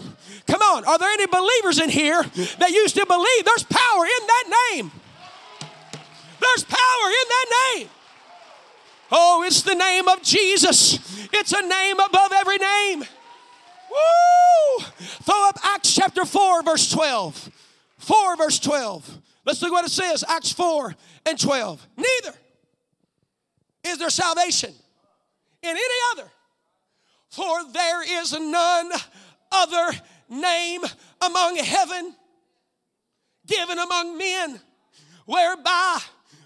Come 0.47 0.61
on, 0.61 0.85
are 0.85 0.97
there 0.97 1.09
any 1.09 1.27
believers 1.27 1.79
in 1.79 1.89
here 1.89 2.21
that 2.23 2.71
used 2.71 2.95
to 2.95 3.05
believe 3.05 3.45
there's 3.45 3.63
power 3.63 4.05
in 4.05 4.27
that 4.27 4.69
name? 4.73 4.91
There's 6.39 6.63
power 6.63 7.07
in 7.07 7.27
that 7.29 7.73
name. 7.75 7.89
Oh, 9.11 9.43
it's 9.45 9.61
the 9.61 9.75
name 9.75 10.07
of 10.07 10.23
Jesus. 10.23 10.99
It's 11.33 11.51
a 11.51 11.61
name 11.61 11.99
above 11.99 12.31
every 12.33 12.57
name. 12.57 12.99
Woo! 13.91 14.85
Throw 15.23 15.49
up 15.49 15.59
Acts 15.63 15.93
chapter 15.93 16.25
4, 16.25 16.63
verse 16.63 16.89
12. 16.91 17.51
4, 17.97 18.37
verse 18.37 18.59
12. 18.59 19.17
Let's 19.45 19.61
look 19.61 19.71
what 19.71 19.85
it 19.85 19.91
says 19.91 20.23
Acts 20.27 20.51
4 20.51 20.95
and 21.25 21.39
12. 21.39 21.87
Neither 21.97 22.37
is 23.84 23.98
there 23.98 24.10
salvation 24.10 24.74
in 25.62 25.70
any 25.70 25.96
other, 26.12 26.30
for 27.30 27.72
there 27.72 28.22
is 28.22 28.34
none 28.34 28.91
other 29.52 29.98
name 30.30 30.82
among 31.22 31.58
heaven 31.58 32.15
given 33.46 33.78
among 33.78 34.17
men 34.17 34.60
whereby 35.26 36.00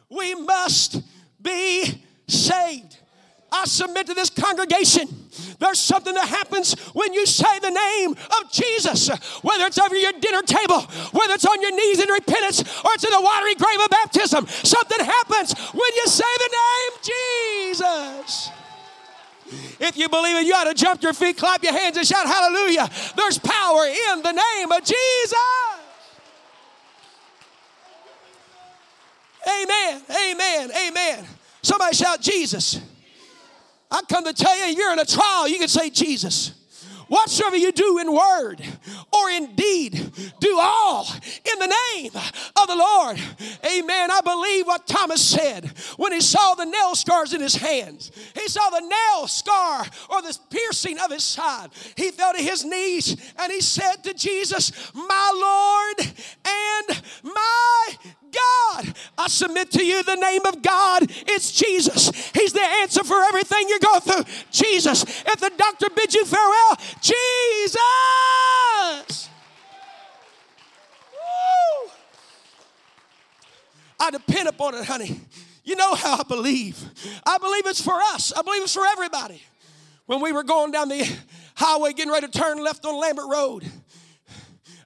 we 0.10 0.36
must 0.36 1.02
be 1.42 2.04
saved. 2.28 2.98
I 3.52 3.66
submit 3.66 4.08
to 4.08 4.14
this 4.14 4.30
congregation. 4.30 5.08
There's 5.60 5.80
something 5.80 6.14
that 6.14 6.28
happens 6.28 6.74
when 6.94 7.14
you 7.14 7.26
say 7.26 7.60
the 7.60 7.72
name 7.72 8.12
of 8.12 8.52
Jesus, 8.52 9.10
whether 9.42 9.66
it's 9.66 9.78
over 9.78 9.96
your 9.96 10.14
dinner 10.14 10.42
table, 10.42 10.82
whether 11.12 11.34
it's 11.34 11.46
on 11.46 11.62
your 11.62 11.72
knees 11.72 12.02
in 12.02 12.10
repentance, 12.10 12.62
or 12.62 12.92
it's 12.94 13.04
in 13.04 13.12
the 13.12 13.22
watery 13.22 13.56
grave 13.56 13.80
of 13.80 13.90
baptism. 13.90 14.48
Something 14.48 15.06
happens 15.06 15.54
when 15.72 15.92
you 15.96 16.08
say 16.08 16.24
the 16.38 16.50
name 16.52 16.92
Jesus. 17.72 18.50
If 19.80 19.98
you 19.98 20.10
believe 20.10 20.38
it, 20.38 20.46
you 20.46 20.54
ought 20.54 20.66
to 20.66 20.74
jump 20.74 21.04
your 21.04 21.14
feet, 21.14 21.38
clap 21.38 21.64
your 21.64 21.74
hands, 21.74 21.98
and 21.98 22.08
shout 22.08 22.26
hallelujah. 22.26 22.90
There's 23.16 23.38
power 23.38 23.86
in 23.86 24.22
the 24.22 24.32
name 24.32 24.72
of 24.72 24.84
Jesus. 24.84 25.36
Amen, 29.48 30.02
amen, 30.10 30.72
amen. 30.88 31.26
Somebody 31.62 31.96
shout 31.96 32.22
Jesus. 32.22 32.80
I 33.92 34.02
come 34.10 34.26
to 34.26 34.34
tell 34.34 34.58
you, 34.68 34.76
you're 34.76 34.94
in 34.94 35.00
a 35.00 35.06
trial, 35.06 35.48
you 35.48 35.60
can 35.60 35.68
say 35.68 35.90
Jesus. 35.90 36.54
Whatsoever 37.08 37.56
you 37.56 37.72
do 37.72 38.00
in 38.00 38.12
word 38.12 38.62
or 39.14 39.30
in 39.30 39.56
deed, 39.56 40.12
do 40.40 40.58
all 40.60 41.08
in 41.54 41.60
the 41.60 41.76
name 41.94 42.12
of 42.16 42.68
the 42.68 42.76
Lord. 42.76 43.20
Amen. 43.64 44.10
I 44.12 44.22
believe 44.22 44.66
what 44.66 44.88
Thomas 44.88 45.24
said 45.24 45.72
when 45.98 46.14
he 46.14 46.22
saw 46.22 46.56
the 46.56 46.66
nail 46.66 46.96
scars 46.96 47.34
in 47.34 47.42
his 47.42 47.56
hands. 47.56 48.12
He 48.34 48.48
saw 48.48 48.70
the 48.72 48.82
nail 48.82 49.28
scar 49.28 49.86
or 50.10 50.22
the 50.24 50.38
piercing 50.50 50.98
of 50.98 51.12
his 51.12 51.24
side. 51.24 51.70
He 51.96 52.10
fell 52.10 52.34
to 52.34 52.42
his 52.42 52.66
knees 52.66 53.16
and 53.38 53.52
he 53.52 53.62
said 53.62 54.04
to 54.04 54.14
Jesus, 54.16 54.72
My 54.96 55.32
Lord 55.36 56.12
and 56.44 57.02
my 57.24 57.88
God. 58.36 58.94
I 59.18 59.28
submit 59.28 59.72
to 59.72 59.84
you 59.84 60.04
the 60.04 60.16
name 60.16 60.46
of 60.46 60.62
God. 60.62 61.04
It's 61.28 61.52
Jesus. 61.52 62.10
He's 62.32 62.54
the 62.54 62.62
answer 62.62 63.04
for 63.04 63.22
everything 63.24 63.66
you're 63.70 63.80
going 63.80 64.02
through. 64.02 64.24
Jesus. 64.52 65.04
If 65.04 65.40
the 65.40 65.52
doctor 65.58 65.88
bids 65.96 66.14
you 66.16 66.26
farewell, 66.26 66.78
Jesus. 67.02 67.80
Woo. 71.12 71.92
I 74.00 74.12
depend 74.12 74.50
upon 74.50 74.76
it, 74.76 74.86
honey. 74.86 75.22
You 75.64 75.76
know 75.76 75.96
how 75.96 76.18
I 76.20 76.24
believe. 76.24 76.78
I 77.26 77.38
believe 77.40 77.66
it's 77.66 77.82
for 77.82 77.96
us. 77.96 78.32
I 78.32 78.42
believe 78.44 78.64
it's 78.64 78.74
for 78.74 78.86
everybody. 78.86 79.42
When 80.06 80.22
we 80.22 80.32
were 80.32 80.44
going 80.44 80.72
down 80.72 80.90
the 80.90 81.10
highway 81.56 81.94
getting 81.94 82.12
ready 82.12 82.28
to 82.28 82.40
turn 82.40 82.64
left 82.64 82.86
on 82.86 83.00
Lambert 83.00 83.26
Road, 83.28 83.66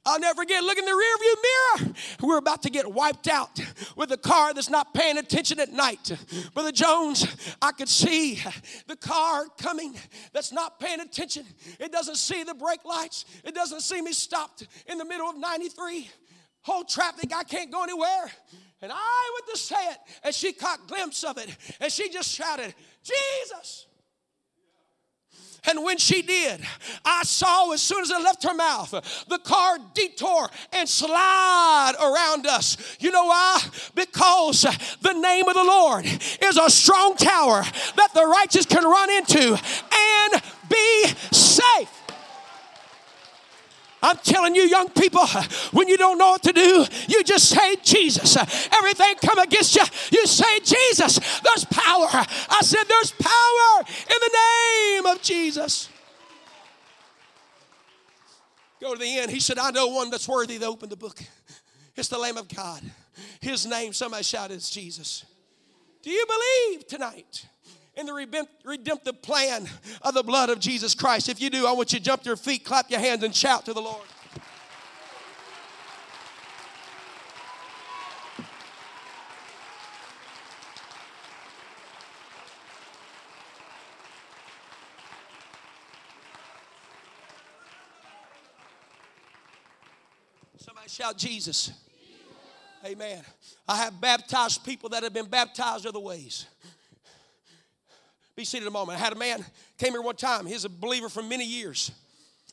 I'll 0.09 0.19
never 0.19 0.41
forget 0.41 0.63
Look 0.63 0.77
in 0.77 0.85
the 0.85 0.91
rearview 0.91 1.83
mirror. 1.83 1.95
We're 2.21 2.37
about 2.37 2.63
to 2.63 2.69
get 2.69 2.91
wiped 2.91 3.27
out 3.27 3.59
with 3.95 4.11
a 4.11 4.17
car 4.17 4.53
that's 4.53 4.69
not 4.69 4.93
paying 4.93 5.17
attention 5.17 5.59
at 5.59 5.71
night. 5.71 6.17
Brother 6.53 6.71
Jones, 6.71 7.27
I 7.61 7.71
could 7.71 7.89
see 7.89 8.41
the 8.87 8.95
car 8.95 9.45
coming 9.59 9.95
that's 10.33 10.51
not 10.51 10.79
paying 10.79 10.99
attention. 10.99 11.45
It 11.79 11.91
doesn't 11.91 12.17
see 12.17 12.43
the 12.43 12.55
brake 12.55 12.85
lights. 12.85 13.25
It 13.43 13.53
doesn't 13.53 13.81
see 13.81 14.01
me 14.01 14.11
stopped 14.11 14.67
in 14.87 14.97
the 14.97 15.05
middle 15.05 15.29
of 15.29 15.37
93. 15.37 16.09
Whole 16.61 16.83
traffic, 16.83 17.31
I 17.35 17.43
can't 17.43 17.71
go 17.71 17.83
anywhere. 17.83 18.31
And 18.81 18.91
I 18.93 19.31
went 19.33 19.55
to 19.55 19.57
say 19.57 19.91
it, 19.91 19.97
and 20.23 20.33
she 20.33 20.53
caught 20.53 20.87
glimpse 20.87 21.23
of 21.23 21.37
it, 21.37 21.55
and 21.79 21.91
she 21.91 22.09
just 22.09 22.29
shouted, 22.29 22.73
Jesus. 23.03 23.87
And 25.67 25.83
when 25.83 25.97
she 25.97 26.21
did, 26.21 26.61
I 27.03 27.23
saw 27.23 27.71
as 27.71 27.81
soon 27.81 28.01
as 28.01 28.09
it 28.09 28.21
left 28.21 28.43
her 28.43 28.53
mouth, 28.53 28.91
the 29.27 29.39
car 29.39 29.77
detour 29.93 30.49
and 30.71 30.87
slide 30.87 31.93
around 31.99 32.47
us. 32.47 32.77
You 32.99 33.11
know 33.11 33.25
why? 33.25 33.61
Because 33.95 34.61
the 35.01 35.13
name 35.13 35.47
of 35.47 35.55
the 35.55 35.63
Lord 35.63 36.05
is 36.05 36.57
a 36.57 36.69
strong 36.69 37.15
tower 37.15 37.63
that 37.95 38.09
the 38.13 38.25
righteous 38.25 38.65
can 38.65 38.83
run 38.83 39.09
into 39.09 39.59
and 39.91 40.43
be 40.69 41.05
safe. 41.31 41.98
I'm 44.01 44.17
telling 44.17 44.55
you, 44.55 44.63
young 44.63 44.89
people, 44.89 45.25
when 45.71 45.87
you 45.87 45.97
don't 45.97 46.17
know 46.17 46.29
what 46.29 46.43
to 46.43 46.53
do, 46.53 46.85
you 47.07 47.23
just 47.23 47.49
say 47.49 47.75
Jesus. 47.83 48.37
Everything 48.73 49.15
come 49.21 49.39
against 49.39 49.75
you, 49.75 49.83
you 50.11 50.25
say 50.25 50.59
Jesus. 50.59 51.19
There's 51.41 51.65
power. 51.65 52.07
I 52.09 52.59
said 52.61 52.83
there's 52.87 53.11
power 53.11 53.85
in 53.85 54.17
the 54.21 54.37
name 54.37 55.05
of 55.05 55.21
Jesus. 55.21 55.89
Go 58.79 58.93
to 58.93 58.99
the 58.99 59.17
end. 59.17 59.31
He 59.31 59.41
said, 59.41 59.59
I 59.59 59.71
know 59.71 59.87
one 59.87 60.09
that's 60.09 60.27
worthy 60.27 60.57
to 60.59 60.65
open 60.65 60.89
the 60.89 60.95
book. 60.95 61.21
It's 61.95 62.07
the 62.07 62.17
Lamb 62.17 62.37
of 62.37 62.47
God. 62.47 62.81
His 63.41 63.65
name, 63.65 63.91
somebody 63.91 64.23
shout, 64.23 64.51
is 64.51 64.69
Jesus. 64.69 65.25
Do 66.01 66.09
you 66.09 66.25
believe 66.25 66.87
tonight? 66.87 67.45
In 67.99 68.05
the 68.05 68.47
redemptive 68.63 69.21
plan 69.21 69.67
of 70.03 70.13
the 70.13 70.23
blood 70.23 70.49
of 70.49 70.59
Jesus 70.59 70.95
Christ? 70.95 71.27
If 71.27 71.41
you 71.41 71.49
do, 71.49 71.67
I 71.67 71.73
want 71.73 71.91
you 71.91 71.99
to 71.99 72.05
jump 72.05 72.23
to 72.23 72.29
your 72.29 72.37
feet, 72.37 72.63
clap 72.63 72.89
your 72.89 73.01
hands, 73.01 73.23
and 73.23 73.35
shout 73.35 73.65
to 73.65 73.73
the 73.73 73.81
Lord. 73.81 74.07
Somebody 90.57 90.87
shout 90.87 91.17
Jesus. 91.17 91.71
Amen. 92.85 93.21
I 93.67 93.75
have 93.75 93.99
baptized 93.99 94.63
people 94.63 94.87
that 94.89 95.03
have 95.03 95.13
been 95.13 95.25
baptized 95.25 95.85
other 95.85 95.99
ways. 95.99 96.45
Be 98.39 98.45
seated 98.45 98.69
a 98.69 98.71
moment. 98.71 98.97
I 98.97 99.03
had 99.03 99.11
a 99.11 99.17
man 99.17 99.43
came 99.77 99.91
here 99.91 100.01
one 100.01 100.15
time. 100.15 100.45
He's 100.45 100.63
a 100.63 100.69
believer 100.69 101.09
for 101.09 101.21
many 101.21 101.43
years. 101.43 101.91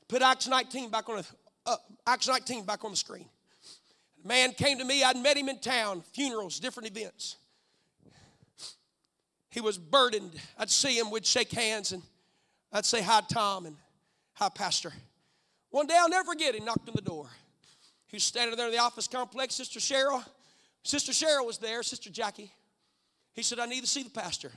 Put 0.08 0.20
Acts 0.20 0.48
19 0.48 0.90
back 0.90 1.08
on 1.08 1.18
the 1.18 1.26
uh, 1.64 1.76
Acts 2.04 2.26
19 2.26 2.64
back 2.64 2.84
on 2.84 2.90
the 2.90 2.96
screen. 2.96 3.26
man 4.24 4.50
came 4.50 4.78
to 4.78 4.84
me. 4.84 5.04
I'd 5.04 5.16
met 5.16 5.36
him 5.36 5.48
in 5.48 5.60
town, 5.60 6.02
funerals, 6.12 6.58
different 6.58 6.88
events. 6.90 7.36
He 9.48 9.60
was 9.60 9.78
burdened. 9.78 10.32
I'd 10.58 10.70
see 10.70 10.98
him, 10.98 11.08
we'd 11.08 11.24
shake 11.24 11.52
hands, 11.52 11.92
and 11.92 12.02
I'd 12.72 12.84
say 12.84 13.00
hi, 13.00 13.20
Tom, 13.32 13.66
and 13.66 13.76
hi, 14.32 14.48
Pastor. 14.48 14.92
One 15.70 15.86
day 15.86 15.94
I'll 15.96 16.08
never 16.08 16.32
forget. 16.32 16.54
He 16.54 16.60
knocked 16.60 16.88
on 16.88 16.96
the 16.96 17.00
door. 17.00 17.28
He 18.08 18.16
was 18.16 18.24
standing 18.24 18.56
there 18.56 18.66
in 18.66 18.72
the 18.72 18.80
office 18.80 19.06
complex. 19.06 19.54
Sister 19.54 19.78
Cheryl, 19.78 20.24
Sister 20.82 21.12
Cheryl 21.12 21.46
was 21.46 21.58
there. 21.58 21.84
Sister 21.84 22.10
Jackie. 22.10 22.50
He 23.34 23.44
said, 23.44 23.60
"I 23.60 23.66
need 23.66 23.82
to 23.82 23.86
see 23.86 24.02
the 24.02 24.10
pastor." 24.10 24.50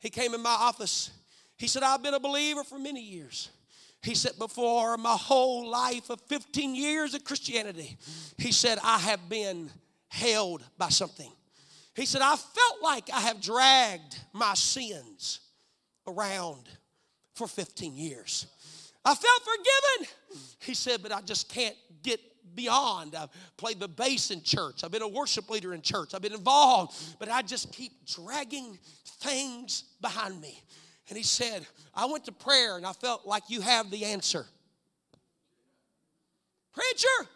He 0.00 0.10
came 0.10 0.34
in 0.34 0.42
my 0.42 0.50
office. 0.50 1.10
He 1.56 1.68
said, 1.68 1.82
I've 1.82 2.02
been 2.02 2.14
a 2.14 2.20
believer 2.20 2.64
for 2.64 2.78
many 2.78 3.02
years. 3.02 3.50
He 4.02 4.14
said, 4.14 4.32
before 4.38 4.96
my 4.96 5.16
whole 5.16 5.68
life 5.68 6.10
of 6.10 6.20
15 6.22 6.74
years 6.74 7.14
of 7.14 7.24
Christianity, 7.24 7.96
he 8.38 8.52
said, 8.52 8.78
I 8.82 8.98
have 8.98 9.28
been 9.28 9.70
held 10.08 10.62
by 10.78 10.90
something. 10.90 11.32
He 11.94 12.06
said, 12.06 12.20
I 12.22 12.36
felt 12.36 12.82
like 12.82 13.10
I 13.12 13.20
have 13.20 13.40
dragged 13.40 14.20
my 14.32 14.54
sins 14.54 15.40
around 16.06 16.68
for 17.34 17.46
15 17.46 17.96
years. 17.96 18.46
I 19.04 19.14
felt 19.14 19.42
forgiven. 19.42 20.14
He 20.60 20.74
said, 20.74 21.02
but 21.02 21.12
I 21.12 21.20
just 21.22 21.48
can't 21.48 21.76
get 22.02 22.20
beyond. 22.56 23.14
I've 23.14 23.28
played 23.56 23.78
the 23.78 23.88
bass 23.88 24.30
in 24.30 24.42
church. 24.42 24.82
I've 24.82 24.90
been 24.90 25.02
a 25.02 25.08
worship 25.08 25.48
leader 25.50 25.74
in 25.74 25.82
church. 25.82 26.14
I've 26.14 26.22
been 26.22 26.32
involved, 26.32 26.96
but 27.18 27.30
I 27.30 27.42
just 27.42 27.72
keep 27.72 27.92
dragging 28.06 28.78
things 29.20 29.84
behind 30.00 30.40
me. 30.40 30.60
And 31.08 31.16
he 31.16 31.22
said, 31.22 31.66
I 31.94 32.06
went 32.06 32.24
to 32.24 32.32
prayer 32.32 32.76
and 32.76 32.84
I 32.84 32.92
felt 32.92 33.26
like 33.26 33.44
you 33.48 33.60
have 33.60 33.90
the 33.90 34.06
answer. 34.06 34.46
Preacher, 36.74 37.30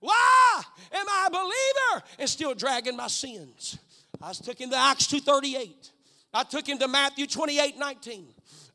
why 0.00 0.62
am 0.92 1.06
I 1.08 1.28
a 1.28 1.30
believer 1.30 2.04
and 2.18 2.28
still 2.28 2.54
dragging 2.54 2.96
my 2.96 3.06
sins? 3.06 3.78
I 4.20 4.32
took 4.32 4.60
him 4.60 4.70
to 4.70 4.76
Acts 4.76 5.06
2.38. 5.06 5.91
I 6.34 6.44
took 6.44 6.66
him 6.66 6.78
to 6.78 6.88
Matthew 6.88 7.26
28, 7.26 7.78
19. 7.78 8.26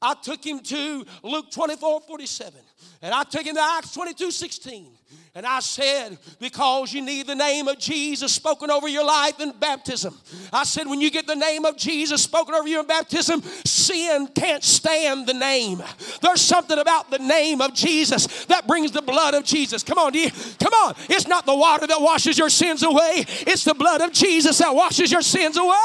I 0.01 0.13
took 0.13 0.45
him 0.45 0.59
to 0.59 1.05
Luke 1.23 1.51
24, 1.51 2.01
47. 2.01 2.61
And 3.01 3.13
I 3.13 3.23
took 3.23 3.45
him 3.45 3.55
to 3.55 3.61
Acts 3.61 3.93
22, 3.93 4.31
16. 4.31 4.87
And 5.33 5.45
I 5.45 5.59
said, 5.59 6.17
because 6.39 6.91
you 6.91 7.03
need 7.03 7.27
the 7.27 7.35
name 7.35 7.67
of 7.67 7.77
Jesus 7.77 8.33
spoken 8.33 8.71
over 8.71 8.87
your 8.87 9.05
life 9.05 9.39
in 9.39 9.51
baptism. 9.51 10.17
I 10.51 10.63
said, 10.63 10.87
when 10.87 10.99
you 10.99 11.11
get 11.11 11.27
the 11.27 11.35
name 11.35 11.63
of 11.63 11.77
Jesus 11.77 12.23
spoken 12.23 12.55
over 12.55 12.67
you 12.67 12.79
in 12.79 12.87
baptism, 12.87 13.43
sin 13.63 14.27
can't 14.33 14.63
stand 14.63 15.27
the 15.27 15.35
name. 15.35 15.83
There's 16.21 16.41
something 16.41 16.79
about 16.79 17.11
the 17.11 17.19
name 17.19 17.61
of 17.61 17.75
Jesus 17.75 18.45
that 18.45 18.65
brings 18.65 18.91
the 18.91 19.03
blood 19.03 19.35
of 19.35 19.43
Jesus. 19.43 19.83
Come 19.83 19.99
on, 19.99 20.15
you, 20.15 20.31
come 20.59 20.73
on. 20.73 20.95
It's 21.07 21.27
not 21.27 21.45
the 21.45 21.55
water 21.55 21.85
that 21.85 22.01
washes 22.01 22.37
your 22.37 22.49
sins 22.49 22.81
away, 22.81 23.25
it's 23.45 23.63
the 23.63 23.75
blood 23.75 24.01
of 24.01 24.11
Jesus 24.13 24.57
that 24.57 24.73
washes 24.73 25.11
your 25.11 25.21
sins 25.21 25.55
away. 25.55 25.75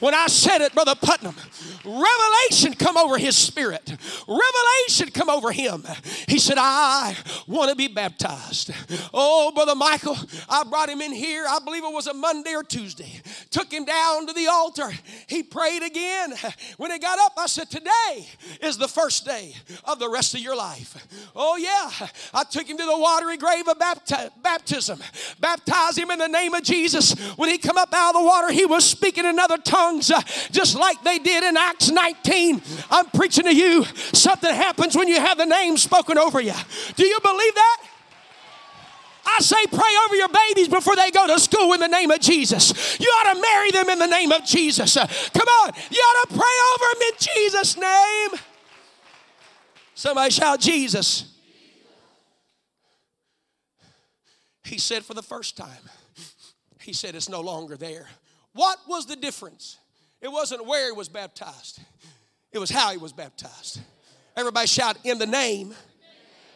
When 0.00 0.14
I 0.14 0.26
said 0.26 0.60
it, 0.62 0.74
Brother 0.74 0.94
Putnam, 0.94 1.34
revelation 1.84 2.74
come 2.74 2.96
over 2.96 3.18
his 3.18 3.36
spirit. 3.36 3.94
Revelation 4.26 5.10
come 5.12 5.28
over 5.28 5.52
him. 5.52 5.84
He 6.26 6.38
said, 6.38 6.56
I 6.58 7.16
want 7.46 7.70
to 7.70 7.76
be 7.76 7.88
baptized. 7.88 8.72
Oh, 9.12 9.52
Brother 9.54 9.74
Michael, 9.74 10.16
I 10.48 10.64
brought 10.64 10.88
him 10.88 11.00
in 11.00 11.12
here. 11.12 11.44
I 11.48 11.58
believe 11.58 11.84
it 11.84 11.92
was 11.92 12.06
a 12.06 12.14
Monday 12.14 12.54
or 12.54 12.62
Tuesday. 12.62 13.20
Took 13.50 13.72
him 13.72 13.84
down 13.84 14.26
to 14.26 14.32
the 14.32 14.46
altar. 14.46 14.90
He 15.26 15.42
prayed 15.42 15.82
again. 15.82 16.34
When 16.76 16.90
he 16.90 16.98
got 16.98 17.18
up, 17.18 17.32
I 17.36 17.46
said, 17.46 17.70
Today 17.70 18.26
is 18.62 18.78
the 18.78 18.88
first 18.88 19.26
day 19.26 19.54
of 19.84 19.98
the 19.98 20.08
rest 20.08 20.34
of 20.34 20.40
your 20.40 20.56
life. 20.56 21.06
Oh, 21.36 21.56
yeah. 21.56 22.08
I 22.32 22.44
took 22.44 22.66
him 22.66 22.78
to 22.78 22.84
the 22.84 22.98
watery 22.98 23.36
grave 23.36 23.68
of 23.68 23.78
bapti- 23.78 24.30
baptism. 24.42 25.00
Baptize 25.40 25.98
him 25.98 26.10
in 26.10 26.18
the 26.18 26.28
name 26.28 26.54
of 26.54 26.62
Jesus. 26.62 27.12
When 27.36 27.50
he 27.50 27.58
come 27.58 27.76
up 27.76 27.92
out 27.92 28.14
of 28.14 28.22
the 28.22 28.26
water, 28.26 28.50
he 28.52 28.64
was 28.64 28.84
speaking 28.84 29.26
another 29.26 29.58
tongue 29.58 29.89
tongues 29.90 30.10
uh, 30.10 30.20
just 30.50 30.78
like 30.78 31.02
they 31.02 31.18
did 31.18 31.44
in 31.44 31.56
Acts 31.56 31.90
19. 31.90 32.62
I'm 32.90 33.06
preaching 33.06 33.44
to 33.44 33.54
you. 33.54 33.84
Something 34.12 34.54
happens 34.54 34.96
when 34.96 35.08
you 35.08 35.16
have 35.16 35.38
the 35.38 35.46
name 35.46 35.76
spoken 35.76 36.18
over 36.18 36.40
you. 36.40 36.54
Do 36.96 37.06
you 37.06 37.20
believe 37.20 37.54
that? 37.54 37.86
I 39.26 39.38
say 39.40 39.66
pray 39.66 39.92
over 40.06 40.16
your 40.16 40.28
babies 40.28 40.68
before 40.68 40.96
they 40.96 41.10
go 41.10 41.26
to 41.26 41.38
school 41.38 41.72
in 41.74 41.80
the 41.80 41.88
name 41.88 42.10
of 42.10 42.20
Jesus. 42.20 42.98
You 42.98 43.06
ought 43.06 43.34
to 43.34 43.40
marry 43.40 43.70
them 43.70 43.88
in 43.90 43.98
the 43.98 44.06
name 44.06 44.32
of 44.32 44.44
Jesus. 44.44 44.96
Uh, 44.96 45.06
come 45.06 45.46
on, 45.46 45.72
you 45.90 45.98
ought 45.98 46.28
to 46.28 46.34
pray 46.34 46.56
over 46.74 46.84
them 46.94 47.02
in 47.08 47.14
Jesus' 47.18 47.76
name. 47.76 48.40
Somebody 49.94 50.30
shout 50.30 50.60
Jesus. 50.60 51.26
He 54.64 54.78
said 54.78 55.04
for 55.04 55.14
the 55.14 55.22
first 55.22 55.56
time, 55.56 55.82
he 56.80 56.92
said 56.92 57.14
it's 57.14 57.28
no 57.28 57.40
longer 57.40 57.76
there. 57.76 58.08
What 58.52 58.78
was 58.88 59.06
the 59.06 59.16
difference? 59.16 59.78
It 60.20 60.28
wasn't 60.30 60.66
where 60.66 60.86
he 60.86 60.92
was 60.92 61.08
baptized, 61.08 61.80
it 62.52 62.58
was 62.58 62.70
how 62.70 62.90
he 62.90 62.98
was 62.98 63.12
baptized. 63.12 63.80
Everybody 64.36 64.66
shout, 64.66 64.96
in 65.04 65.18
the 65.18 65.26
name 65.26 65.74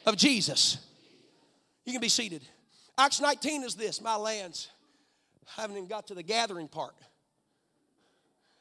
of 0.06 0.16
Jesus. 0.16 0.78
You 1.84 1.92
can 1.92 2.00
be 2.00 2.08
seated. 2.08 2.42
Acts 2.96 3.20
19 3.20 3.64
is 3.64 3.74
this, 3.74 4.00
my 4.00 4.16
lands. 4.16 4.68
I 5.58 5.60
haven't 5.60 5.76
even 5.76 5.88
got 5.88 6.06
to 6.06 6.14
the 6.14 6.22
gathering 6.22 6.68
part. 6.68 6.94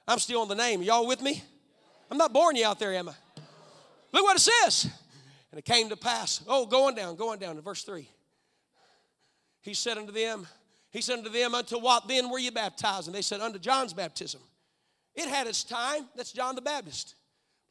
I'm 0.07 0.19
still 0.19 0.41
on 0.41 0.47
the 0.47 0.55
name. 0.55 0.81
Y'all 0.81 1.07
with 1.07 1.21
me? 1.21 1.41
I'm 2.11 2.17
not 2.17 2.33
boring 2.33 2.57
you 2.57 2.65
out 2.65 2.79
there, 2.79 2.93
am 2.93 3.09
I? 3.09 3.13
Look 4.11 4.23
what 4.23 4.35
it 4.35 4.41
says. 4.41 4.91
And 5.51 5.59
it 5.59 5.65
came 5.65 5.89
to 5.89 5.95
pass. 5.95 6.43
Oh, 6.47 6.65
going 6.65 6.95
down, 6.95 7.15
going 7.15 7.39
down 7.39 7.55
to 7.55 7.61
verse 7.61 7.83
3. 7.83 8.07
He 9.61 9.73
said 9.73 9.97
unto 9.97 10.11
them, 10.11 10.45
He 10.91 11.01
said 11.01 11.19
unto 11.19 11.29
them, 11.29 11.55
Unto 11.55 11.79
what 11.79 12.07
then 12.07 12.29
were 12.29 12.39
you 12.39 12.51
baptized? 12.51 13.07
And 13.07 13.15
they 13.15 13.21
said, 13.21 13.39
Unto 13.39 13.59
John's 13.59 13.93
baptism. 13.93 14.41
It 15.15 15.27
had 15.27 15.47
its 15.47 15.63
time. 15.63 16.07
That's 16.15 16.31
John 16.31 16.55
the 16.55 16.61
Baptist. 16.61 17.15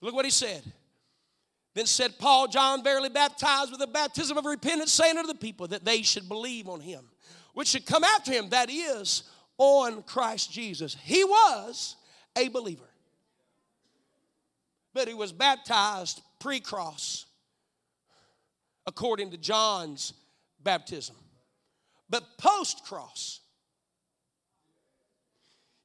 Look 0.01 0.15
what 0.15 0.25
he 0.25 0.31
said. 0.31 0.63
Then 1.75 1.87
said 1.87 2.19
Paul, 2.19 2.49
John 2.49 2.85
verily 2.85 3.09
baptized 3.09 3.71
with 3.71 3.81
the 3.81 3.87
baptism 3.87 4.37
of 4.37 4.45
repentance, 4.45 4.93
saying 4.93 5.17
unto 5.17 5.33
the 5.33 5.39
people 5.39 5.69
that 5.69 5.85
they 5.85 6.03
should 6.03 6.29
believe 6.29 6.69
on 6.69 6.81
him, 6.81 7.05
which 7.55 7.69
should 7.69 7.87
come 7.87 8.05
after 8.05 8.31
him, 8.33 8.51
that 8.51 8.71
is, 8.71 9.25
on 9.57 10.03
Christ 10.03 10.53
Jesus. 10.53 10.97
He 11.03 11.25
was 11.25 11.97
a 12.37 12.49
believer, 12.49 12.89
but 14.93 15.09
he 15.09 15.15
was 15.15 15.33
baptized 15.33 16.21
pre 16.41 16.61
cross, 16.61 17.25
according 18.87 19.31
to 19.31 19.39
John's 19.39 20.13
baptism. 20.63 21.17
But 22.11 22.37
post 22.37 22.85
cross, 22.85 23.41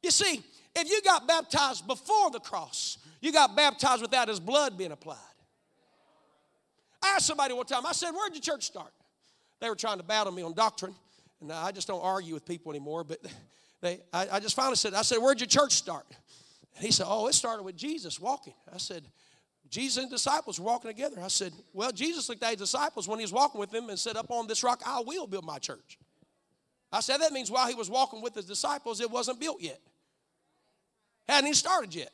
you 0.03 0.11
see, 0.11 0.43
if 0.77 0.89
you 0.89 1.01
got 1.01 1.27
baptized 1.27 1.87
before 1.87 2.31
the 2.31 2.39
cross, 2.39 2.97
you 3.21 3.31
got 3.31 3.55
baptized 3.55 4.01
without 4.01 4.27
his 4.27 4.39
blood 4.39 4.77
being 4.77 4.91
applied. 4.91 5.17
I 7.01 7.15
asked 7.15 7.27
somebody 7.27 7.53
one 7.53 7.65
time, 7.65 7.85
I 7.85 7.93
said, 7.93 8.11
Where'd 8.11 8.33
your 8.33 8.41
church 8.41 8.65
start? 8.65 8.91
They 9.59 9.69
were 9.69 9.75
trying 9.75 9.97
to 9.97 10.03
battle 10.03 10.31
me 10.31 10.41
on 10.41 10.53
doctrine, 10.53 10.93
and 11.41 11.51
I 11.51 11.71
just 11.71 11.87
don't 11.87 12.01
argue 12.01 12.33
with 12.33 12.45
people 12.45 12.71
anymore, 12.71 13.03
but 13.03 13.19
they, 13.81 13.99
I, 14.13 14.27
I 14.33 14.39
just 14.39 14.55
finally 14.55 14.75
said, 14.75 14.93
I 14.93 15.01
said, 15.01 15.17
Where'd 15.17 15.39
your 15.39 15.47
church 15.47 15.73
start? 15.73 16.05
And 16.75 16.85
he 16.85 16.91
said, 16.91 17.05
Oh, 17.07 17.27
it 17.27 17.33
started 17.33 17.63
with 17.63 17.75
Jesus 17.75 18.19
walking. 18.19 18.53
I 18.73 18.77
said, 18.77 19.03
Jesus 19.69 20.01
and 20.01 20.11
disciples 20.11 20.59
were 20.59 20.65
walking 20.65 20.89
together. 20.89 21.17
I 21.21 21.27
said, 21.27 21.53
Well, 21.73 21.91
Jesus 21.91 22.29
looked 22.29 22.43
at 22.43 22.51
his 22.51 22.59
disciples 22.59 23.07
when 23.07 23.19
he 23.19 23.23
was 23.23 23.33
walking 23.33 23.59
with 23.59 23.71
them 23.71 23.89
and 23.89 23.97
said, 23.97 24.15
Up 24.15 24.31
on 24.31 24.47
this 24.47 24.63
rock, 24.63 24.81
I 24.85 25.01
will 25.05 25.27
build 25.27 25.45
my 25.45 25.59
church. 25.59 25.97
I 26.91 27.01
said, 27.01 27.17
That 27.17 27.31
means 27.33 27.51
while 27.51 27.67
he 27.67 27.75
was 27.75 27.89
walking 27.89 28.21
with 28.21 28.35
his 28.35 28.45
disciples, 28.45 29.01
it 29.01 29.09
wasn't 29.09 29.39
built 29.39 29.61
yet. 29.61 29.79
Hadn't 31.27 31.47
even 31.47 31.55
started 31.55 31.93
yet. 31.93 32.11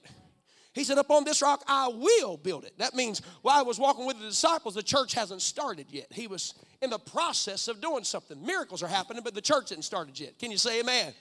He 0.74 0.84
said, 0.84 0.98
Up 0.98 1.12
on 1.12 1.24
this 1.24 1.42
rock 1.42 1.64
I 1.68 1.88
will 1.88 2.38
build 2.38 2.66
it. 2.66 2.74
That 2.80 2.96
means 2.96 3.22
while 3.42 3.60
I 3.60 3.62
was 3.62 3.80
walking 3.80 4.06
with 4.06 4.20
the 4.20 4.26
disciples, 4.26 4.74
the 4.74 4.84
church 4.84 5.14
hasn't 5.14 5.42
started 5.42 5.88
yet. 5.90 6.08
He 6.12 6.28
was 6.28 6.56
in 6.82 6.90
the 6.90 7.00
process 7.00 7.68
of 7.68 7.80
doing 7.80 8.04
something. 8.04 8.44
Miracles 8.44 8.82
are 8.82 8.88
happening, 8.88 9.22
but 9.24 9.36
the 9.36 9.42
church 9.42 9.70
hasn't 9.70 9.86
started 9.86 10.20
yet. 10.20 10.38
Can 10.40 10.52
you 10.52 10.58
say 10.58 10.80
amen? 10.80 11.14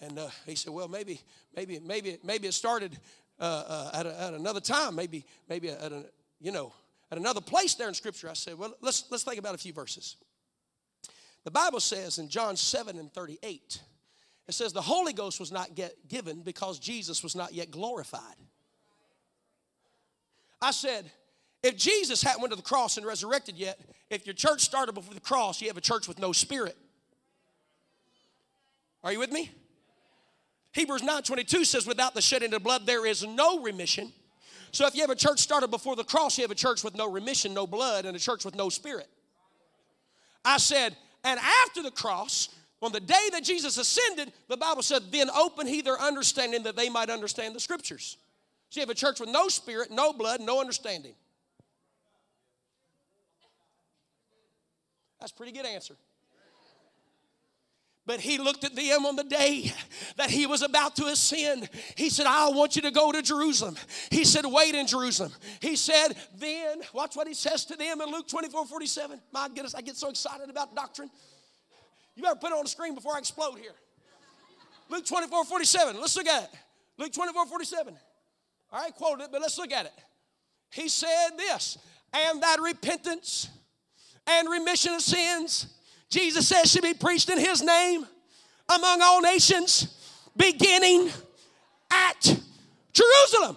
And 0.00 0.18
uh, 0.18 0.28
he 0.44 0.56
said, 0.56 0.72
Well, 0.72 0.88
maybe, 0.88 1.20
maybe, 1.54 1.78
maybe, 1.78 2.18
maybe 2.24 2.48
it 2.48 2.54
started 2.54 2.98
uh, 3.38 3.42
uh, 3.44 3.90
at, 3.94 4.06
a, 4.06 4.20
at, 4.20 4.34
another 4.34 4.60
time, 4.60 4.96
maybe, 4.96 5.24
maybe 5.48 5.70
at 5.70 5.92
a, 5.92 6.04
you 6.40 6.50
know, 6.50 6.72
at 7.12 7.18
another 7.18 7.40
place 7.40 7.74
there 7.74 7.88
in 7.88 7.94
Scripture. 7.94 8.28
I 8.28 8.34
said, 8.34 8.58
Well, 8.58 8.74
let's, 8.80 9.04
let's 9.10 9.22
think 9.22 9.38
about 9.38 9.54
a 9.54 9.58
few 9.58 9.72
verses. 9.72 10.16
The 11.44 11.52
Bible 11.52 11.80
says 11.80 12.18
in 12.18 12.28
John 12.28 12.56
7 12.56 12.98
and 12.98 13.12
38, 13.12 13.80
it 14.48 14.54
says 14.54 14.72
the 14.72 14.80
Holy 14.80 15.12
Ghost 15.12 15.38
was 15.38 15.52
not 15.52 15.74
get 15.74 16.08
given 16.08 16.40
because 16.40 16.78
Jesus 16.78 17.22
was 17.22 17.36
not 17.36 17.52
yet 17.52 17.70
glorified. 17.70 18.36
I 20.60 20.70
said, 20.70 21.10
if 21.62 21.76
Jesus 21.76 22.22
hadn't 22.22 22.40
went 22.40 22.52
to 22.52 22.56
the 22.56 22.62
cross 22.62 22.96
and 22.96 23.06
resurrected 23.06 23.56
yet, 23.56 23.78
if 24.10 24.26
your 24.26 24.34
church 24.34 24.62
started 24.62 24.94
before 24.94 25.14
the 25.14 25.20
cross, 25.20 25.60
you 25.60 25.68
have 25.68 25.76
a 25.76 25.82
church 25.82 26.08
with 26.08 26.18
no 26.18 26.32
spirit. 26.32 26.76
Are 29.04 29.12
you 29.12 29.18
with 29.18 29.30
me? 29.30 29.50
Hebrews 30.72 31.02
9:22 31.02 31.66
says, 31.66 31.86
without 31.86 32.14
the 32.14 32.22
shedding 32.22 32.54
of 32.54 32.62
blood, 32.62 32.86
there 32.86 33.06
is 33.06 33.26
no 33.26 33.62
remission. 33.62 34.12
So 34.70 34.86
if 34.86 34.94
you 34.94 35.02
have 35.02 35.10
a 35.10 35.16
church 35.16 35.40
started 35.40 35.70
before 35.70 35.96
the 35.96 36.04
cross, 36.04 36.38
you 36.38 36.42
have 36.42 36.50
a 36.50 36.54
church 36.54 36.84
with 36.84 36.94
no 36.94 37.10
remission, 37.10 37.54
no 37.54 37.66
blood, 37.66 38.04
and 38.06 38.16
a 38.16 38.20
church 38.20 38.44
with 38.44 38.54
no 38.54 38.68
spirit. 38.68 39.08
I 40.44 40.58
said, 40.58 40.96
and 41.24 41.38
after 41.66 41.82
the 41.82 41.90
cross, 41.90 42.48
on 42.80 42.92
the 42.92 43.00
day 43.00 43.28
that 43.32 43.42
Jesus 43.42 43.76
ascended, 43.76 44.32
the 44.48 44.56
Bible 44.56 44.82
said, 44.82 45.02
then 45.10 45.30
open 45.30 45.66
he 45.66 45.82
their 45.82 46.00
understanding 46.00 46.62
that 46.62 46.76
they 46.76 46.88
might 46.88 47.10
understand 47.10 47.54
the 47.54 47.60
scriptures. 47.60 48.16
So 48.70 48.80
you 48.80 48.82
have 48.82 48.90
a 48.90 48.94
church 48.94 49.18
with 49.18 49.30
no 49.30 49.48
spirit, 49.48 49.90
no 49.90 50.12
blood, 50.12 50.40
no 50.40 50.60
understanding. 50.60 51.14
That's 55.18 55.32
a 55.32 55.34
pretty 55.34 55.52
good 55.52 55.66
answer. 55.66 55.96
But 58.06 58.20
he 58.20 58.38
looked 58.38 58.64
at 58.64 58.74
them 58.74 59.04
on 59.04 59.16
the 59.16 59.24
day 59.24 59.70
that 60.16 60.30
he 60.30 60.46
was 60.46 60.62
about 60.62 60.96
to 60.96 61.06
ascend. 61.06 61.68
He 61.94 62.08
said, 62.08 62.24
I 62.26 62.48
want 62.48 62.74
you 62.74 62.80
to 62.82 62.90
go 62.90 63.12
to 63.12 63.20
Jerusalem. 63.20 63.76
He 64.10 64.24
said, 64.24 64.46
Wait 64.46 64.74
in 64.74 64.86
Jerusalem. 64.86 65.30
He 65.60 65.76
said, 65.76 66.14
Then, 66.38 66.80
watch 66.94 67.16
what 67.16 67.28
he 67.28 67.34
says 67.34 67.66
to 67.66 67.76
them 67.76 68.00
in 68.00 68.10
Luke 68.10 68.26
24 68.26 68.64
47. 68.64 69.20
My 69.30 69.48
goodness, 69.48 69.74
I 69.74 69.82
get 69.82 69.96
so 69.96 70.08
excited 70.08 70.48
about 70.48 70.74
doctrine. 70.74 71.10
You 72.18 72.24
better 72.24 72.34
put 72.34 72.50
it 72.50 72.56
on 72.56 72.64
the 72.64 72.68
screen 72.68 72.96
before 72.96 73.14
I 73.14 73.18
explode 73.18 73.58
here. 73.60 73.70
Luke 74.88 75.06
24 75.06 75.44
47. 75.44 76.00
Let's 76.00 76.16
look 76.16 76.26
at 76.26 76.42
it. 76.42 76.50
Luke 76.96 77.12
24 77.12 77.46
47. 77.46 77.96
All 78.72 78.82
right, 78.82 78.92
quoted 78.92 79.22
it, 79.22 79.28
but 79.30 79.40
let's 79.40 79.56
look 79.56 79.70
at 79.70 79.86
it. 79.86 79.92
He 80.72 80.88
said 80.88 81.28
this, 81.36 81.78
and 82.12 82.42
that 82.42 82.60
repentance 82.60 83.48
and 84.26 84.50
remission 84.50 84.94
of 84.94 85.00
sins, 85.00 85.68
Jesus 86.10 86.48
says, 86.48 86.72
should 86.72 86.82
be 86.82 86.92
preached 86.92 87.30
in 87.30 87.38
his 87.38 87.62
name 87.62 88.04
among 88.74 89.00
all 89.00 89.20
nations, 89.20 89.96
beginning 90.36 91.10
at 91.88 92.36
Jerusalem. 92.92 93.56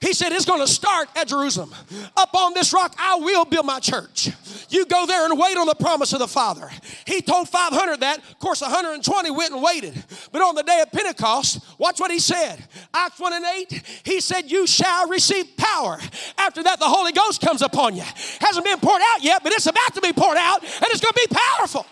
He 0.00 0.14
said, 0.14 0.32
It's 0.32 0.46
going 0.46 0.60
to 0.60 0.66
start 0.66 1.08
at 1.14 1.28
Jerusalem. 1.28 1.74
Up 2.16 2.34
on 2.34 2.54
this 2.54 2.72
rock, 2.72 2.94
I 2.98 3.16
will 3.16 3.44
build 3.44 3.66
my 3.66 3.80
church. 3.80 4.30
You 4.70 4.86
go 4.86 5.04
there 5.04 5.26
and 5.26 5.38
wait 5.38 5.58
on 5.58 5.66
the 5.66 5.74
promise 5.74 6.14
of 6.14 6.20
the 6.20 6.28
Father. 6.28 6.70
He 7.04 7.20
told 7.20 7.48
500 7.48 8.00
that. 8.00 8.18
Of 8.18 8.38
course, 8.38 8.62
120 8.62 9.30
went 9.30 9.52
and 9.52 9.62
waited. 9.62 10.02
But 10.32 10.40
on 10.40 10.54
the 10.54 10.62
day 10.62 10.80
of 10.80 10.90
Pentecost, 10.90 11.62
watch 11.78 12.00
what 12.00 12.10
he 12.10 12.18
said. 12.18 12.64
Acts 12.94 13.20
1 13.20 13.32
and 13.34 13.44
8, 13.44 14.00
he 14.04 14.20
said, 14.20 14.50
You 14.50 14.66
shall 14.66 15.06
receive 15.08 15.54
power. 15.58 15.98
After 16.38 16.62
that, 16.62 16.78
the 16.78 16.86
Holy 16.86 17.12
Ghost 17.12 17.42
comes 17.42 17.60
upon 17.60 17.94
you. 17.94 18.04
Hasn't 18.40 18.64
been 18.64 18.80
poured 18.80 19.02
out 19.14 19.22
yet, 19.22 19.42
but 19.42 19.52
it's 19.52 19.66
about 19.66 19.94
to 19.94 20.00
be 20.00 20.14
poured 20.14 20.38
out, 20.38 20.62
and 20.62 20.84
it's 20.84 21.00
going 21.00 21.12
to 21.12 21.28
be 21.28 21.34
powerful. 21.34 21.84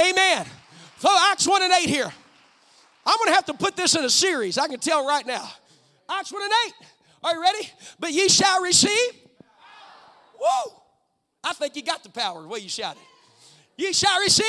Amen. 0.00 0.46
So, 0.98 1.08
Acts 1.32 1.48
1 1.48 1.62
and 1.62 1.72
8 1.72 1.88
here. 1.88 2.12
I'm 3.08 3.16
going 3.16 3.28
to 3.28 3.34
have 3.34 3.46
to 3.46 3.54
put 3.54 3.74
this 3.74 3.96
in 3.96 4.04
a 4.04 4.10
series. 4.10 4.58
I 4.58 4.68
can 4.68 4.78
tell 4.78 5.06
right 5.06 5.26
now. 5.26 5.50
Acts 6.10 6.30
1 6.30 6.42
and 6.42 6.52
8. 6.66 6.74
Are 7.24 7.34
you 7.34 7.40
ready? 7.40 7.70
But 7.98 8.12
ye 8.12 8.28
shall 8.28 8.60
receive. 8.60 9.12
Whoa. 10.38 10.82
I 11.42 11.54
think 11.54 11.74
you 11.74 11.82
got 11.82 12.02
the 12.02 12.10
power 12.10 12.42
the 12.42 12.48
way 12.48 12.58
you 12.58 12.68
shouted. 12.68 13.00
Ye 13.78 13.94
shall 13.94 14.20
receive 14.20 14.44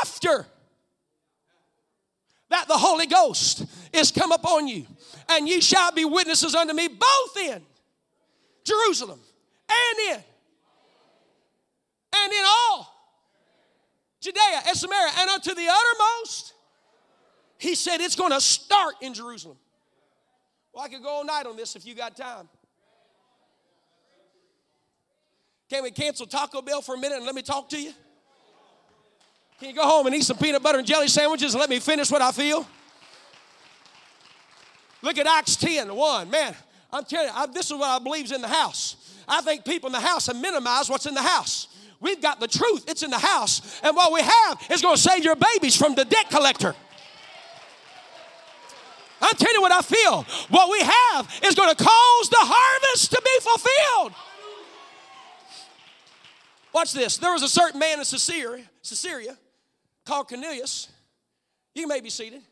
after 0.00 0.46
that 2.48 2.68
the 2.68 2.78
Holy 2.78 3.06
Ghost 3.06 3.66
is 3.92 4.10
come 4.10 4.32
upon 4.32 4.66
you, 4.66 4.86
and 5.28 5.46
ye 5.46 5.60
shall 5.60 5.92
be 5.92 6.06
witnesses 6.06 6.54
unto 6.54 6.72
me 6.72 6.88
both 6.88 7.36
in 7.36 7.60
Jerusalem 8.64 9.20
and 9.68 10.16
in 10.16 10.24
and 12.16 12.32
in 12.32 12.44
all 12.46 12.94
Judea 14.20 14.62
and 14.68 14.76
Samaria 14.76 15.12
and 15.18 15.30
unto 15.30 15.54
the 15.54 15.66
uttermost 15.68 16.53
he 17.64 17.74
said 17.74 18.02
it's 18.02 18.14
going 18.14 18.30
to 18.30 18.40
start 18.42 18.96
in 19.00 19.14
Jerusalem. 19.14 19.56
Well, 20.74 20.84
I 20.84 20.88
could 20.88 21.02
go 21.02 21.08
all 21.08 21.24
night 21.24 21.46
on 21.46 21.56
this 21.56 21.76
if 21.76 21.86
you 21.86 21.94
got 21.94 22.14
time. 22.14 22.46
Can 25.70 25.82
we 25.82 25.90
cancel 25.90 26.26
Taco 26.26 26.60
Bell 26.60 26.82
for 26.82 26.94
a 26.94 26.98
minute 26.98 27.16
and 27.16 27.24
let 27.24 27.34
me 27.34 27.40
talk 27.40 27.70
to 27.70 27.80
you? 27.80 27.92
Can 29.58 29.70
you 29.70 29.74
go 29.74 29.82
home 29.82 30.06
and 30.06 30.14
eat 30.14 30.24
some 30.24 30.36
peanut 30.36 30.62
butter 30.62 30.78
and 30.78 30.86
jelly 30.86 31.08
sandwiches 31.08 31.54
and 31.54 31.60
let 31.60 31.70
me 31.70 31.80
finish 31.80 32.10
what 32.10 32.20
I 32.20 32.32
feel? 32.32 32.66
Look 35.00 35.16
at 35.16 35.26
Acts 35.26 35.56
10 35.56 35.94
1. 35.94 36.30
Man, 36.30 36.54
I'm 36.92 37.04
telling 37.04 37.28
you, 37.28 37.32
I, 37.34 37.46
this 37.46 37.70
is 37.70 37.72
what 37.72 37.88
I 37.88 37.98
believe 37.98 38.26
is 38.26 38.32
in 38.32 38.42
the 38.42 38.48
house. 38.48 38.96
I 39.26 39.40
think 39.40 39.64
people 39.64 39.86
in 39.86 39.92
the 39.92 40.00
house 40.00 40.26
have 40.26 40.36
minimized 40.36 40.90
what's 40.90 41.06
in 41.06 41.14
the 41.14 41.22
house. 41.22 41.68
We've 41.98 42.20
got 42.20 42.40
the 42.40 42.48
truth, 42.48 42.84
it's 42.88 43.02
in 43.02 43.10
the 43.10 43.18
house. 43.18 43.80
And 43.82 43.96
what 43.96 44.12
we 44.12 44.20
have 44.20 44.60
is 44.70 44.82
going 44.82 44.96
to 44.96 45.00
save 45.00 45.24
your 45.24 45.36
babies 45.36 45.76
from 45.76 45.94
the 45.94 46.04
debt 46.04 46.28
collector. 46.28 46.74
I'm 49.20 49.34
telling 49.36 49.54
you 49.54 49.62
what 49.62 49.72
I 49.72 49.80
feel. 49.80 50.22
What 50.48 50.70
we 50.70 50.80
have 50.80 51.40
is 51.44 51.54
going 51.54 51.74
to 51.74 51.76
cause 51.76 52.28
the 52.28 52.36
harvest 52.40 53.10
to 53.10 53.22
be 53.24 53.40
fulfilled. 53.40 54.12
Watch 56.72 56.92
this. 56.92 57.16
There 57.18 57.32
was 57.32 57.42
a 57.42 57.48
certain 57.48 57.78
man 57.78 57.98
in 57.98 58.04
Caesarea, 58.04 58.64
Caesarea 58.82 59.36
called 60.04 60.28
Cornelius. 60.28 60.88
You 61.74 61.86
may 61.86 62.00
be 62.00 62.10
seated. 62.10 62.42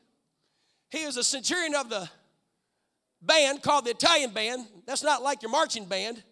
He 0.91 0.99
is 0.99 1.17
a 1.17 1.25
centurion 1.25 1.75
of 1.75 1.89
the 1.91 2.09
band 3.21 3.63
called 3.63 3.87
the 3.87 3.91
Italian 3.91 4.31
band. 4.31 4.67
That's 4.87 5.03
not 5.03 5.23
like 5.23 5.43
your 5.43 5.51
marching 5.51 5.87
band, 5.87 6.23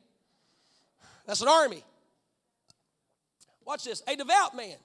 that's 1.26 1.40
an 1.40 1.48
army. 1.48 1.84
Watch 3.64 3.84
this. 3.84 4.02
A 4.08 4.16
devout 4.16 4.56
man, 4.56 4.76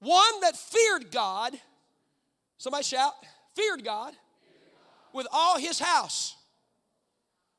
one 0.00 0.40
that 0.40 0.56
feared 0.56 1.10
God. 1.10 1.54
Somebody 2.58 2.84
shout, 2.84 3.14
feared 3.56 3.84
God 3.84 4.14
with 5.12 5.26
all 5.32 5.58
his 5.58 5.78
house, 5.78 6.36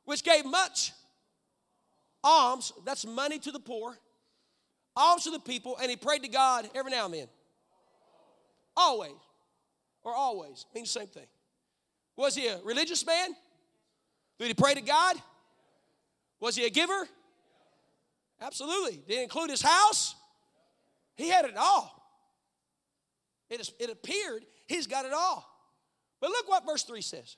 which 0.06 0.24
gave 0.24 0.46
much 0.46 0.94
alms, 2.24 2.74
that's 2.86 3.06
money 3.06 3.40
to 3.40 3.52
the 3.52 3.60
poor, 3.60 3.98
alms 4.96 5.24
to 5.24 5.32
the 5.32 5.40
people, 5.40 5.78
and 5.82 5.90
he 5.90 5.96
prayed 5.96 6.24
to 6.24 6.30
God 6.30 6.70
every 6.76 6.92
now 6.92 7.06
and 7.06 7.14
then. 7.14 7.28
Always. 8.76 9.12
Or 10.04 10.16
always. 10.16 10.66
Means 10.74 10.94
the 10.94 11.00
same 11.00 11.10
thing. 11.10 11.28
Was 12.16 12.36
he 12.36 12.48
a 12.48 12.60
religious 12.64 13.06
man? 13.06 13.30
Did 14.40 14.48
he 14.48 14.54
pray 14.54 14.74
to 14.74 14.82
God? 14.82 15.16
Was 16.40 16.56
he 16.56 16.66
a 16.66 16.70
giver? 16.70 17.08
Absolutely. 18.42 19.02
Did 19.08 19.22
include 19.22 19.52
his 19.52 19.62
house? 19.62 20.16
He 21.16 21.30
had 21.30 21.46
it 21.46 21.56
all. 21.56 21.98
It, 23.50 23.62
is, 23.62 23.72
it 23.80 23.90
appeared 23.90 24.46
he's 24.68 24.88
got 24.88 25.06
it 25.06 25.14
all. 25.14 25.51
But 26.22 26.30
look 26.30 26.48
what 26.48 26.66
verse 26.66 26.84
3 26.84 27.02
says. 27.02 27.36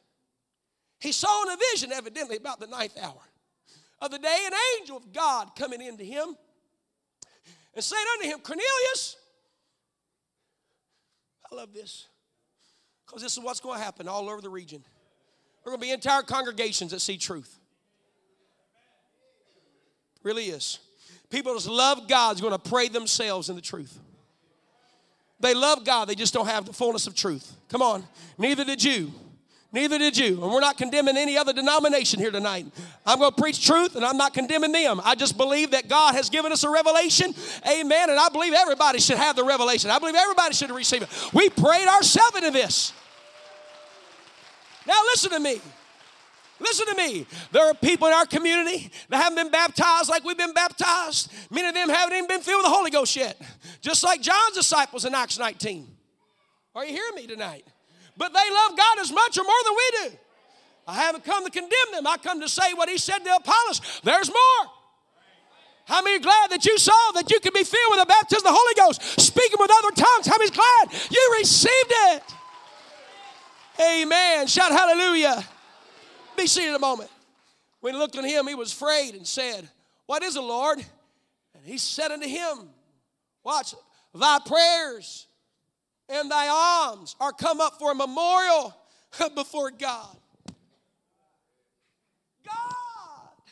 He 0.99 1.11
saw 1.11 1.43
in 1.43 1.49
a 1.49 1.57
vision, 1.71 1.91
evidently, 1.91 2.37
about 2.37 2.59
the 2.59 2.67
ninth 2.67 2.97
hour 3.01 3.21
of 4.01 4.11
the 4.11 4.19
day, 4.19 4.37
an 4.45 4.53
angel 4.79 4.97
of 4.97 5.11
God 5.11 5.55
coming 5.57 5.81
into 5.81 6.03
him 6.03 6.35
and 7.73 7.83
saying 7.83 8.05
unto 8.17 8.27
him, 8.27 8.39
Cornelius, 8.39 9.15
I 11.51 11.55
love 11.55 11.73
this 11.73 12.07
because 13.05 13.21
this 13.21 13.33
is 13.33 13.39
what's 13.43 13.59
going 13.59 13.79
to 13.79 13.83
happen 13.83 14.07
all 14.07 14.29
over 14.29 14.41
the 14.41 14.49
region. 14.49 14.83
There 15.63 15.73
are 15.73 15.77
going 15.77 15.81
to 15.81 15.87
be 15.87 15.91
entire 15.91 16.21
congregations 16.21 16.91
that 16.91 16.99
see 16.99 17.17
truth. 17.17 17.59
Really 20.23 20.45
is. 20.45 20.79
People 21.29 21.53
just 21.53 21.67
love 21.67 22.07
God's 22.07 22.41
going 22.41 22.53
to 22.53 22.59
pray 22.59 22.87
themselves 22.89 23.49
in 23.49 23.55
the 23.55 23.61
truth. 23.61 23.97
They 25.43 25.53
love 25.53 25.83
God, 25.83 26.07
they 26.07 26.15
just 26.15 26.33
don't 26.33 26.45
have 26.45 26.65
the 26.65 26.71
fullness 26.71 27.05
of 27.05 27.15
truth. 27.15 27.57
Come 27.67 27.81
on. 27.81 28.05
Neither 28.37 28.63
did 28.63 28.81
you. 28.81 29.11
Neither 29.73 29.97
did 29.97 30.17
you. 30.17 30.41
And 30.41 30.53
we're 30.53 30.61
not 30.61 30.77
condemning 30.77 31.17
any 31.17 31.37
other 31.37 31.51
denomination 31.51 32.17
here 32.21 32.31
tonight. 32.31 32.65
I'm 33.05 33.19
going 33.19 33.29
to 33.29 33.41
preach 33.41 33.65
truth 33.65 33.97
and 33.97 34.05
I'm 34.05 34.15
not 34.15 34.33
condemning 34.33 34.71
them. 34.71 35.01
I 35.03 35.15
just 35.15 35.35
believe 35.35 35.71
that 35.71 35.89
God 35.89 36.15
has 36.15 36.29
given 36.29 36.53
us 36.53 36.63
a 36.63 36.69
revelation. 36.69 37.33
Amen. 37.69 38.09
And 38.09 38.17
I 38.17 38.29
believe 38.29 38.53
everybody 38.53 38.99
should 38.99 39.17
have 39.17 39.35
the 39.35 39.43
revelation. 39.43 39.91
I 39.91 39.99
believe 39.99 40.15
everybody 40.15 40.53
should 40.53 40.71
receive 40.71 41.01
it. 41.01 41.09
We 41.33 41.49
prayed 41.49 41.89
ourselves 41.89 42.37
into 42.37 42.51
this. 42.51 42.93
Now, 44.87 45.01
listen 45.11 45.31
to 45.31 45.41
me. 45.41 45.59
Listen 46.59 46.87
to 46.87 46.95
me. 46.95 47.25
There 47.51 47.67
are 47.67 47.73
people 47.73 48.07
in 48.07 48.13
our 48.13 48.25
community 48.25 48.89
that 49.09 49.17
haven't 49.17 49.35
been 49.35 49.51
baptized 49.51 50.09
like 50.09 50.23
we've 50.23 50.37
been 50.37 50.53
baptized. 50.53 51.31
Many 51.49 51.67
of 51.67 51.73
them 51.73 51.89
haven't 51.89 52.15
even 52.15 52.27
been 52.27 52.41
filled 52.41 52.59
with 52.59 52.71
the 52.71 52.75
Holy 52.75 52.91
Ghost 52.91 53.15
yet. 53.15 53.41
Just 53.81 54.03
like 54.03 54.21
John's 54.21 54.55
disciples 54.55 55.05
in 55.05 55.13
Acts 55.13 55.37
19. 55.37 55.87
Are 56.75 56.85
you 56.85 56.91
hearing 56.91 57.15
me 57.15 57.27
tonight? 57.27 57.65
but 58.17 58.33
they 58.33 58.49
love 58.51 58.77
God 58.77 58.99
as 58.99 59.11
much 59.11 59.37
or 59.37 59.43
more 59.43 59.63
than 59.65 59.73
we 59.73 60.09
do. 60.09 60.17
I 60.87 60.95
haven't 60.95 61.23
come 61.23 61.45
to 61.45 61.51
condemn 61.51 61.91
them. 61.93 62.05
I 62.05 62.17
come 62.17 62.41
to 62.41 62.49
say 62.49 62.73
what 62.73 62.89
he 62.89 62.97
said 62.97 63.19
to 63.19 63.35
Apollos. 63.35 64.01
There's 64.03 64.29
more. 64.29 64.71
How 65.85 66.01
many 66.01 66.19
glad 66.19 66.51
that 66.51 66.65
you 66.65 66.77
saw 66.77 67.11
that 67.15 67.29
you 67.29 67.39
could 67.39 67.53
be 67.53 67.63
filled 67.63 67.91
with 67.91 67.99
the 67.99 68.05
baptism 68.05 68.45
of 68.45 68.53
the 68.53 68.57
Holy 68.57 68.73
Ghost, 68.75 69.19
speaking 69.19 69.57
with 69.59 69.71
other 69.71 69.95
tongues? 69.95 70.27
How 70.27 70.37
many's 70.37 70.51
glad 70.51 70.93
you 71.09 71.35
received 71.39 71.93
it? 72.13 72.23
Amen. 73.81 74.47
Shout 74.47 74.71
hallelujah. 74.71 75.43
Be 76.37 76.47
seated 76.47 76.75
a 76.75 76.79
moment. 76.79 77.09
When 77.79 77.93
he 77.93 77.99
looked 77.99 78.17
on 78.17 78.23
him, 78.23 78.47
he 78.47 78.55
was 78.55 78.71
afraid 78.71 79.15
and 79.15 79.27
said, 79.27 79.67
What 80.05 80.23
is 80.23 80.35
it, 80.35 80.41
Lord? 80.41 80.79
And 81.55 81.65
he 81.65 81.77
said 81.77 82.11
unto 82.11 82.27
him, 82.27 82.69
Watch, 83.43 83.75
thy 84.13 84.39
prayers 84.45 85.27
and 86.09 86.29
thy 86.29 86.47
alms 86.47 87.15
are 87.19 87.31
come 87.31 87.59
up 87.59 87.79
for 87.79 87.91
a 87.91 87.95
memorial 87.95 88.75
before 89.35 89.71
God. 89.71 90.17
God, 92.45 93.51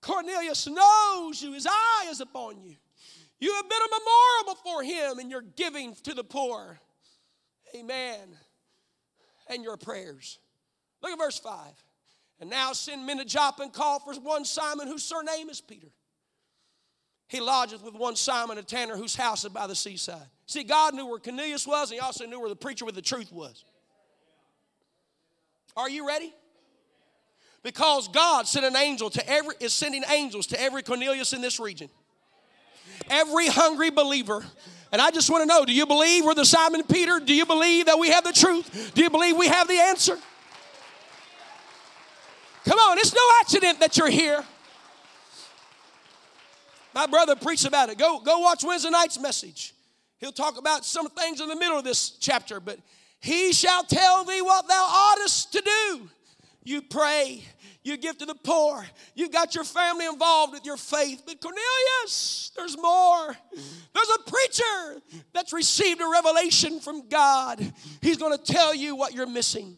Cornelius 0.00 0.66
knows 0.66 1.42
you, 1.42 1.52
his 1.52 1.66
eye 1.66 2.06
is 2.10 2.20
upon 2.20 2.60
you. 2.62 2.76
You 3.40 3.54
have 3.54 3.68
been 3.68 3.78
a 3.78 3.98
memorial 3.98 4.54
before 4.54 4.82
him 4.82 5.18
in 5.18 5.30
your 5.30 5.42
giving 5.42 5.94
to 6.04 6.14
the 6.14 6.24
poor. 6.24 6.78
Amen. 7.74 8.18
And 9.48 9.64
your 9.64 9.76
prayers. 9.76 10.38
Look 11.02 11.12
at 11.12 11.18
verse 11.18 11.38
5. 11.38 11.54
And 12.40 12.48
now 12.48 12.72
send 12.72 13.06
men 13.06 13.18
to 13.18 13.24
Joppa 13.24 13.62
and 13.62 13.72
call 13.72 14.00
for 14.00 14.14
one 14.14 14.44
Simon 14.44 14.88
whose 14.88 15.02
surname 15.02 15.50
is 15.50 15.60
Peter. 15.60 15.88
He 17.28 17.40
lodgeth 17.40 17.82
with 17.84 17.94
one 17.94 18.16
Simon, 18.16 18.58
a 18.58 18.62
tanner, 18.62 18.96
whose 18.96 19.14
house 19.14 19.44
is 19.44 19.50
by 19.50 19.66
the 19.66 19.74
seaside. 19.74 20.26
See, 20.46 20.64
God 20.64 20.94
knew 20.94 21.06
where 21.06 21.20
Cornelius 21.20 21.66
was, 21.66 21.90
and 21.90 22.00
he 22.00 22.00
also 22.00 22.26
knew 22.26 22.40
where 22.40 22.48
the 22.48 22.56
preacher 22.56 22.84
with 22.84 22.96
the 22.96 23.02
truth 23.02 23.30
was. 23.30 23.64
Are 25.76 25.88
you 25.88 26.06
ready? 26.08 26.32
Because 27.62 28.08
God 28.08 28.48
sent 28.48 28.64
an 28.64 28.74
angel 28.74 29.10
to 29.10 29.30
every 29.30 29.54
is 29.60 29.72
sending 29.74 30.02
angels 30.10 30.48
to 30.48 30.60
every 30.60 30.82
Cornelius 30.82 31.32
in 31.32 31.42
this 31.42 31.60
region. 31.60 31.88
Every 33.08 33.48
hungry 33.48 33.90
believer 33.90 34.44
And 34.92 35.00
I 35.00 35.10
just 35.10 35.30
want 35.30 35.42
to 35.42 35.46
know 35.46 35.64
do 35.64 35.72
you 35.72 35.86
believe 35.86 36.24
we're 36.24 36.34
the 36.34 36.44
Simon 36.44 36.82
Peter? 36.82 37.20
Do 37.20 37.34
you 37.34 37.46
believe 37.46 37.86
that 37.86 37.98
we 37.98 38.08
have 38.10 38.24
the 38.24 38.32
truth? 38.32 38.92
Do 38.94 39.02
you 39.02 39.10
believe 39.10 39.36
we 39.36 39.46
have 39.46 39.68
the 39.68 39.78
answer? 39.78 40.18
Come 42.70 42.78
on, 42.78 42.98
it's 42.98 43.12
no 43.12 43.20
accident 43.40 43.80
that 43.80 43.96
you're 43.96 44.08
here. 44.08 44.44
My 46.94 47.06
brother 47.06 47.34
preached 47.34 47.64
about 47.64 47.88
it. 47.88 47.98
Go, 47.98 48.20
go 48.20 48.38
watch 48.38 48.62
Wednesday 48.62 48.90
night's 48.90 49.18
message. 49.18 49.74
He'll 50.18 50.30
talk 50.30 50.56
about 50.56 50.84
some 50.84 51.08
things 51.08 51.40
in 51.40 51.48
the 51.48 51.56
middle 51.56 51.76
of 51.76 51.82
this 51.82 52.10
chapter, 52.10 52.60
but 52.60 52.78
he 53.18 53.52
shall 53.52 53.82
tell 53.82 54.22
thee 54.22 54.40
what 54.40 54.68
thou 54.68 54.86
oughtest 54.88 55.52
to 55.54 55.62
do. 55.62 56.08
You 56.62 56.80
pray, 56.80 57.42
you 57.82 57.96
give 57.96 58.18
to 58.18 58.24
the 58.24 58.36
poor, 58.36 58.86
you 59.16 59.28
got 59.28 59.56
your 59.56 59.64
family 59.64 60.06
involved 60.06 60.52
with 60.52 60.64
your 60.64 60.76
faith. 60.76 61.24
But 61.26 61.40
Cornelius, 61.40 62.52
there's 62.56 62.78
more. 62.78 63.36
There's 63.52 64.10
a 64.16 64.30
preacher 64.30 65.02
that's 65.32 65.52
received 65.52 66.00
a 66.00 66.08
revelation 66.08 66.78
from 66.78 67.08
God. 67.08 67.72
He's 68.00 68.16
going 68.16 68.38
to 68.38 68.44
tell 68.44 68.72
you 68.72 68.94
what 68.94 69.12
you're 69.12 69.26
missing. 69.26 69.76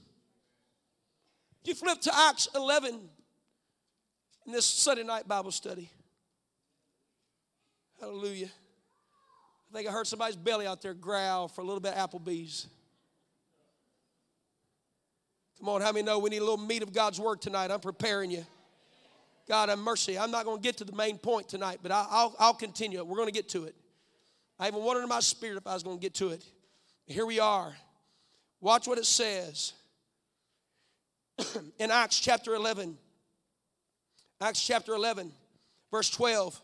You 1.64 1.74
flip 1.74 2.00
to 2.02 2.10
Acts 2.14 2.48
11 2.54 3.00
in 4.46 4.52
this 4.52 4.66
Sunday 4.66 5.04
night 5.04 5.28
Bible 5.28 5.52
study. 5.52 5.90
Hallelujah. 8.00 8.48
I 9.70 9.76
think 9.76 9.88
I 9.88 9.92
heard 9.92 10.06
somebody's 10.06 10.36
belly 10.36 10.66
out 10.66 10.82
there 10.82 10.92
growl 10.92 11.48
for 11.48 11.60
a 11.60 11.64
little 11.64 11.80
bit 11.80 11.94
of 11.94 12.10
Applebee's. 12.10 12.66
Come 15.58 15.68
on, 15.68 15.80
how 15.80 15.92
many 15.92 16.04
know 16.04 16.18
we 16.18 16.30
need 16.30 16.38
a 16.38 16.44
little 16.44 16.56
meat 16.56 16.82
of 16.82 16.92
God's 16.92 17.20
word 17.20 17.40
tonight? 17.40 17.70
I'm 17.70 17.78
preparing 17.78 18.32
you. 18.32 18.44
God 19.46 19.68
have 19.68 19.78
mercy. 19.78 20.18
I'm 20.18 20.32
not 20.32 20.44
going 20.44 20.56
to 20.56 20.62
get 20.62 20.78
to 20.78 20.84
the 20.84 20.92
main 20.92 21.18
point 21.18 21.48
tonight, 21.48 21.78
but 21.82 21.92
I'll, 21.92 22.34
I'll 22.38 22.54
continue. 22.54 23.02
We're 23.04 23.16
going 23.16 23.28
to 23.28 23.32
get 23.32 23.48
to 23.50 23.64
it. 23.64 23.76
I 24.58 24.66
even 24.66 24.82
wondered 24.82 25.04
in 25.04 25.08
my 25.08 25.20
spirit 25.20 25.56
if 25.56 25.66
I 25.66 25.74
was 25.74 25.84
going 25.84 25.98
to 25.98 26.02
get 26.02 26.14
to 26.14 26.30
it. 26.30 26.44
Here 27.06 27.24
we 27.24 27.38
are. 27.38 27.72
Watch 28.60 28.88
what 28.88 28.98
it 28.98 29.06
says 29.06 29.72
in 31.78 31.90
Acts 31.90 32.20
chapter 32.20 32.54
11. 32.54 32.96
Acts 34.40 34.66
chapter 34.66 34.94
11, 34.94 35.30
verse 35.90 36.10
12. 36.10 36.60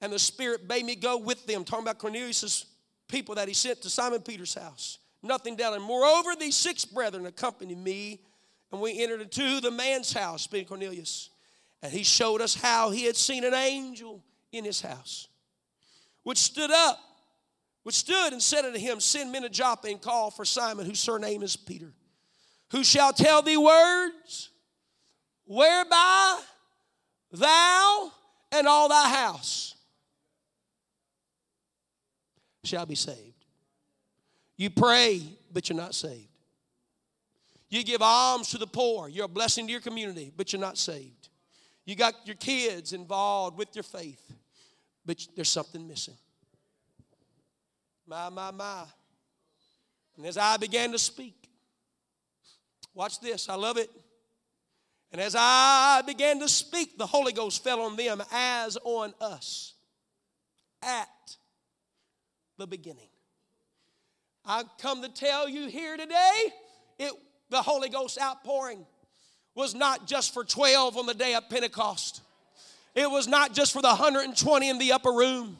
And 0.00 0.12
the 0.12 0.18
Spirit 0.18 0.66
bade 0.66 0.84
me 0.84 0.96
go 0.96 1.18
with 1.18 1.46
them, 1.46 1.64
talking 1.64 1.84
about 1.84 1.98
Cornelius' 1.98 2.66
people 3.08 3.34
that 3.36 3.46
he 3.46 3.54
sent 3.54 3.82
to 3.82 3.90
Simon 3.90 4.20
Peter's 4.20 4.54
house 4.54 4.98
nothing 5.22 5.56
down. 5.56 5.74
And 5.74 5.82
moreover, 5.82 6.34
these 6.38 6.56
six 6.56 6.84
brethren 6.84 7.26
accompanied 7.26 7.78
me, 7.78 8.20
and 8.70 8.80
we 8.80 9.00
entered 9.02 9.20
into 9.20 9.60
the 9.60 9.70
man's 9.70 10.12
house, 10.12 10.46
being 10.46 10.64
Cornelius. 10.64 11.30
And 11.82 11.92
he 11.92 12.02
showed 12.02 12.40
us 12.40 12.54
how 12.54 12.90
he 12.90 13.04
had 13.04 13.16
seen 13.16 13.44
an 13.44 13.54
angel 13.54 14.22
in 14.52 14.64
his 14.64 14.80
house, 14.80 15.28
which 16.22 16.38
stood 16.38 16.70
up, 16.70 16.98
which 17.82 17.96
stood 17.96 18.32
and 18.32 18.42
said 18.42 18.64
unto 18.64 18.78
him, 18.78 19.00
Send 19.00 19.32
men 19.32 19.42
to 19.42 19.48
Joppa 19.48 19.88
and 19.88 20.00
call 20.00 20.30
for 20.30 20.44
Simon, 20.44 20.86
whose 20.86 21.00
surname 21.00 21.42
is 21.42 21.56
Peter, 21.56 21.92
who 22.72 22.82
shall 22.82 23.12
tell 23.12 23.42
thee 23.42 23.58
words 23.58 24.48
whereby 25.44 26.40
thou 27.30 28.10
and 28.50 28.66
all 28.66 28.88
thy 28.88 29.08
house 29.10 29.74
shall 32.64 32.86
be 32.86 32.94
saved. 32.94 33.44
You 34.56 34.70
pray, 34.70 35.22
but 35.52 35.68
you're 35.68 35.76
not 35.76 35.94
saved. 35.94 36.28
You 37.68 37.84
give 37.84 38.00
alms 38.00 38.50
to 38.50 38.58
the 38.58 38.66
poor, 38.66 39.08
you're 39.08 39.26
a 39.26 39.28
blessing 39.28 39.66
to 39.66 39.72
your 39.72 39.80
community, 39.80 40.32
but 40.34 40.52
you're 40.52 40.60
not 40.60 40.78
saved. 40.78 41.28
You 41.84 41.94
got 41.94 42.14
your 42.24 42.36
kids 42.36 42.92
involved 42.92 43.58
with 43.58 43.74
your 43.74 43.82
faith, 43.82 44.22
but 45.04 45.26
there's 45.34 45.48
something 45.48 45.86
missing. 45.86 46.16
My, 48.06 48.30
my, 48.30 48.50
my. 48.50 48.84
And 50.16 50.26
as 50.26 50.36
I 50.36 50.56
began 50.56 50.92
to 50.92 50.98
speak, 50.98 51.41
watch 52.94 53.20
this, 53.20 53.48
I 53.48 53.54
love 53.54 53.76
it. 53.76 53.90
And 55.12 55.20
as 55.20 55.34
I 55.38 56.02
began 56.06 56.40
to 56.40 56.48
speak, 56.48 56.96
the 56.96 57.06
Holy 57.06 57.32
Ghost 57.32 57.62
fell 57.62 57.82
on 57.82 57.96
them 57.96 58.22
as 58.32 58.78
on 58.82 59.12
us 59.20 59.74
at 60.82 61.08
the 62.58 62.66
beginning. 62.66 63.08
I 64.44 64.64
come 64.78 65.02
to 65.02 65.08
tell 65.08 65.48
you 65.48 65.68
here 65.68 65.96
today, 65.96 66.52
it, 66.98 67.12
the 67.50 67.62
Holy 67.62 67.88
Ghost 67.88 68.18
outpouring 68.20 68.84
was 69.54 69.74
not 69.74 70.06
just 70.06 70.32
for 70.32 70.44
12 70.44 70.96
on 70.96 71.06
the 71.06 71.14
day 71.14 71.34
of 71.34 71.48
Pentecost. 71.50 72.22
It 72.94 73.10
was 73.10 73.28
not 73.28 73.54
just 73.54 73.72
for 73.72 73.82
the 73.82 73.88
120 73.88 74.68
in 74.68 74.78
the 74.78 74.92
upper 74.92 75.12
room. 75.12 75.58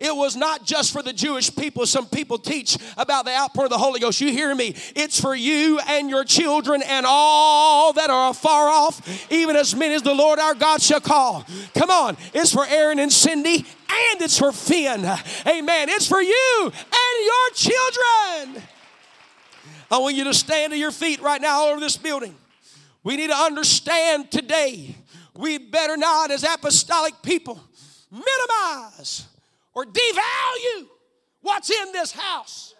It 0.00 0.16
was 0.16 0.34
not 0.34 0.64
just 0.64 0.92
for 0.92 1.02
the 1.02 1.12
Jewish 1.12 1.54
people. 1.54 1.84
Some 1.84 2.06
people 2.06 2.38
teach 2.38 2.78
about 2.96 3.26
the 3.26 3.36
outpouring 3.36 3.66
of 3.66 3.70
the 3.70 3.78
Holy 3.78 4.00
Ghost. 4.00 4.20
You 4.20 4.32
hear 4.32 4.54
me? 4.54 4.74
It's 4.96 5.20
for 5.20 5.34
you 5.34 5.78
and 5.86 6.08
your 6.08 6.24
children 6.24 6.82
and 6.82 7.04
all 7.06 7.92
that 7.92 8.08
are 8.08 8.30
afar 8.30 8.68
off, 8.68 9.30
even 9.30 9.56
as 9.56 9.76
many 9.76 9.94
as 9.94 10.02
the 10.02 10.14
Lord 10.14 10.38
our 10.38 10.54
God 10.54 10.80
shall 10.80 11.00
call. 11.00 11.44
Come 11.74 11.90
on. 11.90 12.16
It's 12.32 12.52
for 12.52 12.64
Aaron 12.66 12.98
and 12.98 13.12
Cindy 13.12 13.56
and 13.56 14.22
it's 14.22 14.38
for 14.38 14.52
Finn. 14.52 15.04
Amen. 15.46 15.88
It's 15.90 16.08
for 16.08 16.22
you 16.22 16.62
and 16.64 17.26
your 17.26 17.50
children. 17.54 18.62
I 19.90 19.98
want 19.98 20.14
you 20.14 20.24
to 20.24 20.34
stand 20.34 20.72
to 20.72 20.78
your 20.78 20.92
feet 20.92 21.20
right 21.20 21.42
now 21.42 21.60
all 21.60 21.68
over 21.68 21.80
this 21.80 21.98
building. 21.98 22.34
We 23.02 23.16
need 23.16 23.28
to 23.28 23.36
understand 23.36 24.30
today 24.30 24.94
we 25.34 25.58
better 25.58 25.96
not, 25.96 26.30
as 26.30 26.44
apostolic 26.44 27.14
people, 27.22 27.60
minimize 28.10 29.26
or 29.74 29.84
devalue 29.84 30.86
what's 31.42 31.70
in 31.70 31.92
this 31.92 32.12
house. 32.12 32.74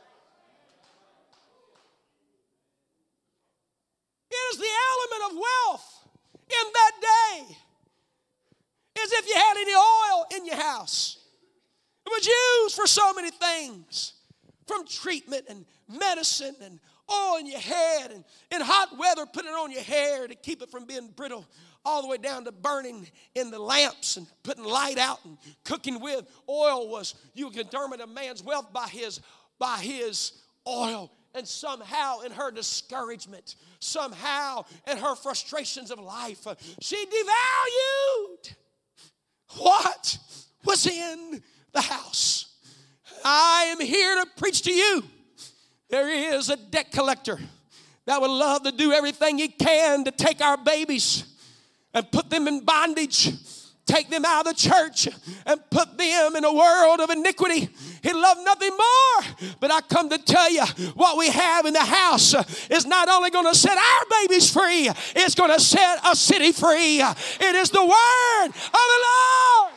It 4.30 4.34
is 4.52 4.58
the 4.58 4.64
element 4.64 5.32
of 5.32 5.42
wealth 5.42 6.08
in 6.48 6.72
that 6.72 6.92
day. 7.00 7.56
As 9.02 9.12
if 9.12 9.28
you 9.28 9.34
had 9.34 9.56
any 9.56 9.74
oil 9.74 10.26
in 10.36 10.46
your 10.46 10.56
house. 10.56 11.18
It 12.06 12.10
was 12.10 12.26
used 12.26 12.76
for 12.76 12.86
so 12.86 13.12
many 13.14 13.30
things 13.30 14.14
from 14.66 14.86
treatment 14.86 15.46
and 15.48 15.64
medicine 15.88 16.54
and 16.62 16.78
oil 17.10 17.38
in 17.38 17.46
your 17.46 17.60
head 17.60 18.10
and 18.12 18.24
in 18.50 18.60
hot 18.60 18.96
weather, 18.98 19.26
put 19.26 19.44
it 19.44 19.48
on 19.48 19.70
your 19.70 19.82
hair 19.82 20.28
to 20.28 20.34
keep 20.34 20.62
it 20.62 20.70
from 20.70 20.84
being 20.84 21.08
brittle 21.16 21.44
all 21.84 22.02
the 22.02 22.08
way 22.08 22.18
down 22.18 22.44
to 22.44 22.52
burning 22.52 23.06
in 23.34 23.50
the 23.50 23.58
lamps 23.58 24.16
and 24.16 24.26
putting 24.42 24.64
light 24.64 24.98
out 24.98 25.24
and 25.24 25.38
cooking 25.64 26.00
with. 26.00 26.26
Oil 26.48 26.88
was, 26.88 27.14
you 27.34 27.50
could 27.50 27.70
determine 27.70 28.00
a 28.00 28.06
man's 28.06 28.42
wealth 28.42 28.72
by 28.72 28.88
his, 28.88 29.20
by 29.58 29.78
his 29.78 30.32
oil. 30.66 31.10
And 31.34 31.46
somehow, 31.46 32.20
in 32.20 32.32
her 32.32 32.50
discouragement, 32.50 33.54
somehow, 33.78 34.64
in 34.90 34.96
her 34.96 35.14
frustrations 35.14 35.90
of 35.90 36.00
life, 36.00 36.46
she 36.80 36.96
devalued 37.06 38.54
what 39.58 40.18
was 40.64 40.86
in 40.86 41.42
the 41.72 41.80
house. 41.80 42.46
I 43.24 43.66
am 43.68 43.80
here 43.80 44.16
to 44.16 44.26
preach 44.36 44.62
to 44.62 44.72
you. 44.72 45.04
There 45.88 46.08
is 46.34 46.48
a 46.50 46.56
debt 46.56 46.90
collector 46.90 47.38
that 48.06 48.20
would 48.20 48.30
love 48.30 48.64
to 48.64 48.72
do 48.72 48.92
everything 48.92 49.38
he 49.38 49.48
can 49.48 50.04
to 50.04 50.10
take 50.10 50.40
our 50.40 50.56
babies 50.56 51.29
and 51.94 52.10
put 52.10 52.30
them 52.30 52.48
in 52.48 52.60
bondage 52.64 53.32
take 53.90 54.08
them 54.08 54.24
out 54.24 54.46
of 54.46 54.54
the 54.54 54.60
church 54.60 55.08
and 55.46 55.60
put 55.70 55.98
them 55.98 56.36
in 56.36 56.44
a 56.44 56.52
world 56.52 57.00
of 57.00 57.10
iniquity. 57.10 57.68
He 58.02 58.12
loved 58.12 58.44
nothing 58.44 58.70
more. 58.70 59.50
But 59.58 59.72
I 59.72 59.80
come 59.80 60.08
to 60.10 60.18
tell 60.18 60.50
you 60.50 60.64
what 60.94 61.18
we 61.18 61.28
have 61.28 61.66
in 61.66 61.72
the 61.72 61.84
house 61.84 62.34
is 62.70 62.86
not 62.86 63.08
only 63.08 63.30
going 63.30 63.46
to 63.46 63.54
set 63.54 63.76
our 63.76 64.04
babies 64.22 64.52
free, 64.52 64.88
it's 65.16 65.34
going 65.34 65.50
to 65.50 65.60
set 65.60 65.98
a 66.06 66.14
city 66.14 66.52
free. 66.52 67.00
It 67.00 67.54
is 67.56 67.70
the 67.70 67.82
word 67.84 68.46
of 68.46 68.72
the 68.72 69.00
Lord. 69.08 69.72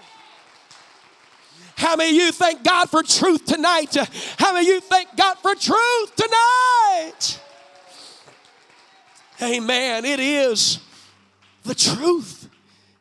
How 1.76 1.95
many 1.95 2.11
of 2.11 2.16
you 2.16 2.32
thank 2.32 2.64
God 2.64 2.89
for 2.89 3.03
truth 3.03 3.45
tonight? 3.45 3.95
How 4.38 4.53
many 4.53 4.70
of 4.70 4.74
you 4.76 4.82
thank 4.82 5.16
God 5.18 5.38
for 5.39 5.55
truth 5.55 6.16
tonight? 6.16 7.39
Amen. 9.41 10.05
It 10.05 10.20
is 10.20 10.80
the 11.64 11.76
truth. 11.76 12.49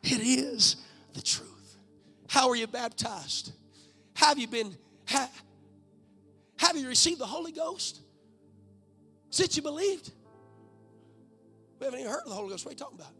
It 0.01 0.21
is 0.21 0.77
the 1.13 1.21
truth. 1.21 1.77
How 2.27 2.49
are 2.49 2.55
you 2.55 2.67
baptized? 2.67 3.51
Have 4.15 4.37
you 4.37 4.47
been, 4.47 4.75
ha, 5.07 5.29
have 6.57 6.77
you 6.77 6.87
received 6.87 7.19
the 7.19 7.25
Holy 7.25 7.51
Ghost? 7.51 8.01
Since 9.29 9.55
you 9.57 9.63
believed? 9.63 10.11
We 11.79 11.85
haven't 11.85 11.99
even 11.99 12.11
heard 12.11 12.21
of 12.23 12.29
the 12.29 12.35
Holy 12.35 12.49
Ghost. 12.49 12.65
What 12.65 12.71
are 12.71 12.73
you 12.73 12.79
talking 12.79 12.99
about? 12.99 13.13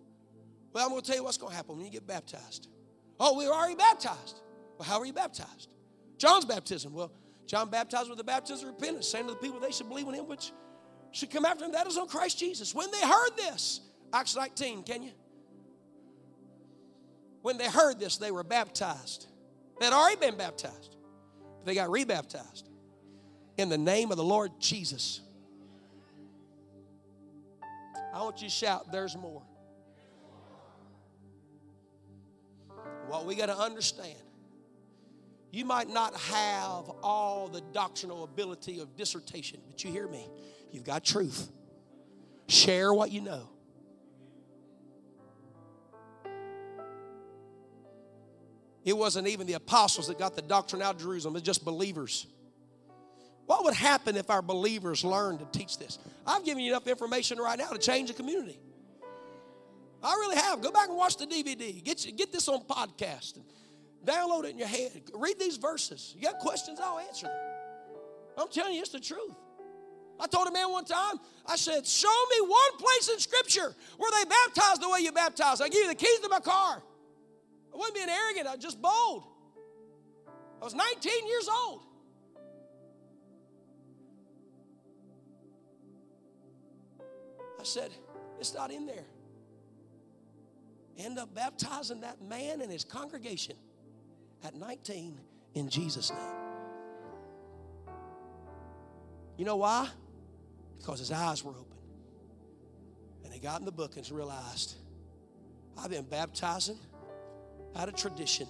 Well, 0.74 0.86
I'm 0.86 0.90
going 0.90 1.02
to 1.02 1.08
tell 1.08 1.18
you 1.18 1.24
what's 1.24 1.38
going 1.38 1.52
to 1.52 1.56
happen 1.56 1.76
when 1.76 1.86
you 1.86 1.92
get 1.92 2.08
baptized. 2.08 2.68
Oh, 3.20 3.38
we 3.38 3.46
were 3.48 3.54
already 3.54 3.76
baptized. 3.76 4.42
Well, 4.78 4.88
how 4.88 5.00
are 5.00 5.06
you 5.06 5.14
baptized? 5.14 5.70
John's 6.18 6.46
baptism. 6.46 6.94
Well, 6.94 7.12
John 7.46 7.70
baptized 7.70 8.10
with 8.10 8.18
the 8.18 8.24
baptism 8.24 8.70
of 8.70 8.76
repentance, 8.76 9.08
saying 9.08 9.28
to 9.28 9.34
the 9.34 9.38
people 9.38 9.60
they 9.60 9.72
should 9.72 9.90
believe 9.90 10.08
in 10.08 10.14
him 10.14 10.28
which 10.28 10.52
should 11.12 11.30
come 11.30 11.46
after 11.46 11.66
him. 11.66 11.72
That 11.74 11.88
is 11.88 11.98
on 11.98 12.08
Christ 12.08 12.40
Jesus. 12.40 12.74
When 12.74 12.90
they 12.92 13.02
heard 13.02 13.32
this, 13.36 13.82
Acts 14.14 14.36
19, 14.36 14.84
can 14.84 15.04
you? 15.04 15.12
When 17.44 17.58
they 17.58 17.68
heard 17.68 18.00
this, 18.00 18.18
they 18.18 18.32
were 18.32 18.44
baptized. 18.44 19.28
They 19.78 19.86
had 19.86 19.94
already 19.94 20.16
been 20.16 20.38
baptized. 20.38 20.96
They 21.66 21.76
got 21.76 21.92
rebaptized 21.92 22.70
in 23.58 23.68
the 23.68 23.78
name 23.78 24.12
of 24.12 24.18
the 24.18 24.24
Lord 24.24 24.52
Jesus. 24.60 25.20
I 28.14 28.22
want 28.22 28.42
you 28.42 28.48
to 28.48 28.54
shout, 28.54 28.92
There's 28.92 29.18
more. 29.18 29.44
What 33.08 33.26
we 33.26 33.36
got 33.36 33.48
to 33.48 33.58
understand, 33.58 34.18
you 35.52 35.66
might 35.66 35.90
not 35.90 36.16
have 36.16 36.90
all 37.04 37.50
the 37.50 37.62
doctrinal 37.74 38.24
ability 38.24 38.80
of 38.80 38.96
dissertation, 38.96 39.60
but 39.68 39.84
you 39.84 39.92
hear 39.92 40.08
me. 40.08 40.30
You've 40.72 40.86
got 40.86 41.04
truth. 41.04 41.52
Share 42.48 42.94
what 42.94 43.12
you 43.12 43.20
know. 43.20 43.50
It 48.86 48.98
wasn't 48.98 49.28
even 49.28 49.48
the 49.48 49.54
apostles 49.54 50.08
that 50.08 50.20
got 50.20 50.36
the 50.36 50.42
doctrine 50.42 50.82
out 50.82 50.96
of 50.96 51.02
Jerusalem, 51.02 51.36
it's 51.36 51.46
just 51.46 51.64
believers. 51.64 52.28
What 53.46 53.66
would 53.66 53.74
happen 53.74 54.16
if 54.16 54.30
our 54.30 54.42
believers 54.42 55.04
learned 55.04 55.40
to 55.40 55.46
teach 55.58 55.78
this? 55.78 56.00
I've 56.26 56.46
given 56.46 56.64
you 56.64 56.72
enough 56.72 56.88
information 56.88 57.40
right 57.40 57.58
now 57.58 57.70
to 57.70 57.78
change 57.78 58.10
the 58.10 58.16
community. 58.16 58.58
I 60.02 60.14
really 60.14 60.36
have. 60.38 60.62
Go 60.62 60.72
back 60.72 60.90
and 60.90 60.98
watch 60.98 61.18
the 61.18 61.26
DVD. 61.26 61.84
Get, 61.84 62.06
you, 62.06 62.12
get 62.12 62.32
this 62.32 62.48
on 62.48 62.64
podcast 62.64 63.36
and 63.36 63.46
download 64.06 64.46
it 64.46 64.52
in 64.52 64.60
your 64.60 64.68
head. 64.68 64.92
Read 65.14 65.40
these 65.40 65.58
verses. 65.58 66.14
You 66.18 66.24
got 66.24 66.40
questions, 66.40 66.80
I'll 66.82 67.00
answer 67.00 67.28
them. 67.28 67.36
I'm 68.38 68.48
telling 68.50 68.74
you, 68.74 68.82
it's 68.82 68.92
the 68.92 69.00
truth. 69.00 69.36
I 70.20 70.28
told 70.28 70.48
a 70.48 70.52
man 70.52 70.72
one 70.72 70.86
time, 70.86 71.20
I 71.46 71.56
said, 71.56 71.86
Show 71.86 72.08
me 72.32 72.42
one 72.42 72.78
place 72.78 73.10
in 73.10 73.20
Scripture 73.20 73.76
where 73.98 74.12
they 74.12 74.30
baptize 74.30 74.80
the 74.80 74.90
way 74.90 75.00
you 75.00 75.12
baptize. 75.12 75.60
I 75.60 75.70
give 75.70 75.82
you 75.82 75.88
the 75.88 75.96
keys 75.96 76.20
to 76.20 76.30
my 76.30 76.40
car. 76.40 76.82
I 77.74 77.78
wasn't 77.78 77.96
being 77.96 78.10
arrogant, 78.10 78.48
I 78.48 78.56
was 78.56 78.64
just 78.64 78.82
bold. 78.82 79.24
I 80.62 80.64
was 80.64 80.76
19 80.76 81.28
years 81.28 81.50
old. 81.66 81.82
I 87.60 87.64
said, 87.64 87.92
It's 88.40 88.54
not 88.54 88.72
in 88.72 88.86
there. 88.86 89.06
End 90.98 91.18
up 91.18 91.34
baptizing 91.34 92.02
that 92.02 92.22
man 92.22 92.62
and 92.62 92.72
his 92.72 92.84
congregation 92.84 93.56
at 94.44 94.54
19 94.54 95.20
in 95.56 95.70
Jesus' 95.70 96.12
name. 96.12 96.44
You 99.38 99.46
know 99.46 99.56
why? 99.56 99.90
Because 100.78 101.00
his 101.00 101.12
eyes 101.12 101.44
were 101.44 101.52
open. 101.52 101.78
And 103.24 103.34
he 103.34 103.40
got 103.40 103.60
in 103.60 103.66
the 103.66 103.72
book 103.72 103.98
and 103.98 104.10
realized 104.12 104.76
I've 105.78 105.90
been 105.90 106.04
baptizing 106.04 106.78
out 107.76 107.88
of 107.88 107.96
tradition 107.96 108.48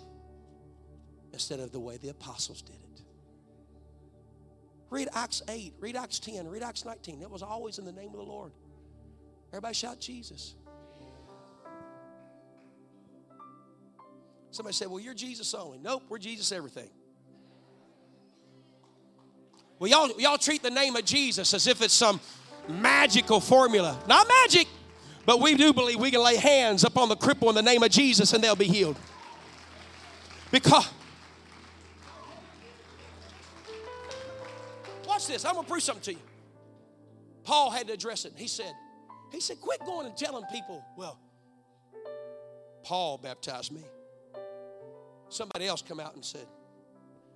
instead 1.31 1.59
of 1.59 1.71
the 1.71 1.79
way 1.79 1.97
the 1.97 2.09
apostles 2.09 2.61
did 2.61 2.75
it. 2.75 3.01
Read 4.89 5.09
Acts 5.13 5.41
8, 5.47 5.73
read 5.79 5.95
Acts 5.95 6.19
10, 6.19 6.47
read 6.47 6.61
Acts 6.61 6.85
19. 6.85 7.21
It 7.21 7.29
was 7.29 7.41
always 7.41 7.79
in 7.79 7.85
the 7.85 7.91
name 7.91 8.09
of 8.09 8.17
the 8.17 8.23
Lord. 8.23 8.51
Everybody 9.51 9.73
shout 9.73 9.99
Jesus. 9.99 10.55
Somebody 14.51 14.75
said, 14.75 14.87
Well, 14.87 14.99
you're 14.99 15.15
Jesus 15.15 15.53
only. 15.55 15.79
Nope, 15.79 16.03
we're 16.09 16.19
Jesus 16.19 16.51
everything. 16.51 16.89
Well, 19.79 19.89
y'all, 19.89 20.21
y'all 20.21 20.37
treat 20.37 20.61
the 20.61 20.69
name 20.69 20.95
of 20.95 21.05
Jesus 21.05 21.53
as 21.55 21.65
if 21.65 21.81
it's 21.81 21.93
some 21.93 22.19
magical 22.69 23.39
formula. 23.39 23.99
Not 24.07 24.27
magic, 24.43 24.67
but 25.25 25.41
we 25.41 25.55
do 25.55 25.73
believe 25.73 25.99
we 25.99 26.11
can 26.11 26.21
lay 26.21 26.37
hands 26.37 26.83
upon 26.83 27.09
the 27.09 27.15
cripple 27.15 27.49
in 27.49 27.55
the 27.55 27.63
name 27.63 27.81
of 27.81 27.89
Jesus 27.89 28.33
and 28.33 28.43
they'll 28.43 28.55
be 28.55 28.67
healed. 28.67 28.97
Because, 30.53 30.87
watch 35.07 35.25
this, 35.25 35.43
I'm 35.45 35.55
gonna 35.55 35.67
prove 35.67 35.81
something 35.81 36.03
to 36.03 36.13
you. 36.13 36.19
Paul 37.43 37.71
had 37.71 37.87
to 37.87 37.93
address 37.93 38.25
it. 38.25 38.33
He 38.35 38.45
said, 38.45 38.71
he 39.31 39.41
said, 39.41 39.59
quit 39.59 39.79
going 39.83 40.05
and 40.05 40.15
telling 40.15 40.43
people, 40.51 40.85
well, 40.95 41.17
Paul 42.83 43.17
baptized 43.17 43.71
me. 43.71 43.83
Somebody 45.29 45.65
else 45.65 45.81
come 45.81 45.99
out 45.99 46.13
and 46.13 46.23
said, 46.23 46.45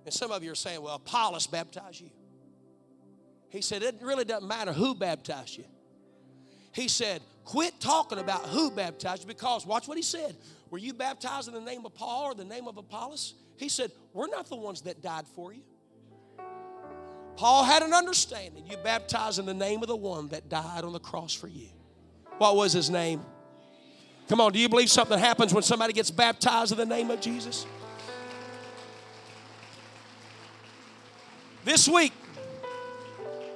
and 0.04 0.14
some 0.14 0.30
of 0.30 0.44
you 0.44 0.52
are 0.52 0.54
saying, 0.54 0.80
well, 0.80 0.94
Apollos 0.94 1.48
baptized 1.48 2.00
you. 2.00 2.10
He 3.48 3.62
said, 3.62 3.82
it 3.82 3.96
really 4.00 4.24
doesn't 4.24 4.46
matter 4.46 4.72
who 4.72 4.94
baptized 4.94 5.56
you. 5.56 5.64
He 6.70 6.86
said, 6.86 7.20
quit 7.44 7.80
talking 7.80 8.20
about 8.20 8.46
who 8.46 8.70
baptized 8.70 9.22
you 9.22 9.26
because 9.26 9.66
watch 9.66 9.88
what 9.88 9.96
he 9.96 10.04
said. 10.04 10.36
Were 10.70 10.78
you 10.78 10.92
baptized 10.92 11.48
in 11.48 11.54
the 11.54 11.60
name 11.60 11.86
of 11.86 11.94
Paul 11.94 12.24
or 12.24 12.34
the 12.34 12.44
name 12.44 12.68
of 12.68 12.76
Apollos? 12.76 13.34
He 13.56 13.68
said, 13.68 13.90
We're 14.12 14.28
not 14.28 14.48
the 14.48 14.56
ones 14.56 14.82
that 14.82 15.02
died 15.02 15.26
for 15.34 15.52
you. 15.52 15.62
Paul 17.36 17.64
had 17.64 17.82
an 17.82 17.94
understanding. 17.94 18.66
You 18.66 18.76
baptized 18.78 19.38
in 19.38 19.46
the 19.46 19.54
name 19.54 19.80
of 19.82 19.88
the 19.88 19.96
one 19.96 20.28
that 20.28 20.48
died 20.48 20.84
on 20.84 20.92
the 20.92 20.98
cross 20.98 21.32
for 21.32 21.46
you. 21.46 21.68
What 22.38 22.56
was 22.56 22.72
his 22.72 22.90
name? 22.90 23.22
Come 24.28 24.40
on, 24.40 24.52
do 24.52 24.58
you 24.58 24.68
believe 24.68 24.90
something 24.90 25.18
happens 25.18 25.54
when 25.54 25.62
somebody 25.62 25.92
gets 25.92 26.10
baptized 26.10 26.72
in 26.72 26.78
the 26.78 26.84
name 26.84 27.10
of 27.10 27.20
Jesus? 27.20 27.64
This 31.64 31.88
week, 31.88 32.12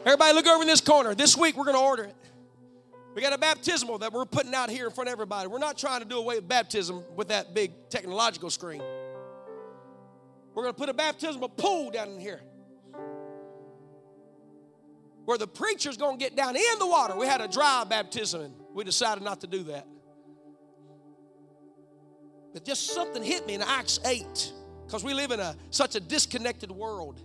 everybody 0.04 0.32
look 0.34 0.46
over 0.46 0.62
in 0.62 0.68
this 0.68 0.80
corner. 0.80 1.14
This 1.14 1.36
week 1.36 1.56
we're 1.56 1.64
going 1.64 1.76
to 1.76 1.82
order 1.82 2.04
it. 2.04 2.16
We 3.14 3.20
got 3.20 3.34
a 3.34 3.38
baptismal 3.38 3.98
that 3.98 4.12
we're 4.12 4.24
putting 4.24 4.54
out 4.54 4.70
here 4.70 4.86
in 4.86 4.92
front 4.92 5.08
of 5.08 5.12
everybody. 5.12 5.48
We're 5.48 5.58
not 5.58 5.76
trying 5.76 6.00
to 6.00 6.06
do 6.06 6.18
away 6.18 6.36
with 6.36 6.48
baptism 6.48 7.04
with 7.14 7.28
that 7.28 7.52
big 7.52 7.72
technological 7.90 8.48
screen. 8.48 8.82
We're 10.54 10.62
going 10.62 10.74
to 10.74 10.78
put 10.78 10.88
a 10.88 10.94
baptismal 10.94 11.50
pool 11.50 11.90
down 11.90 12.10
in 12.10 12.20
here 12.20 12.40
where 15.24 15.38
the 15.38 15.46
preacher's 15.46 15.96
going 15.96 16.18
to 16.18 16.24
get 16.24 16.36
down 16.36 16.56
in 16.56 16.78
the 16.78 16.86
water. 16.86 17.14
We 17.16 17.26
had 17.26 17.40
a 17.40 17.48
dry 17.48 17.84
baptism 17.88 18.40
and 18.40 18.54
we 18.72 18.84
decided 18.84 19.22
not 19.22 19.42
to 19.42 19.46
do 19.46 19.62
that. 19.64 19.86
But 22.54 22.64
just 22.64 22.88
something 22.94 23.22
hit 23.22 23.46
me 23.46 23.54
in 23.54 23.62
Acts 23.62 23.98
8 24.04 24.52
because 24.86 25.04
we 25.04 25.14
live 25.14 25.30
in 25.30 25.40
a, 25.40 25.56
such 25.70 25.96
a 25.96 26.00
disconnected 26.00 26.70
world. 26.70 27.20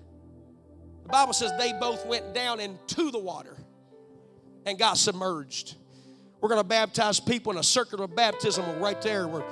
The 1.04 1.10
Bible 1.10 1.34
says 1.34 1.52
they 1.58 1.74
both 1.74 2.06
went 2.06 2.34
down 2.34 2.60
into 2.60 3.12
the 3.12 3.20
water 3.20 3.58
and 4.68 4.78
got 4.78 4.98
submerged. 4.98 5.76
We're 6.42 6.50
going 6.50 6.60
to 6.60 6.68
baptize 6.68 7.20
people 7.22 7.54
in 7.54 7.58
a 7.58 7.64
circular 7.64 8.06
baptism 8.06 8.80
right 8.80 9.02
there 9.02 9.28
where 9.28 9.44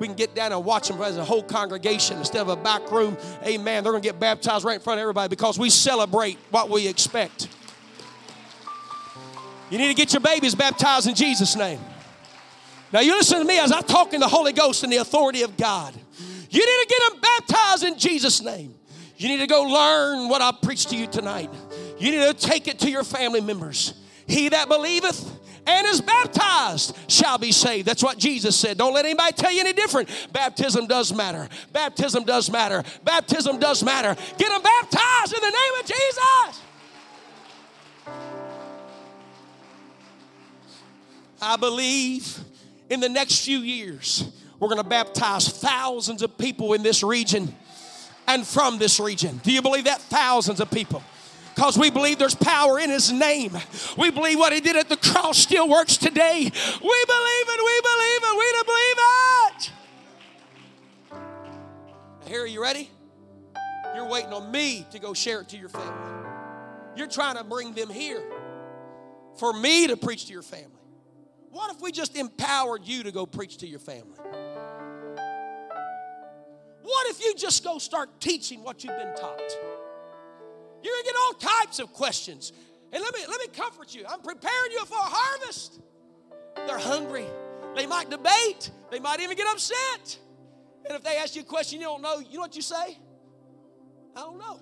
we 0.00 0.08
can 0.08 0.16
get 0.16 0.34
down 0.34 0.52
and 0.52 0.64
watch 0.64 0.88
them 0.88 1.00
as 1.00 1.16
a 1.16 1.24
whole 1.24 1.44
congregation 1.44 2.18
instead 2.18 2.42
of 2.42 2.48
a 2.48 2.56
back 2.56 2.90
room. 2.90 3.16
Amen. 3.44 3.84
They're 3.84 3.92
going 3.92 4.02
to 4.02 4.08
get 4.08 4.18
baptized 4.18 4.64
right 4.64 4.74
in 4.74 4.80
front 4.80 4.98
of 4.98 5.02
everybody 5.02 5.28
because 5.28 5.58
we 5.58 5.70
celebrate 5.70 6.36
what 6.50 6.68
we 6.68 6.88
expect. 6.88 7.48
You 9.70 9.78
need 9.78 9.88
to 9.88 9.94
get 9.94 10.12
your 10.12 10.20
babies 10.20 10.56
baptized 10.56 11.06
in 11.06 11.14
Jesus' 11.14 11.54
name. 11.54 11.80
Now, 12.92 13.00
you 13.00 13.12
listen 13.12 13.38
to 13.38 13.44
me 13.44 13.58
as 13.60 13.70
I 13.70 13.80
talk 13.80 14.12
in 14.12 14.20
the 14.20 14.28
Holy 14.28 14.52
Ghost 14.52 14.82
and 14.82 14.92
the 14.92 14.98
authority 14.98 15.42
of 15.42 15.56
God. 15.56 15.94
You 16.50 16.60
need 16.60 16.82
to 16.82 16.86
get 16.88 17.12
them 17.12 17.20
baptized 17.20 17.84
in 17.84 17.98
Jesus' 17.98 18.42
name. 18.42 18.74
You 19.16 19.28
need 19.28 19.38
to 19.38 19.46
go 19.46 19.62
learn 19.62 20.28
what 20.28 20.42
I 20.42 20.50
preached 20.50 20.90
to 20.90 20.96
you 20.96 21.06
tonight. 21.06 21.50
You 21.98 22.10
need 22.10 22.26
to 22.26 22.34
take 22.34 22.66
it 22.66 22.80
to 22.80 22.90
your 22.90 23.04
family 23.04 23.40
members. 23.40 23.94
He 24.26 24.48
that 24.48 24.68
believeth 24.68 25.40
and 25.66 25.86
is 25.86 26.00
baptized 26.00 26.96
shall 27.08 27.38
be 27.38 27.52
saved. 27.52 27.86
That's 27.86 28.02
what 28.02 28.18
Jesus 28.18 28.56
said. 28.56 28.78
Don't 28.78 28.92
let 28.94 29.04
anybody 29.04 29.32
tell 29.32 29.52
you 29.52 29.60
any 29.60 29.72
different. 29.72 30.08
Baptism 30.32 30.86
does 30.86 31.12
matter. 31.12 31.48
Baptism 31.72 32.24
does 32.24 32.50
matter. 32.50 32.82
Baptism 33.04 33.58
does 33.58 33.82
matter. 33.82 34.14
Get 34.38 34.48
them 34.50 34.62
baptized 34.62 35.34
in 35.34 35.40
the 35.40 35.50
name 35.50 35.72
of 35.80 35.86
Jesus. 35.86 36.60
I 41.40 41.56
believe 41.56 42.38
in 42.90 43.00
the 43.00 43.08
next 43.08 43.44
few 43.44 43.58
years, 43.58 44.30
we're 44.58 44.68
going 44.68 44.82
to 44.82 44.88
baptize 44.88 45.48
thousands 45.48 46.22
of 46.22 46.38
people 46.38 46.74
in 46.74 46.82
this 46.82 47.02
region 47.02 47.54
and 48.26 48.46
from 48.46 48.78
this 48.78 49.00
region. 49.00 49.40
Do 49.42 49.52
you 49.52 49.60
believe 49.60 49.84
that? 49.84 50.00
Thousands 50.00 50.60
of 50.60 50.70
people 50.70 51.02
because 51.54 51.78
we 51.78 51.90
believe 51.90 52.18
there's 52.18 52.34
power 52.34 52.78
in 52.80 52.90
his 52.90 53.12
name. 53.12 53.56
We 53.96 54.10
believe 54.10 54.38
what 54.38 54.52
he 54.52 54.60
did 54.60 54.76
at 54.76 54.88
the 54.88 54.96
cross 54.96 55.38
still 55.38 55.68
works 55.68 55.96
today. 55.96 56.40
We 56.40 56.50
believe 56.50 57.46
it, 57.48 57.60
we 57.64 57.80
believe 57.82 58.22
it, 58.22 58.36
we 58.38 58.52
believe 58.66 58.96
it. 59.56 59.72
Here, 62.26 62.42
are 62.42 62.46
you 62.46 62.62
ready? 62.62 62.90
You're 63.94 64.08
waiting 64.08 64.32
on 64.32 64.50
me 64.50 64.86
to 64.90 64.98
go 64.98 65.14
share 65.14 65.40
it 65.42 65.48
to 65.50 65.56
your 65.56 65.68
family. 65.68 66.10
You're 66.96 67.06
trying 67.06 67.36
to 67.36 67.44
bring 67.44 67.72
them 67.74 67.90
here 67.90 68.22
for 69.38 69.52
me 69.52 69.86
to 69.88 69.96
preach 69.96 70.26
to 70.26 70.32
your 70.32 70.42
family. 70.42 70.70
What 71.50 71.74
if 71.74 71.80
we 71.80 71.92
just 71.92 72.16
empowered 72.16 72.84
you 72.84 73.04
to 73.04 73.12
go 73.12 73.26
preach 73.26 73.58
to 73.58 73.66
your 73.66 73.78
family? 73.78 74.18
What 76.82 77.06
if 77.10 77.22
you 77.22 77.34
just 77.36 77.62
go 77.62 77.78
start 77.78 78.20
teaching 78.20 78.64
what 78.64 78.82
you've 78.82 78.96
been 78.96 79.14
taught? 79.14 79.73
You're 80.84 80.92
gonna 80.92 81.04
get 81.04 81.14
all 81.16 81.32
types 81.62 81.78
of 81.78 81.92
questions. 81.94 82.52
And 82.92 83.02
let 83.02 83.14
me 83.14 83.20
let 83.26 83.40
me 83.40 83.46
comfort 83.48 83.94
you. 83.94 84.04
I'm 84.06 84.20
preparing 84.20 84.70
you 84.70 84.84
for 84.84 84.98
a 84.98 85.10
harvest. 85.10 85.80
They're 86.54 86.78
hungry. 86.78 87.24
They 87.74 87.86
might 87.86 88.10
debate. 88.10 88.70
They 88.90 89.00
might 89.00 89.20
even 89.20 89.34
get 89.34 89.46
upset. 89.48 90.18
And 90.86 90.94
if 90.94 91.02
they 91.02 91.16
ask 91.16 91.34
you 91.34 91.40
a 91.40 91.44
question 91.46 91.80
you 91.80 91.86
don't 91.86 92.02
know, 92.02 92.18
you 92.18 92.34
know 92.34 92.40
what 92.40 92.54
you 92.54 92.60
say? 92.60 92.98
I 94.14 94.20
don't 94.20 94.38
know. 94.38 94.60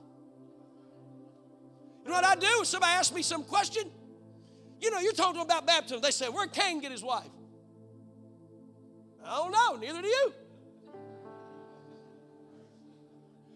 You 2.04 2.10
know 2.10 2.14
what 2.14 2.24
I 2.24 2.36
do? 2.36 2.46
If 2.60 2.68
somebody 2.68 2.92
asks 2.92 3.14
me 3.14 3.22
some 3.22 3.42
question, 3.42 3.84
you 4.80 4.92
know, 4.92 5.00
you're 5.00 5.12
talking 5.12 5.42
about 5.42 5.66
baptism. 5.66 6.00
They 6.00 6.12
say, 6.12 6.26
Where'd 6.26 6.52
Cain 6.52 6.80
get 6.80 6.92
his 6.92 7.02
wife? 7.02 7.28
I 9.24 9.36
don't 9.36 9.52
know, 9.52 9.76
neither 9.76 10.02
do 10.02 10.08
you. 10.08 10.32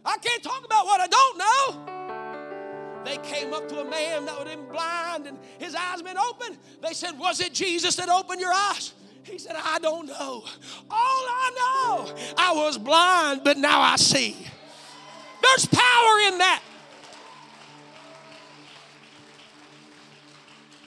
I 0.05 0.19
can't 0.19 0.43
talk 0.43 0.65
about 0.65 0.87
what 0.87 1.01
I 1.01 1.07
don't 1.07 1.39
know. 1.39 1.96
They 3.07 3.19
came 3.19 3.55
up 3.55 3.69
to 3.69 3.79
a 3.79 3.85
man 3.85 4.25
that 4.25 4.37
was 4.37 4.57
blind 4.69 5.29
and 5.29 5.39
his 5.59 5.77
eyes 5.77 6.03
been 6.03 6.19
open. 6.19 6.59
They 6.83 6.93
said, 6.93 7.17
Was 7.17 7.39
it 7.39 7.55
Jesus 7.55 7.95
that 7.97 8.09
opened 8.09 8.41
your 8.41 8.53
eyes? 8.53 8.95
He 9.23 9.39
said, 9.39 9.55
I 9.57 9.79
don't 9.79 10.07
know. 10.07 10.43
All 10.91 10.91
I 10.91 11.51
know, 11.55 12.15
I 12.37 12.53
was 12.53 12.79
blind, 12.79 13.43
but 13.45 13.59
now 13.59 13.81
I 13.81 13.95
see. 13.95 14.37
There's 15.41 15.67
power 15.67 16.19
in 16.27 16.39
that. 16.39 16.63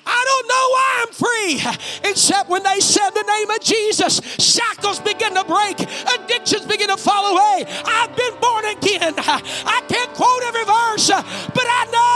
I 0.06 0.26
don't 0.26 0.48
know 0.48 0.66
why 0.76 0.90
I'm 1.02 1.14
free, 1.14 2.10
except 2.10 2.50
when 2.50 2.64
they 2.64 2.80
said 2.80 3.12
the 3.12 3.24
name 3.24 3.50
of 3.52 3.62
Jesus, 3.62 4.20
shackles 4.40 5.00
begin 5.00 5.36
to 5.36 5.44
break, 5.46 5.80
addictions 5.80 6.66
begin 6.66 6.90
to 6.90 6.98
fall 6.98 7.38
away. 7.38 7.66
I've 7.86 8.16
been 8.16 8.34
born 8.42 8.66
again. 8.66 9.14
I 9.18 9.82
can't 9.88 10.12
quote 10.14 10.44
every 10.44 10.66
verse, 10.66 11.10
but 11.54 11.66
I 11.66 11.86
know 11.92 12.09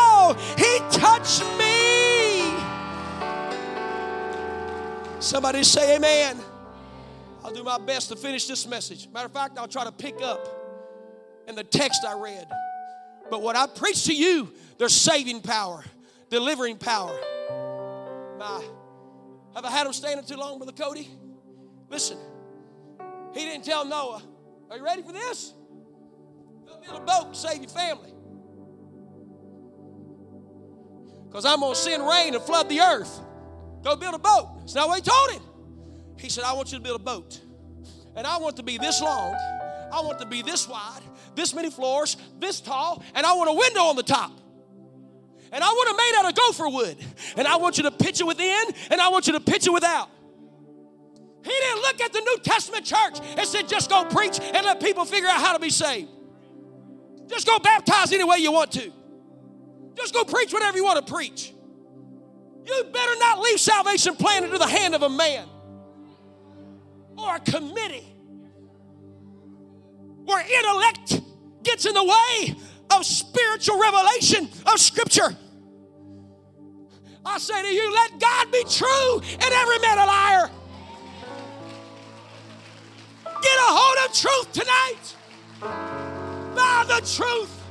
He 0.58 0.80
touched 0.92 1.44
me. 1.58 2.54
Somebody 5.20 5.64
say 5.64 5.96
amen. 5.96 6.38
I'll 7.44 7.54
do 7.54 7.64
my 7.64 7.78
best 7.78 8.10
to 8.10 8.16
finish 8.16 8.48
this 8.48 8.68
message. 8.68 9.08
Matter 9.14 9.28
of 9.28 9.34
fact, 9.34 9.58
I'll 9.58 9.68
try 9.68 9.84
to 9.84 9.92
pick 9.92 10.22
up 10.22 10.48
in 11.48 11.56
the 11.56 11.64
text 11.64 12.06
I 12.08 12.14
read. 12.14 12.48
But 13.30 13.42
what 13.42 13.56
I 13.56 13.68
preach 13.68 14.06
to 14.06 14.14
you, 14.14 14.54
there's 14.78 14.94
saving 14.94 15.42
power, 15.42 15.84
delivering 16.30 16.78
power. 16.78 17.18
My, 18.38 18.64
have 19.56 19.66
I 19.66 19.72
had 19.72 19.88
him 19.88 19.94
standing 19.94 20.26
too 20.26 20.36
long, 20.36 20.58
Brother 20.58 20.72
Cody? 20.72 21.10
Listen, 21.90 22.18
he 23.34 23.46
didn't 23.46 23.66
tell 23.66 23.86
Noah, 23.86 24.22
Are 24.70 24.78
you 24.78 24.84
ready 24.84 25.02
for 25.02 25.12
this? 25.12 25.54
Go 26.66 26.80
build 26.80 27.02
a 27.02 27.06
boat 27.06 27.34
to 27.34 27.40
save 27.40 27.62
your 27.62 27.70
family. 27.70 28.14
Because 31.34 31.46
I'm 31.46 31.62
going 31.62 31.74
to 31.74 31.80
send 31.80 32.06
rain 32.08 32.36
and 32.36 32.44
flood 32.44 32.70
the 32.70 32.80
earth. 32.80 33.20
Go 33.84 33.96
build 33.96 34.14
a 34.14 34.20
boat. 34.20 34.50
That's 34.60 34.76
not 34.76 34.88
what 34.88 34.98
he 34.98 35.02
told 35.02 35.32
him. 35.32 35.42
He 36.20 36.30
said, 36.30 36.44
I 36.44 36.54
want 36.54 36.72
you 36.72 36.78
to 36.78 36.84
build 36.84 37.02
a 37.02 37.04
boat. 37.04 37.42
And 38.16 38.28
I 38.28 38.38
want 38.38 38.58
to 38.58 38.64
be 38.64 38.78
this 38.78 39.02
long. 39.02 39.34
I 39.92 40.02
want 40.02 40.20
to 40.20 40.28
be 40.28 40.44
this 40.44 40.68
wide, 40.68 41.02
this 41.34 41.56
many 41.56 41.72
floors, 41.72 42.18
this 42.38 42.62
tall, 42.62 43.04
and 43.16 43.26
I 43.26 43.34
want 43.34 43.50
a 43.50 43.54
window 43.54 43.82
on 43.82 43.96
the 43.96 44.04
top. 44.04 44.32
And 45.52 45.64
I 45.64 45.68
want 45.68 45.90
it 45.90 45.98
made 45.98 46.20
out 46.20 46.30
of 46.30 46.36
gopher 46.36 46.70
wood. 46.70 46.98
And 47.36 47.48
I 47.48 47.56
want 47.56 47.78
you 47.78 47.84
to 47.86 47.92
pitch 47.92 48.22
it 48.22 48.28
within, 48.28 48.66
and 48.92 49.02
I 49.02 49.10
want 49.10 49.26
you 49.26 49.34
to 49.34 49.40
pitch 49.40 49.66
it 49.66 49.74
without. 49.74 50.12
He 51.44 51.50
didn't 51.50 51.82
look 51.82 52.00
at 52.00 52.14
the 52.14 52.22
New 52.22 52.38
Testament 52.44 52.86
church 52.86 53.18
and 53.38 53.48
said, 53.48 53.68
just 53.68 53.90
go 53.90 54.06
preach 54.06 54.40
and 54.40 54.64
let 54.68 54.80
people 54.80 55.04
figure 55.04 55.30
out 55.30 55.40
how 55.40 55.54
to 55.54 55.60
be 55.60 55.72
saved. 55.72 56.12
Just 57.26 57.48
go 57.48 57.58
baptize 57.58 58.14
any 58.14 58.24
way 58.24 58.38
you 58.38 58.52
want 58.52 58.72
to. 58.74 58.94
Just 59.96 60.14
go 60.14 60.24
preach 60.24 60.54
whatever 60.54 60.78
you 60.78 60.84
want 60.84 61.06
to 61.06 61.14
preach. 61.14 61.54
You 62.66 62.84
better 62.92 63.20
not 63.20 63.40
leave 63.40 63.60
salvation 63.60 64.16
plan 64.16 64.44
into 64.44 64.58
the 64.58 64.68
hand 64.68 64.96
of 64.96 65.04
a 65.04 65.10
man 65.10 65.48
or 67.18 67.36
a 67.36 67.40
committee 67.40 68.08
where 70.26 70.46
intellect 70.60 71.22
gets 71.64 71.86
in 71.86 71.94
the 71.94 72.04
way 72.04 72.56
of 72.92 73.06
spiritual 73.06 73.80
revelation 73.80 74.50
of 74.66 74.80
Scripture. 74.80 75.36
I 77.26 77.38
say 77.38 77.62
to 77.62 77.68
you, 77.68 77.94
let 77.94 78.20
God 78.20 78.52
be 78.52 78.64
true 78.64 79.22
and 79.34 79.44
every 79.44 79.80
man 79.80 79.98
a 79.98 80.06
liar. 80.06 80.50
Get 83.42 83.60
a 83.60 83.70
hold 83.70 84.10
of 84.10 84.16
truth 84.16 84.54
tonight. 84.54 85.16
Buy 86.56 86.86
the 86.88 87.06
truth 87.06 87.62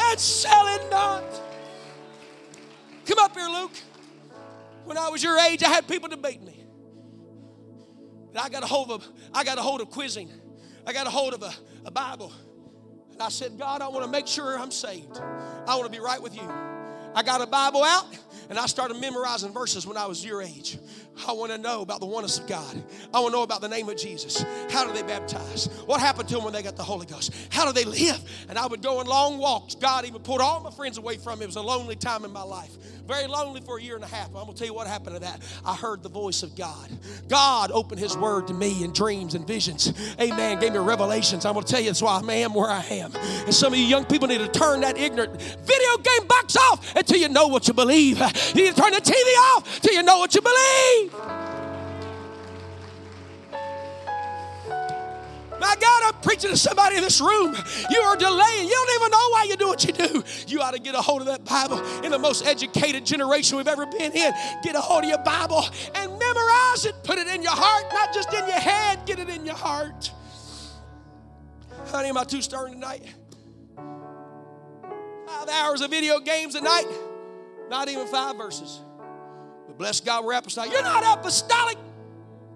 and 0.00 0.18
sell 0.18 0.66
it 0.74 0.90
not. 0.90 1.41
Come 3.06 3.18
up 3.18 3.34
here, 3.36 3.48
Luke. 3.48 3.72
When 4.84 4.98
I 4.98 5.08
was 5.08 5.22
your 5.22 5.38
age, 5.38 5.62
I 5.62 5.68
had 5.68 5.86
people 5.86 6.08
debate 6.08 6.42
me. 6.42 6.64
But 8.32 8.44
I 8.44 8.48
got 8.48 8.62
a 8.62 8.66
hold 8.66 8.90
of 8.90 9.06
I 9.32 9.44
got 9.44 9.58
a 9.58 9.62
hold 9.62 9.80
of 9.80 9.90
quizzing. 9.90 10.30
I 10.86 10.92
got 10.92 11.06
a 11.06 11.10
hold 11.10 11.34
of 11.34 11.42
a, 11.42 11.52
a 11.84 11.90
Bible. 11.90 12.32
And 13.12 13.22
I 13.22 13.28
said, 13.28 13.58
God, 13.58 13.82
I 13.82 13.88
want 13.88 14.04
to 14.04 14.10
make 14.10 14.26
sure 14.26 14.58
I'm 14.58 14.70
saved. 14.70 15.18
I 15.66 15.76
want 15.76 15.84
to 15.84 15.90
be 15.90 16.02
right 16.02 16.20
with 16.20 16.34
you. 16.34 16.48
I 17.14 17.22
got 17.22 17.42
a 17.42 17.46
Bible 17.46 17.84
out 17.84 18.06
and 18.48 18.58
I 18.58 18.66
started 18.66 18.98
memorizing 18.98 19.52
verses 19.52 19.86
when 19.86 19.96
I 19.96 20.06
was 20.06 20.24
your 20.24 20.42
age. 20.42 20.78
I 21.26 21.32
want 21.32 21.52
to 21.52 21.58
know 21.58 21.82
about 21.82 22.00
the 22.00 22.06
oneness 22.06 22.38
of 22.38 22.46
God. 22.46 22.82
I 23.12 23.20
want 23.20 23.32
to 23.32 23.38
know 23.38 23.42
about 23.42 23.60
the 23.60 23.68
name 23.68 23.88
of 23.88 23.96
Jesus. 23.96 24.44
How 24.70 24.86
do 24.86 24.92
they 24.92 25.02
baptize? 25.02 25.66
What 25.86 26.00
happened 26.00 26.28
to 26.28 26.34
them 26.36 26.44
when 26.44 26.52
they 26.52 26.62
got 26.62 26.76
the 26.76 26.82
Holy 26.82 27.06
Ghost? 27.06 27.32
How 27.50 27.70
do 27.70 27.72
they 27.72 27.84
live? 27.84 28.20
And 28.48 28.58
I 28.58 28.66
would 28.66 28.82
go 28.82 28.98
on 28.98 29.06
long 29.06 29.38
walks. 29.38 29.74
God 29.74 30.04
even 30.04 30.22
pulled 30.22 30.40
all 30.40 30.60
my 30.60 30.70
friends 30.70 30.98
away 30.98 31.18
from 31.18 31.38
me. 31.38 31.44
It 31.44 31.48
was 31.48 31.56
a 31.56 31.62
lonely 31.62 31.96
time 31.96 32.24
in 32.24 32.32
my 32.32 32.42
life. 32.42 32.70
Very 33.06 33.26
lonely 33.26 33.60
for 33.60 33.78
a 33.78 33.82
year 33.82 33.96
and 33.96 34.04
a 34.04 34.08
half. 34.08 34.28
I'm 34.28 34.34
going 34.34 34.48
to 34.48 34.54
tell 34.54 34.66
you 34.66 34.74
what 34.74 34.86
happened 34.86 35.16
to 35.16 35.20
that. 35.20 35.42
I 35.64 35.74
heard 35.74 36.02
the 36.02 36.08
voice 36.08 36.42
of 36.42 36.56
God. 36.56 36.88
God 37.28 37.70
opened 37.72 38.00
His 38.00 38.16
Word 38.16 38.46
to 38.46 38.54
me 38.54 38.84
in 38.84 38.92
dreams 38.92 39.34
and 39.34 39.46
visions. 39.46 39.92
Amen. 40.20 40.60
Gave 40.60 40.72
me 40.72 40.78
revelations. 40.78 41.44
I'm 41.44 41.54
going 41.54 41.64
to 41.64 41.70
tell 41.70 41.80
you 41.80 41.86
that's 41.86 42.02
why 42.02 42.20
I 42.20 42.32
am 42.34 42.54
where 42.54 42.70
I 42.70 42.84
am. 42.90 43.12
And 43.44 43.54
some 43.54 43.72
of 43.72 43.78
you 43.78 43.84
young 43.84 44.04
people 44.04 44.28
need 44.28 44.38
to 44.38 44.48
turn 44.48 44.80
that 44.80 44.96
ignorant 44.96 45.40
video 45.40 45.96
game 46.02 46.26
box 46.26 46.56
off 46.56 46.94
until 46.96 47.18
you 47.18 47.28
know 47.28 47.48
what 47.48 47.68
you 47.68 47.74
believe. 47.74 48.18
You 48.54 48.64
need 48.64 48.74
to 48.74 48.80
turn 48.80 48.92
the 48.92 49.00
TV 49.00 49.56
off 49.56 49.76
until 49.76 49.94
you 49.94 50.02
know 50.02 50.18
what 50.18 50.34
you 50.34 50.40
believe. 50.40 51.01
My 55.60 55.76
God, 55.80 56.02
I'm 56.04 56.20
preaching 56.22 56.50
to 56.50 56.56
somebody 56.56 56.96
in 56.96 57.02
this 57.02 57.20
room. 57.20 57.56
You 57.90 58.00
are 58.00 58.16
delaying. 58.16 58.66
You 58.66 58.74
don't 58.74 59.00
even 59.00 59.10
know 59.10 59.28
why 59.30 59.46
you 59.48 59.56
do 59.56 59.68
what 59.68 59.84
you 59.84 59.92
do. 59.92 60.24
You 60.48 60.60
ought 60.60 60.72
to 60.72 60.80
get 60.80 60.94
a 60.94 61.00
hold 61.00 61.20
of 61.22 61.28
that 61.28 61.44
Bible 61.44 61.78
in 62.02 62.10
the 62.10 62.18
most 62.18 62.44
educated 62.44 63.06
generation 63.06 63.56
we've 63.56 63.68
ever 63.68 63.86
been 63.86 64.12
in. 64.12 64.32
Get 64.62 64.74
a 64.74 64.80
hold 64.80 65.04
of 65.04 65.10
your 65.10 65.18
Bible 65.18 65.64
and 65.94 66.18
memorize 66.18 66.84
it. 66.84 66.94
Put 67.04 67.18
it 67.18 67.28
in 67.28 67.42
your 67.42 67.52
heart, 67.54 67.92
not 67.92 68.12
just 68.12 68.32
in 68.32 68.46
your 68.48 68.58
head. 68.58 69.06
Get 69.06 69.18
it 69.18 69.28
in 69.28 69.46
your 69.46 69.54
heart. 69.54 70.10
Honey, 71.86 72.08
am 72.08 72.16
I 72.16 72.24
too 72.24 72.42
stern 72.42 72.72
tonight? 72.72 73.04
Five 75.26 75.48
hours 75.48 75.80
of 75.80 75.90
video 75.90 76.20
games 76.20 76.54
a 76.54 76.60
night, 76.60 76.86
not 77.68 77.88
even 77.88 78.06
five 78.06 78.36
verses. 78.36 78.80
But 79.72 79.78
bless 79.78 80.00
God, 80.00 80.26
we're 80.26 80.34
apostolic. 80.34 80.70
You're 80.70 80.82
not 80.82 81.18
apostolic, 81.18 81.78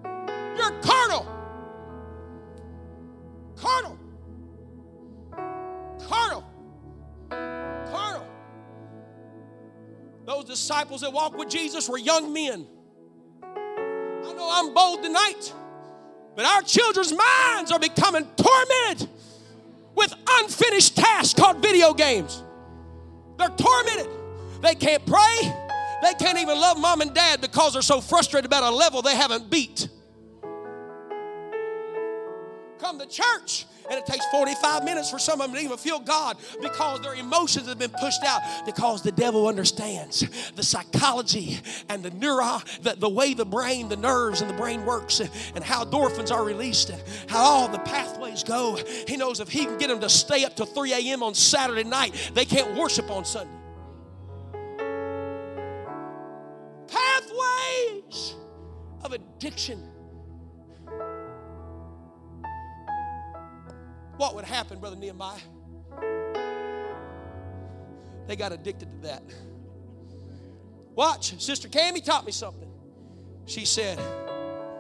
you're 0.05 0.71
carnal. 0.83 1.27
Carnal. 3.57 3.99
Carnal. 6.07 6.45
Carnal. 7.31 8.27
Those 10.27 10.45
disciples 10.45 11.01
that 11.01 11.11
walked 11.11 11.39
with 11.39 11.49
Jesus 11.49 11.89
were 11.89 11.97
young 11.97 12.35
men. 12.35 12.67
I 13.43 14.35
know 14.37 14.51
I'm 14.53 14.75
bold 14.75 15.03
tonight, 15.03 15.55
but 16.35 16.45
our 16.45 16.61
children's 16.61 17.15
minds 17.15 17.73
are 17.73 17.79
becoming 17.79 18.29
tormented 18.37 19.09
with 19.95 20.15
unfinished 20.29 20.97
tasks 20.97 21.33
called 21.33 21.63
video 21.63 21.95
games. 21.95 22.43
They're 23.39 23.49
tormented. 23.49 24.11
They 24.61 24.75
can't 24.75 25.07
pray. 25.07 25.66
They 26.07 26.15
can't 26.15 26.39
even 26.39 26.59
love 26.59 26.79
mom 26.79 27.01
and 27.01 27.13
dad 27.13 27.41
because 27.41 27.73
they're 27.73 27.83
so 27.83 28.01
frustrated 28.01 28.47
about 28.47 28.63
a 28.63 28.75
level 28.75 29.03
they 29.03 29.17
haven't 29.17 29.51
beat 29.51 29.89
come 32.87 32.99
to 32.99 33.07
church. 33.07 33.67
And 33.89 33.99
it 33.99 34.07
takes 34.07 34.25
45 34.27 34.85
minutes 34.85 35.11
for 35.11 35.19
some 35.19 35.41
of 35.41 35.47
them 35.47 35.57
to 35.57 35.63
even 35.63 35.77
feel 35.77 36.01
God 36.01 36.39
because 36.61 37.01
their 37.03 37.15
emotions 37.15 37.69
have 37.69 37.79
been 37.79 37.93
pushed 38.01 38.25
out. 38.25 38.41
Because 38.65 39.03
the 39.03 39.13
devil 39.13 39.47
understands 39.47 40.51
the 40.57 40.63
psychology 40.63 41.61
and 41.89 42.03
the 42.03 42.11
neuron, 42.11 42.65
the, 42.83 42.97
the 42.97 43.09
way 43.09 43.35
the 43.35 43.45
brain, 43.45 43.89
the 43.89 43.97
nerves, 43.97 44.41
and 44.41 44.51
the 44.51 44.55
brain 44.55 44.85
works, 44.85 45.21
and, 45.21 45.31
and 45.55 45.63
how 45.63 45.85
endorphins 45.85 46.33
are 46.33 46.45
released, 46.45 46.91
and 46.91 47.03
how 47.29 47.39
all 47.39 47.69
the 47.69 47.79
pathways 47.81 48.43
go. 48.43 48.77
He 49.07 49.17
knows 49.17 49.39
if 49.39 49.49
he 49.49 49.65
can 49.65 49.79
get 49.79 49.89
them 49.89 50.01
to 50.01 50.09
stay 50.09 50.45
up 50.45 50.57
to 50.57 50.67
3 50.67 50.93
a.m. 50.93 51.23
on 51.23 51.35
Saturday 51.35 51.85
night, 51.85 52.31
they 52.35 52.45
can't 52.45 52.77
worship 52.77 53.11
on 53.11 53.25
Sunday. 53.25 53.66
Pathways 58.17 58.35
of 59.03 59.13
addiction 59.13 59.83
what 64.17 64.35
would 64.35 64.45
happen, 64.45 64.79
Brother 64.79 64.97
Nehemiah? 64.97 65.39
They 68.27 68.35
got 68.35 68.53
addicted 68.53 68.91
to 68.91 69.09
that. 69.09 69.23
Watch, 70.95 71.39
Sister 71.41 71.69
Cammy 71.69 72.03
taught 72.03 72.25
me 72.25 72.33
something. 72.33 72.71
She 73.45 73.67
said, 73.67 74.01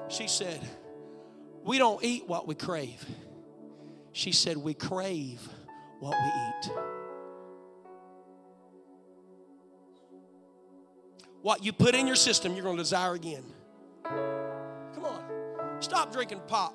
she 0.08 0.26
said, 0.26 0.60
we 1.62 1.76
don't 1.76 2.02
eat 2.02 2.26
what 2.26 2.48
we 2.48 2.54
crave. 2.54 3.04
She 4.12 4.32
said, 4.32 4.56
we 4.56 4.72
crave 4.72 5.46
what 6.00 6.16
we 6.18 6.70
eat. 6.70 6.95
What 11.46 11.64
you 11.64 11.72
put 11.72 11.94
in 11.94 12.08
your 12.08 12.16
system, 12.16 12.54
you're 12.54 12.64
going 12.64 12.76
to 12.76 12.82
desire 12.82 13.14
again. 13.14 13.44
Come 14.02 15.04
on. 15.04 15.22
Stop 15.78 16.12
drinking 16.12 16.40
pop. 16.48 16.74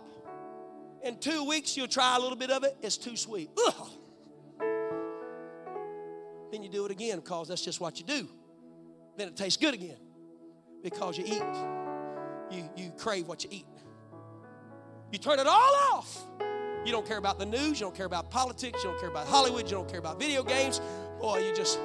In 1.03 1.17
two 1.17 1.43
weeks, 1.43 1.75
you'll 1.75 1.89
try 1.89 2.15
a 2.15 2.19
little 2.21 2.37
bit 2.37 2.51
of 2.51 2.63
it. 2.63 2.77
It's 2.81 2.95
too 2.95 3.17
sweet. 3.17 3.49
Ugh. 3.67 3.89
Then 6.53 6.63
you 6.63 6.69
do 6.69 6.85
it 6.85 6.91
again 6.91 7.17
because 7.19 7.49
that's 7.49 7.65
just 7.65 7.81
what 7.81 7.99
you 7.99 8.05
do. 8.05 8.29
Then 9.17 9.27
it 9.27 9.35
tastes 9.35 9.61
good 9.61 9.73
again 9.73 9.97
because 10.81 11.17
you 11.17 11.25
eat. 11.25 11.43
You, 12.49 12.69
you 12.77 12.91
crave 12.91 13.27
what 13.27 13.43
you 13.43 13.49
eat. 13.51 13.67
You 15.11 15.19
turn 15.19 15.39
it 15.39 15.47
all 15.47 15.75
off. 15.91 16.17
You 16.85 16.93
don't 16.93 17.05
care 17.05 17.17
about 17.17 17.39
the 17.39 17.45
news. 17.45 17.81
You 17.81 17.87
don't 17.87 17.95
care 17.95 18.05
about 18.05 18.31
politics. 18.31 18.85
You 18.85 18.91
don't 18.91 19.01
care 19.01 19.09
about 19.09 19.27
Hollywood. 19.27 19.63
You 19.63 19.75
don't 19.75 19.89
care 19.89 19.99
about 19.99 20.17
video 20.17 20.43
games. 20.43 20.79
Boy, 21.19 21.39
you 21.45 21.53
just. 21.53 21.77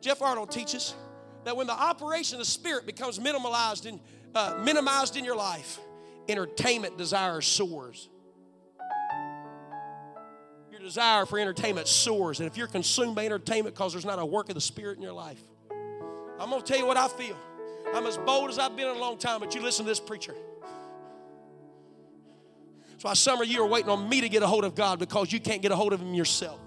Jeff 0.00 0.22
Arnold 0.22 0.50
teaches 0.50 0.94
that 1.44 1.56
when 1.56 1.66
the 1.66 1.72
operation 1.72 2.36
of 2.36 2.40
the 2.40 2.50
Spirit 2.50 2.86
becomes 2.86 3.18
minimalized 3.18 3.86
in, 3.86 4.00
uh, 4.34 4.60
minimized 4.62 5.16
in 5.16 5.24
your 5.24 5.36
life, 5.36 5.78
entertainment 6.28 6.96
desire 6.96 7.40
soars. 7.40 8.08
Your 10.70 10.80
desire 10.80 11.26
for 11.26 11.38
entertainment 11.38 11.88
soars. 11.88 12.40
And 12.40 12.46
if 12.46 12.56
you're 12.56 12.66
consumed 12.66 13.14
by 13.14 13.26
entertainment 13.26 13.74
because 13.74 13.92
there's 13.92 14.04
not 14.04 14.18
a 14.18 14.26
work 14.26 14.48
of 14.48 14.54
the 14.54 14.60
Spirit 14.60 14.96
in 14.96 15.02
your 15.02 15.12
life, 15.12 15.40
I'm 16.38 16.50
going 16.50 16.62
to 16.62 16.66
tell 16.66 16.78
you 16.78 16.86
what 16.86 16.96
I 16.96 17.08
feel. 17.08 17.36
I'm 17.94 18.06
as 18.06 18.16
bold 18.18 18.50
as 18.50 18.58
I've 18.58 18.76
been 18.76 18.88
in 18.88 18.96
a 18.96 18.98
long 18.98 19.18
time, 19.18 19.40
but 19.40 19.54
you 19.54 19.62
listen 19.62 19.84
to 19.84 19.90
this 19.90 20.00
preacher. 20.00 20.34
That's 22.90 23.04
why 23.04 23.14
some 23.14 23.40
of 23.40 23.48
you 23.48 23.62
are 23.62 23.66
waiting 23.66 23.90
on 23.90 24.08
me 24.08 24.20
to 24.20 24.28
get 24.28 24.42
a 24.42 24.46
hold 24.46 24.64
of 24.64 24.74
God 24.74 24.98
because 24.98 25.32
you 25.32 25.40
can't 25.40 25.60
get 25.62 25.72
a 25.72 25.76
hold 25.76 25.92
of 25.92 26.00
Him 26.00 26.14
yourself. 26.14 26.60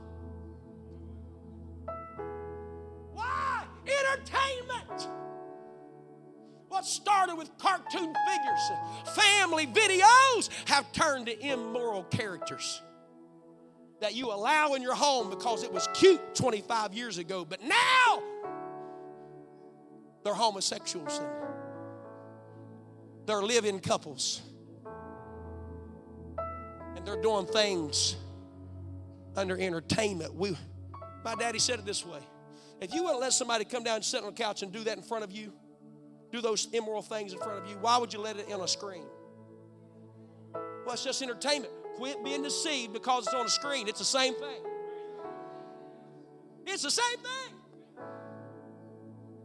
What 6.84 6.90
started 6.90 7.36
with 7.36 7.58
cartoon 7.60 8.14
figures, 8.28 9.16
family 9.16 9.66
videos, 9.68 10.50
have 10.68 10.92
turned 10.92 11.28
to 11.28 11.40
immoral 11.40 12.04
characters 12.04 12.82
that 14.02 14.16
you 14.16 14.34
allow 14.34 14.74
in 14.74 14.82
your 14.82 14.94
home 14.94 15.30
because 15.30 15.64
it 15.64 15.72
was 15.72 15.88
cute 15.94 16.36
25 16.36 16.94
years 16.94 17.20
ago, 17.20 17.46
but 17.46 17.64
now 17.64 18.22
they're 20.26 20.34
homosexuals 20.34 21.20
and 21.20 21.30
they're 23.28 23.44
living 23.44 23.80
couples. 23.80 24.42
And 26.98 27.08
they're 27.08 27.22
doing 27.22 27.46
things 27.46 28.18
under 29.38 29.58
entertainment. 29.58 30.36
We, 30.36 30.58
my 31.24 31.36
daddy 31.36 31.60
said 31.60 31.80
it 31.80 31.86
this 31.86 32.06
way 32.06 32.20
if 32.82 32.94
you 32.94 33.04
wouldn't 33.04 33.22
let 33.22 33.32
somebody 33.32 33.64
come 33.64 33.86
down 33.86 33.96
and 33.96 34.04
sit 34.04 34.20
on 34.22 34.26
the 34.26 34.34
couch 34.34 34.64
and 34.64 34.72
do 34.74 34.84
that 34.84 34.98
in 34.98 35.04
front 35.04 35.24
of 35.24 35.32
you, 35.32 35.54
do 36.34 36.42
those 36.42 36.68
immoral 36.74 37.04
things 37.04 37.32
in 37.32 37.38
front 37.38 37.64
of 37.64 37.70
you, 37.70 37.78
why 37.80 37.96
would 37.96 38.12
you 38.12 38.20
let 38.20 38.36
it 38.38 38.52
on 38.52 38.62
a 38.62 38.68
screen? 38.68 39.06
Well, 40.84 40.94
it's 40.94 41.04
just 41.04 41.22
entertainment. 41.22 41.72
Quit 41.96 42.24
being 42.24 42.42
deceived 42.42 42.92
because 42.92 43.28
it's 43.28 43.36
on 43.36 43.46
a 43.46 43.50
screen. 43.50 43.88
It's 43.88 44.00
the 44.00 44.06
same 44.06 44.34
thing. 44.34 44.64
It's 46.66 46.82
the 46.82 46.90
same 46.90 47.18
thing 47.18 47.56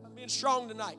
I'm 0.02 0.14
being 0.14 0.28
strong 0.28 0.66
tonight. 0.66 0.96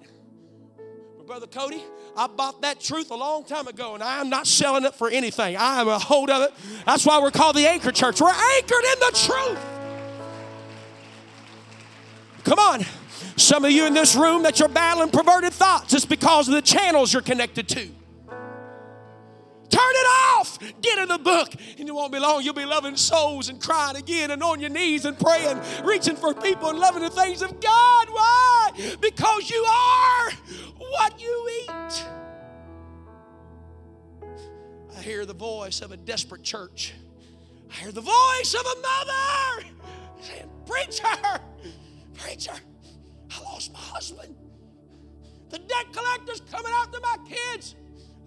But 1.17 1.25
Brother 1.25 1.47
Cody, 1.47 1.81
I 2.15 2.27
bought 2.27 2.61
that 2.61 2.79
truth 2.79 3.09
a 3.09 3.15
long 3.15 3.43
time 3.43 3.67
ago, 3.67 3.95
and 3.95 4.03
I 4.03 4.21
am 4.21 4.29
not 4.29 4.45
selling 4.45 4.85
it 4.85 4.93
for 4.93 5.09
anything. 5.09 5.57
I 5.57 5.81
am 5.81 5.87
a 5.87 5.97
hold 5.97 6.29
of 6.29 6.43
it. 6.43 6.53
That's 6.85 7.03
why 7.03 7.19
we're 7.19 7.31
called 7.31 7.55
the 7.55 7.67
Anchor 7.67 7.91
Church. 7.91 8.21
We're 8.21 8.29
anchored 8.29 8.85
in 8.93 8.99
the 8.99 9.11
truth. 9.25 9.59
Come 12.43 12.59
on. 12.59 12.85
Some 13.39 13.63
of 13.63 13.71
you 13.71 13.87
in 13.87 13.93
this 13.93 14.15
room 14.15 14.43
that 14.43 14.59
you're 14.59 14.67
battling 14.67 15.11
perverted 15.11 15.53
thoughts, 15.53 15.93
it's 15.93 16.05
because 16.05 16.49
of 16.49 16.55
the 16.55 16.61
channels 16.61 17.13
you're 17.13 17.21
connected 17.21 17.69
to. 17.69 17.87
Turn 19.69 19.91
it 19.95 20.07
off. 20.35 20.59
Get 20.81 20.97
in 20.97 21.07
the 21.07 21.17
book. 21.17 21.53
And 21.77 21.87
it 21.87 21.91
won't 21.91 22.11
be 22.11 22.19
long. 22.19 22.43
You'll 22.43 22.53
be 22.53 22.65
loving 22.65 22.97
souls 22.97 23.47
and 23.47 23.61
crying 23.61 23.95
again 23.95 24.31
and 24.31 24.43
on 24.43 24.59
your 24.59 24.69
knees 24.69 25.05
and 25.05 25.17
praying, 25.17 25.61
reaching 25.83 26.17
for 26.17 26.33
people 26.33 26.69
and 26.69 26.79
loving 26.79 27.01
the 27.01 27.09
things 27.09 27.41
of 27.41 27.61
God. 27.61 28.07
Why? 28.09 28.71
Because 28.99 29.49
you 29.49 29.63
are 29.63 30.31
what 30.77 31.21
you 31.21 31.49
eat. 31.61 32.05
I 34.97 35.01
hear 35.01 35.25
the 35.25 35.33
voice 35.33 35.81
of 35.81 35.91
a 35.91 35.97
desperate 35.97 36.43
church. 36.43 36.93
I 37.71 37.75
hear 37.75 37.91
the 37.93 38.01
voice 38.01 38.53
of 38.53 38.65
a 38.65 38.81
mother 38.81 39.65
saying, 40.21 40.49
Preacher, 40.65 41.39
preacher, 42.15 42.53
I 43.31 43.43
lost 43.43 43.73
my 43.73 43.79
husband. 43.79 44.35
The 45.49 45.59
debt 45.59 45.85
collector's 45.91 46.41
coming 46.41 46.71
after 46.75 46.99
my 47.01 47.17
kids. 47.27 47.75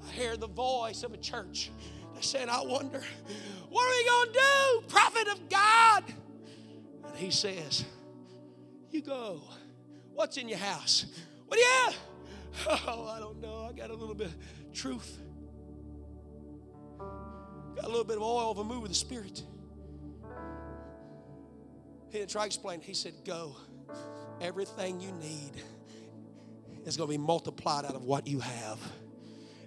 I 0.06 0.10
hear 0.12 0.36
the 0.36 0.48
voice 0.48 1.02
of 1.02 1.12
a 1.12 1.16
church 1.16 1.70
that 2.14 2.24
said, 2.24 2.48
I 2.48 2.62
wonder, 2.62 3.00
what 3.68 3.86
are 3.86 3.90
we 3.90 4.04
going 4.08 4.26
to 4.26 4.32
do, 4.32 4.88
prophet 4.88 5.28
of 5.28 5.48
God? 5.48 6.04
And 7.06 7.16
he 7.16 7.30
says, 7.30 7.84
You 8.90 9.02
go. 9.02 9.40
What's 10.14 10.36
in 10.36 10.48
your 10.48 10.58
house? 10.58 11.06
What 11.46 11.56
do 11.56 11.62
you 11.62 11.70
have? 11.84 11.96
Oh, 12.86 13.08
I 13.08 13.18
don't 13.18 13.40
know. 13.40 13.66
I 13.66 13.72
got 13.72 13.88
a 13.88 13.94
little 13.94 14.14
bit 14.14 14.26
of 14.26 14.34
truth. 14.74 15.18
Got 16.98 17.86
a 17.86 17.88
little 17.88 18.04
bit 18.04 18.18
of 18.18 18.22
oil 18.22 18.50
of 18.50 18.58
a 18.58 18.64
move 18.64 18.82
of 18.82 18.90
the 18.90 18.94
Spirit. 18.94 19.42
He 22.12 22.24
try 22.26 22.42
to 22.42 22.46
explain. 22.46 22.80
He 22.80 22.94
said, 22.94 23.14
Go. 23.24 23.56
Everything 24.40 25.00
you 25.00 25.12
need 25.12 25.52
is 26.84 26.96
going 26.96 27.08
to 27.08 27.12
be 27.12 27.18
multiplied 27.18 27.84
out 27.84 27.94
of 27.94 28.04
what 28.04 28.26
you 28.26 28.40
have 28.40 28.78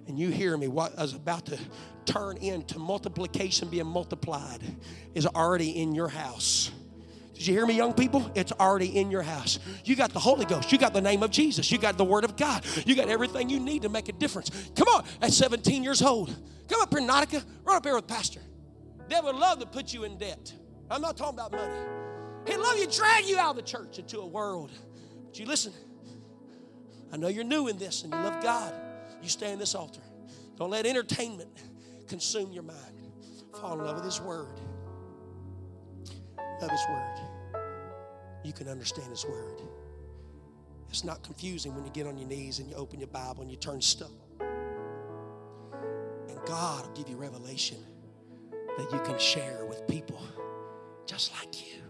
and 0.08 0.20
you 0.20 0.30
hear 0.30 0.56
me, 0.56 0.68
what 0.68 0.94
is 1.00 1.14
about 1.14 1.46
to 1.48 1.58
turn 2.06 2.38
into 2.38 2.78
multiplication 2.78 3.70
being 3.70 3.88
multiplied 3.88 4.62
is 5.16 5.26
already 5.26 5.82
in 5.82 5.96
your 5.96 6.08
house. 6.08 6.72
Did 7.34 7.48
you 7.48 7.54
hear 7.54 7.66
me, 7.66 7.74
young 7.74 7.94
people? 7.94 8.32
It's 8.36 8.52
already 8.54 8.98
in 8.98 9.12
your 9.12 9.24
house. 9.24 9.60
You 9.84 9.96
got 9.96 10.12
the 10.12 10.20
Holy 10.20 10.46
Ghost. 10.46 10.72
You 10.72 10.78
got 10.78 10.94
the 10.94 11.02
name 11.02 11.22
of 11.22 11.32
Jesus. 11.32 11.70
You 11.72 11.78
got 11.78 11.98
the 11.98 12.06
Word 12.06 12.24
of 12.24 12.38
God. 12.38 12.66
You 12.86 12.96
got 12.96 13.10
everything 13.10 13.50
you 13.50 13.60
need 13.60 13.82
to 13.82 13.90
make 13.90 14.08
a 14.08 14.14
difference. 14.14 14.52
Come 14.76 14.88
on, 14.90 15.04
at 15.22 15.34
17 15.34 15.84
years 15.84 16.02
old. 16.02 16.34
Come 16.70 16.82
up 16.82 16.94
here, 16.94 17.06
Nautica. 17.06 17.44
Run 17.66 17.78
up 17.78 17.84
here 17.84 17.96
with 17.96 18.08
Pastor. 18.08 18.42
They 19.10 19.20
would 19.20 19.36
love 19.36 19.60
to 19.60 19.66
put 19.66 19.94
you 19.94 20.04
in 20.04 20.18
debt. 20.18 20.54
I'm 20.90 21.02
not 21.02 21.18
talking 21.18 21.34
about 21.34 21.52
money. 21.52 21.74
He'd 22.46 22.58
love 22.58 22.78
you 22.78 22.88
drag 22.88 23.26
you 23.26 23.38
out 23.38 23.52
of 23.52 23.56
the 23.58 23.64
church 23.64 24.00
into 24.00 24.20
a 24.20 24.26
world. 24.26 24.72
But 25.26 25.40
you 25.40 25.46
listen, 25.46 25.74
I 27.12 27.18
know 27.18 27.28
you're 27.28 27.44
new 27.44 27.68
in 27.68 27.78
this 27.78 28.04
and 28.04 28.14
you 28.14 28.20
love 28.20 28.42
God. 28.44 28.74
You 29.22 29.30
stay 29.30 29.52
in 29.52 29.60
this 29.60 29.74
altar. 29.76 30.02
Don't 30.58 30.70
let 30.70 30.86
entertainment 30.86 31.50
consume 32.08 32.52
your 32.52 32.64
mind. 32.64 32.78
Fall 33.60 33.80
in 33.80 33.86
love 33.86 33.96
with 33.96 34.06
His 34.06 34.22
Word. 34.22 34.60
Love 36.62 36.72
His 36.72 36.86
Word. 36.90 37.20
You 38.44 38.54
can 38.54 38.68
understand 38.68 39.10
His 39.10 39.26
Word. 39.26 39.62
It's 40.90 41.04
not 41.04 41.24
confusing 41.24 41.74
when 41.76 41.84
you 41.84 41.92
get 41.92 42.08
on 42.08 42.18
your 42.18 42.28
knees 42.28 42.60
and 42.60 42.70
you 42.70 42.76
open 42.76 43.00
your 43.00 43.08
Bible 43.08 43.42
and 43.42 43.52
you 43.52 43.58
turn 43.58 43.82
stuff. 43.82 44.12
And 46.30 46.40
God 46.46 46.86
will 46.86 46.94
give 46.94 47.10
you 47.10 47.18
revelation 47.18 47.78
that 48.78 48.92
you 48.92 49.00
can 49.00 49.18
share 49.18 49.66
with 49.66 49.88
people 49.88 50.22
just 51.06 51.34
like 51.34 51.66
you. 51.66 51.85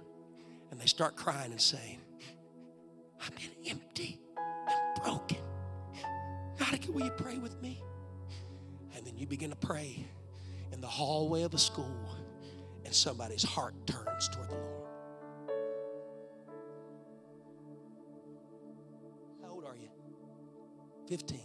And 0.72 0.80
they 0.80 0.86
start 0.86 1.16
crying 1.16 1.52
and 1.52 1.62
saying, 1.62 2.00
I've 3.22 3.36
been 3.36 3.70
empty 3.70 4.20
and 4.38 5.04
broken. 5.04 5.38
God, 6.60 6.86
will 6.88 7.06
you 7.06 7.12
pray 7.12 7.38
with 7.38 7.62
me? 7.62 7.82
And 8.96 9.06
then 9.06 9.18
you 9.18 9.28
begin 9.28 9.50
to 9.50 9.56
pray 9.56 10.06
in 10.72 10.82
the 10.82 10.88
hallway 10.88 11.44
of 11.44 11.54
a 11.54 11.58
school, 11.58 12.10
and 12.84 12.94
somebody's 12.94 13.44
heart 13.44 13.74
turns 13.88 14.30
toward 14.30 14.50
the 14.50 14.56
Lord. 14.56 14.90
How 19.42 19.50
old 19.52 19.66
are 19.66 19.76
you? 19.76 19.90
15. 21.08 21.40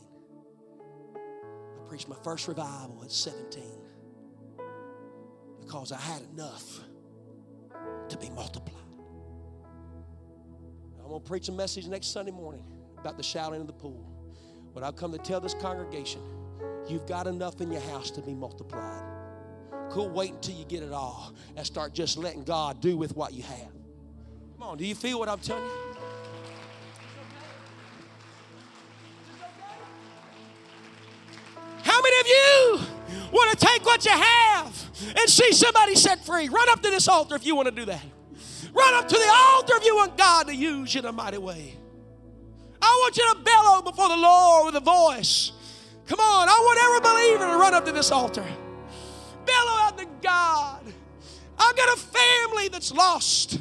I 1.78 1.88
preached 1.88 2.08
my 2.08 2.16
first 2.24 2.48
revival 2.48 3.00
at 3.04 3.12
17 3.12 3.62
because 5.60 5.92
I 5.92 5.98
had 5.98 6.22
enough 6.32 6.80
to 8.08 8.16
be 8.16 8.30
multiplied. 8.30 8.89
I'm 11.10 11.14
going 11.14 11.24
to 11.24 11.28
preach 11.28 11.48
a 11.48 11.52
message 11.52 11.88
next 11.88 12.12
Sunday 12.12 12.30
morning 12.30 12.62
about 12.96 13.16
the 13.16 13.22
shouting 13.24 13.60
of 13.60 13.66
the 13.66 13.72
pool. 13.72 14.06
But 14.72 14.84
I've 14.84 14.94
come 14.94 15.10
to 15.10 15.18
tell 15.18 15.40
this 15.40 15.54
congregation 15.54 16.20
you've 16.88 17.04
got 17.04 17.26
enough 17.26 17.60
in 17.60 17.72
your 17.72 17.80
house 17.80 18.12
to 18.12 18.20
be 18.20 18.32
multiplied. 18.32 19.02
Cool, 19.90 20.08
wait 20.10 20.34
until 20.34 20.54
you 20.54 20.64
get 20.66 20.84
it 20.84 20.92
all 20.92 21.34
and 21.56 21.66
start 21.66 21.94
just 21.94 22.16
letting 22.16 22.44
God 22.44 22.80
do 22.80 22.96
with 22.96 23.16
what 23.16 23.34
you 23.34 23.42
have. 23.42 23.72
Come 24.56 24.62
on, 24.62 24.78
do 24.78 24.86
you 24.86 24.94
feel 24.94 25.18
what 25.18 25.28
I'm 25.28 25.40
telling 25.40 25.64
you? 25.64 25.70
How 31.82 32.00
many 32.00 32.20
of 32.20 32.26
you 32.28 32.80
want 33.32 33.58
to 33.58 33.66
take 33.66 33.84
what 33.84 34.04
you 34.04 34.12
have 34.12 34.90
and 35.18 35.28
see 35.28 35.50
somebody 35.54 35.96
set 35.96 36.24
free? 36.24 36.48
Run 36.48 36.68
up 36.68 36.80
to 36.82 36.90
this 36.90 37.08
altar 37.08 37.34
if 37.34 37.44
you 37.44 37.56
want 37.56 37.66
to 37.66 37.74
do 37.74 37.86
that. 37.86 38.04
Run 38.80 38.94
up 38.94 39.08
to 39.08 39.14
the 39.14 39.30
altar 39.30 39.74
if 39.76 39.84
you 39.84 39.94
want 39.94 40.16
God 40.16 40.46
to 40.46 40.54
use 40.54 40.94
you 40.94 41.00
in 41.00 41.06
a 41.06 41.12
mighty 41.12 41.38
way. 41.38 41.74
I 42.80 42.86
want 43.02 43.16
you 43.16 43.34
to 43.34 43.40
bellow 43.40 43.82
before 43.82 44.08
the 44.08 44.16
Lord 44.16 44.66
with 44.66 44.74
a 44.76 44.80
voice. 44.80 45.52
Come 46.06 46.18
on, 46.18 46.48
I 46.48 46.52
want 46.52 46.78
every 46.82 47.00
believer 47.12 47.52
to 47.52 47.58
run 47.58 47.74
up 47.74 47.84
to 47.84 47.92
this 47.92 48.10
altar. 48.10 48.44
Bellow 49.44 49.76
out 49.82 49.98
to 49.98 50.06
God. 50.22 50.82
I've 51.58 51.76
got 51.76 51.96
a 51.96 52.00
family 52.00 52.68
that's 52.68 52.90
lost. 52.92 53.58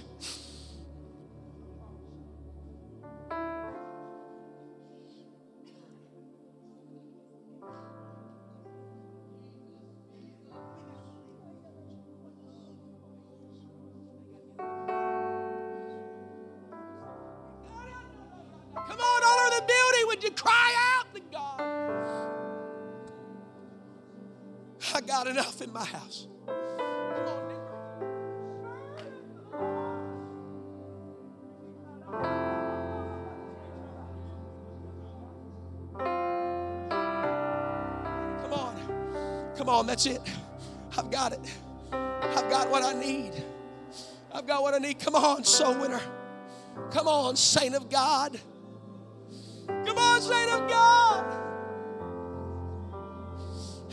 Come 39.69 39.81
on, 39.81 39.85
that's 39.85 40.07
it. 40.07 40.19
I've 40.97 41.11
got 41.11 41.31
it. 41.31 41.39
I've 41.91 42.49
got 42.49 42.71
what 42.71 42.81
I 42.83 42.99
need. 42.99 43.33
I've 44.31 44.47
got 44.47 44.63
what 44.63 44.73
I 44.73 44.79
need. 44.79 44.97
Come 44.97 45.13
on, 45.13 45.43
soul 45.43 45.79
winner. 45.79 46.01
Come 46.89 47.07
on, 47.07 47.35
saint 47.35 47.75
of 47.75 47.87
God. 47.87 48.39
Come 49.67 49.95
on, 49.95 50.21
saint 50.21 50.49
of 50.49 50.67
God. 50.67 51.23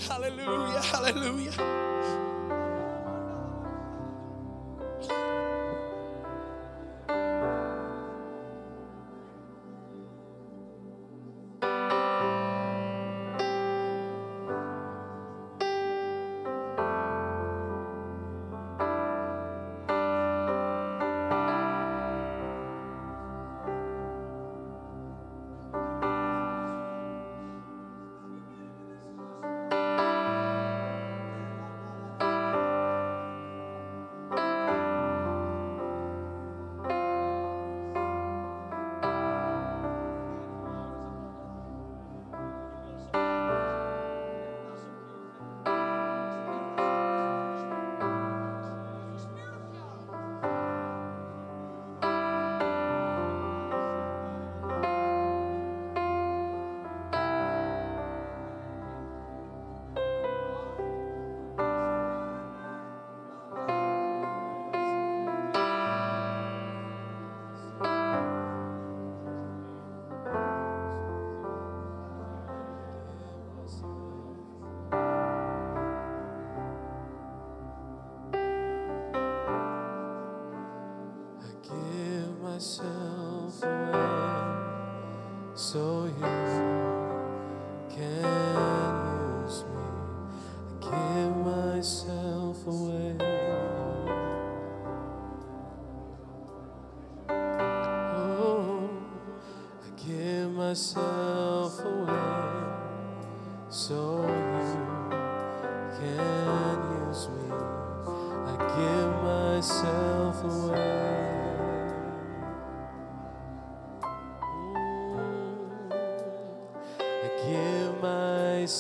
Hallelujah, 0.09 0.81
hallelujah. 0.81 2.26